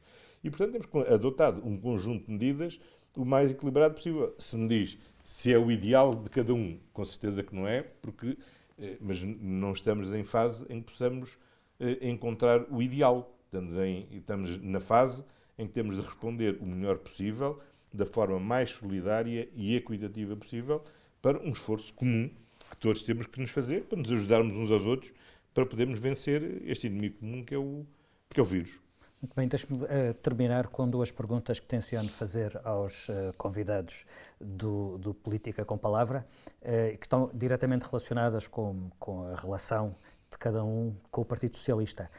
E, 0.43 0.49
portanto, 0.49 0.73
temos 0.73 1.09
adotado 1.09 1.61
um 1.63 1.79
conjunto 1.79 2.25
de 2.25 2.33
medidas 2.33 2.81
o 3.15 3.25
mais 3.25 3.51
equilibrado 3.51 3.95
possível. 3.95 4.35
Se 4.39 4.57
me 4.57 4.67
diz 4.67 4.99
se 5.23 5.53
é 5.53 5.59
o 5.59 5.71
ideal 5.71 6.15
de 6.15 6.31
cada 6.31 6.55
um, 6.55 6.79
com 6.91 7.05
certeza 7.05 7.43
que 7.43 7.55
não 7.55 7.69
é, 7.69 7.83
porque, 7.83 8.39
eh, 8.79 8.97
mas 8.99 9.21
não 9.23 9.73
estamos 9.73 10.11
em 10.15 10.25
fase 10.25 10.65
em 10.71 10.81
que 10.81 10.91
possamos 10.91 11.39
eh, 11.79 12.09
encontrar 12.09 12.65
o 12.73 12.81
ideal. 12.81 13.37
Estamos, 13.45 13.77
em, 13.77 14.09
estamos 14.11 14.57
na 14.63 14.81
fase 14.81 15.23
em 15.59 15.67
que 15.67 15.73
temos 15.75 15.97
de 15.97 16.03
responder 16.03 16.57
o 16.63 16.65
melhor 16.65 16.97
possível, 16.97 17.61
da 17.93 18.07
forma 18.07 18.41
mais 18.41 18.71
solidária 18.71 19.51
e 19.55 19.77
equitativa 19.77 20.35
possível, 20.35 20.83
para 21.21 21.39
um 21.43 21.51
esforço 21.51 21.93
comum 21.93 22.31
que 22.71 22.77
todos 22.77 23.03
temos 23.03 23.27
que 23.27 23.41
nos 23.41 23.51
fazer, 23.51 23.85
para 23.85 23.99
nos 23.99 24.11
ajudarmos 24.11 24.55
uns 24.57 24.71
aos 24.71 24.85
outros, 24.85 25.13
para 25.53 25.67
podermos 25.67 25.99
vencer 25.99 26.63
este 26.65 26.87
inimigo 26.87 27.19
comum 27.19 27.45
que 27.45 27.55
é 27.55 27.59
o, 27.59 27.85
que 28.29 28.41
é 28.41 28.43
o 28.43 28.47
vírus. 28.47 28.79
Muito 29.21 29.35
bem, 29.35 29.47
deixe-me 29.47 29.85
uh, 29.85 30.15
terminar 30.23 30.69
com 30.69 30.89
duas 30.89 31.11
perguntas 31.11 31.61
que 31.61 31.67
tenciono 31.67 32.09
fazer 32.09 32.59
aos 32.65 33.07
uh, 33.11 33.35
convidados 33.37 34.07
do, 34.41 34.97
do, 34.97 35.13
Política 35.13 35.63
com 35.63 35.77
Palavra, 35.77 36.25
uh, 36.63 36.97
que 36.97 37.05
estão 37.05 37.31
diretamente 37.35 37.85
relacionadas 37.85 38.47
com, 38.47 38.89
com, 38.99 39.25
a 39.27 39.37
relação 39.37 39.95
de 40.31 40.39
cada 40.39 40.65
um 40.65 40.97
com 41.11 41.21
o 41.21 41.25
Partido 41.25 41.57
Socialista. 41.57 42.11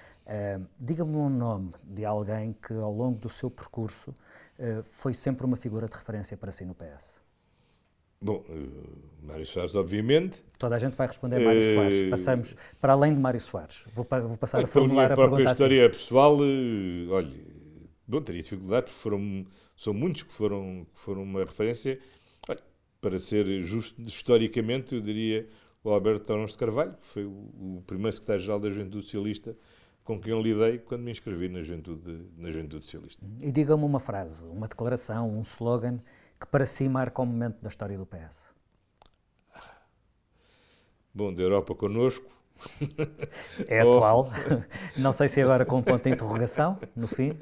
Diga-me 0.80 1.16
um 1.16 1.30
nome 1.30 1.74
de 1.84 2.06
alguém 2.06 2.54
que, 2.54 2.74
ao 2.74 2.94
longo 2.94 3.18
do 3.18 3.30
seu 3.30 3.50
percurso, 3.50 4.14
foi 4.84 5.14
sempre 5.14 5.46
uma 5.46 5.56
figura 5.56 5.88
de 5.88 5.96
referência 5.96 6.36
para 6.36 6.52
si 6.52 6.66
no 6.66 6.76
PS. 6.76 7.21
Bom, 8.22 8.46
uh, 8.48 9.26
Mário 9.26 9.46
Soares, 9.46 9.74
obviamente. 9.76 10.44
Toda 10.60 10.76
a 10.76 10.80
gente 10.80 10.96
vai 10.96 11.08
responder 11.08 11.40
Mário 11.40 11.62
uh, 11.62 11.74
Soares. 11.74 12.10
Passamos 12.10 12.56
para 12.80 12.94
além 12.94 13.14
de 13.14 13.20
Mário 13.20 13.40
Soares. 13.40 13.84
Vou, 13.94 14.06
vou 14.28 14.38
passar 14.38 14.64
a 14.64 14.68
formular 14.68 15.06
a, 15.06 15.08
minha 15.08 15.14
a 15.14 15.18
pergunta 15.18 15.42
assim. 15.44 15.52
história 15.52 15.90
pessoal, 15.90 16.38
uh, 16.38 17.10
olha, 17.10 17.32
bom, 18.08 18.22
teria 18.22 18.44
dificuldade, 18.44 18.86
porque 18.86 19.00
foram, 19.00 19.46
são 19.76 19.94
muitos 19.94 20.24
que 20.24 20.32
foram, 20.32 20.86
que 20.94 21.00
foram 21.00 21.24
uma 21.24 21.44
referência. 21.44 22.00
Olha, 22.48 22.60
para 23.02 23.18
ser 23.18 23.64
justo, 23.64 24.00
historicamente, 24.02 24.94
eu 24.94 25.02
diria 25.02 25.48
o 25.84 25.90
Alberto 25.90 26.26
Torões 26.26 26.52
de 26.52 26.58
Carvalho, 26.58 26.94
que 26.94 27.06
foi 27.06 27.26
o, 27.26 27.30
o 27.30 27.84
primeiro 27.88 28.12
secretário-geral 28.12 28.60
da 28.60 28.70
Juventude 28.70 29.04
Socialista 29.04 29.56
com 30.04 30.20
quem 30.20 30.32
eu 30.32 30.42
lidei 30.42 30.80
quando 30.80 31.02
me 31.02 31.12
inscrevi 31.12 31.48
na 31.48 31.62
Juventude, 31.62 32.26
na 32.38 32.52
Juventude 32.52 32.86
Socialista. 32.86 33.26
E 33.40 33.52
diga-me 33.52 33.84
uma 33.84 34.00
frase, 34.00 34.44
uma 34.46 34.68
declaração, 34.68 35.30
um 35.30 35.42
slogan 35.42 36.00
que 36.42 36.48
para 36.48 36.66
si 36.66 36.90
marca 36.90 37.22
um 37.22 37.26
momento 37.28 37.62
da 37.62 37.70
história 37.70 37.96
do 37.96 38.06
PS? 38.06 38.52
Bom, 41.14 41.32
da 41.32 41.44
Europa 41.44 41.76
connosco. 41.76 42.26
É 43.68 43.82
atual. 43.82 44.32
Não 44.98 45.12
sei 45.12 45.28
se 45.28 45.40
agora 45.40 45.66
com 45.66 45.78
um 45.78 45.84
ponto 45.84 46.04
de 46.04 46.10
interrogação, 46.10 46.80
no 46.96 47.08
fim. 47.08 47.38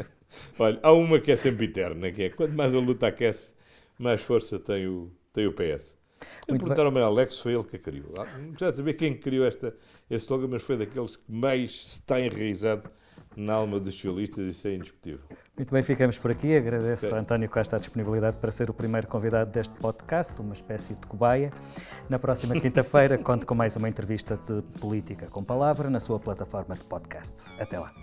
Olha, 0.60 0.80
há 0.84 0.92
uma 0.92 1.20
que 1.20 1.32
é 1.32 1.36
sempre 1.38 1.66
eterna, 1.66 2.12
que 2.12 2.24
é 2.24 2.30
quanto 2.30 2.54
mais 2.54 2.74
a 2.74 2.80
luta 2.80 3.08
aquece, 3.08 3.54
mais 3.98 4.22
força 4.22 4.60
tem 4.60 4.88
o, 4.88 5.12
tem 5.34 5.48
o 5.48 5.54
PS. 5.54 5.96
Perguntaram-me 6.46 7.00
ao 7.00 7.12
Alex, 7.12 7.40
foi 7.40 7.54
ele 7.54 7.64
que 7.64 7.78
a 7.78 7.80
criou. 7.80 8.14
Não 8.38 8.52
precisa 8.52 8.76
saber 8.76 8.94
quem 8.96 9.18
criou 9.18 9.46
esta, 9.46 9.74
este 10.10 10.26
slogan, 10.26 10.48
mas 10.48 10.62
foi 10.62 10.78
daqueles 10.78 11.16
que 11.16 11.32
mais 11.32 11.72
está 11.72 12.20
enraizado 12.20 12.90
na 13.36 13.54
alma 13.54 13.80
dos 13.80 13.94
socialistas, 13.94 14.50
isso 14.50 14.68
é 14.68 14.76
indiscutível. 14.76 15.20
Muito 15.56 15.72
bem, 15.72 15.84
ficamos 15.84 16.18
por 16.18 16.32
aqui. 16.32 16.56
Agradeço 16.56 17.14
a 17.14 17.20
António 17.20 17.50
Costa 17.50 17.76
a 17.76 17.80
disponibilidade 17.80 18.38
para 18.38 18.52
ser 18.52 18.70
o 18.70 18.74
primeiro 18.74 19.08
convidado 19.08 19.52
deste 19.52 19.74
podcast, 19.76 20.34
uma 20.40 20.54
espécie 20.54 20.96
de 20.96 21.06
cobaia. 21.08 21.52
Na 22.10 22.18
próxima 22.18 22.60
quinta-feira, 22.60 23.18
conto 23.20 23.46
com 23.46 23.56
mais 23.56 23.76
uma 23.76 23.90
entrevista 23.90 24.38
de 24.38 24.62
política 24.80 25.28
com 25.28 25.44
palavra 25.44 25.90
na 25.90 26.00
sua 26.00 26.20
plataforma 26.20 26.76
de 26.76 26.84
podcasts. 26.84 27.48
Até 27.60 27.80
lá. 27.80 27.94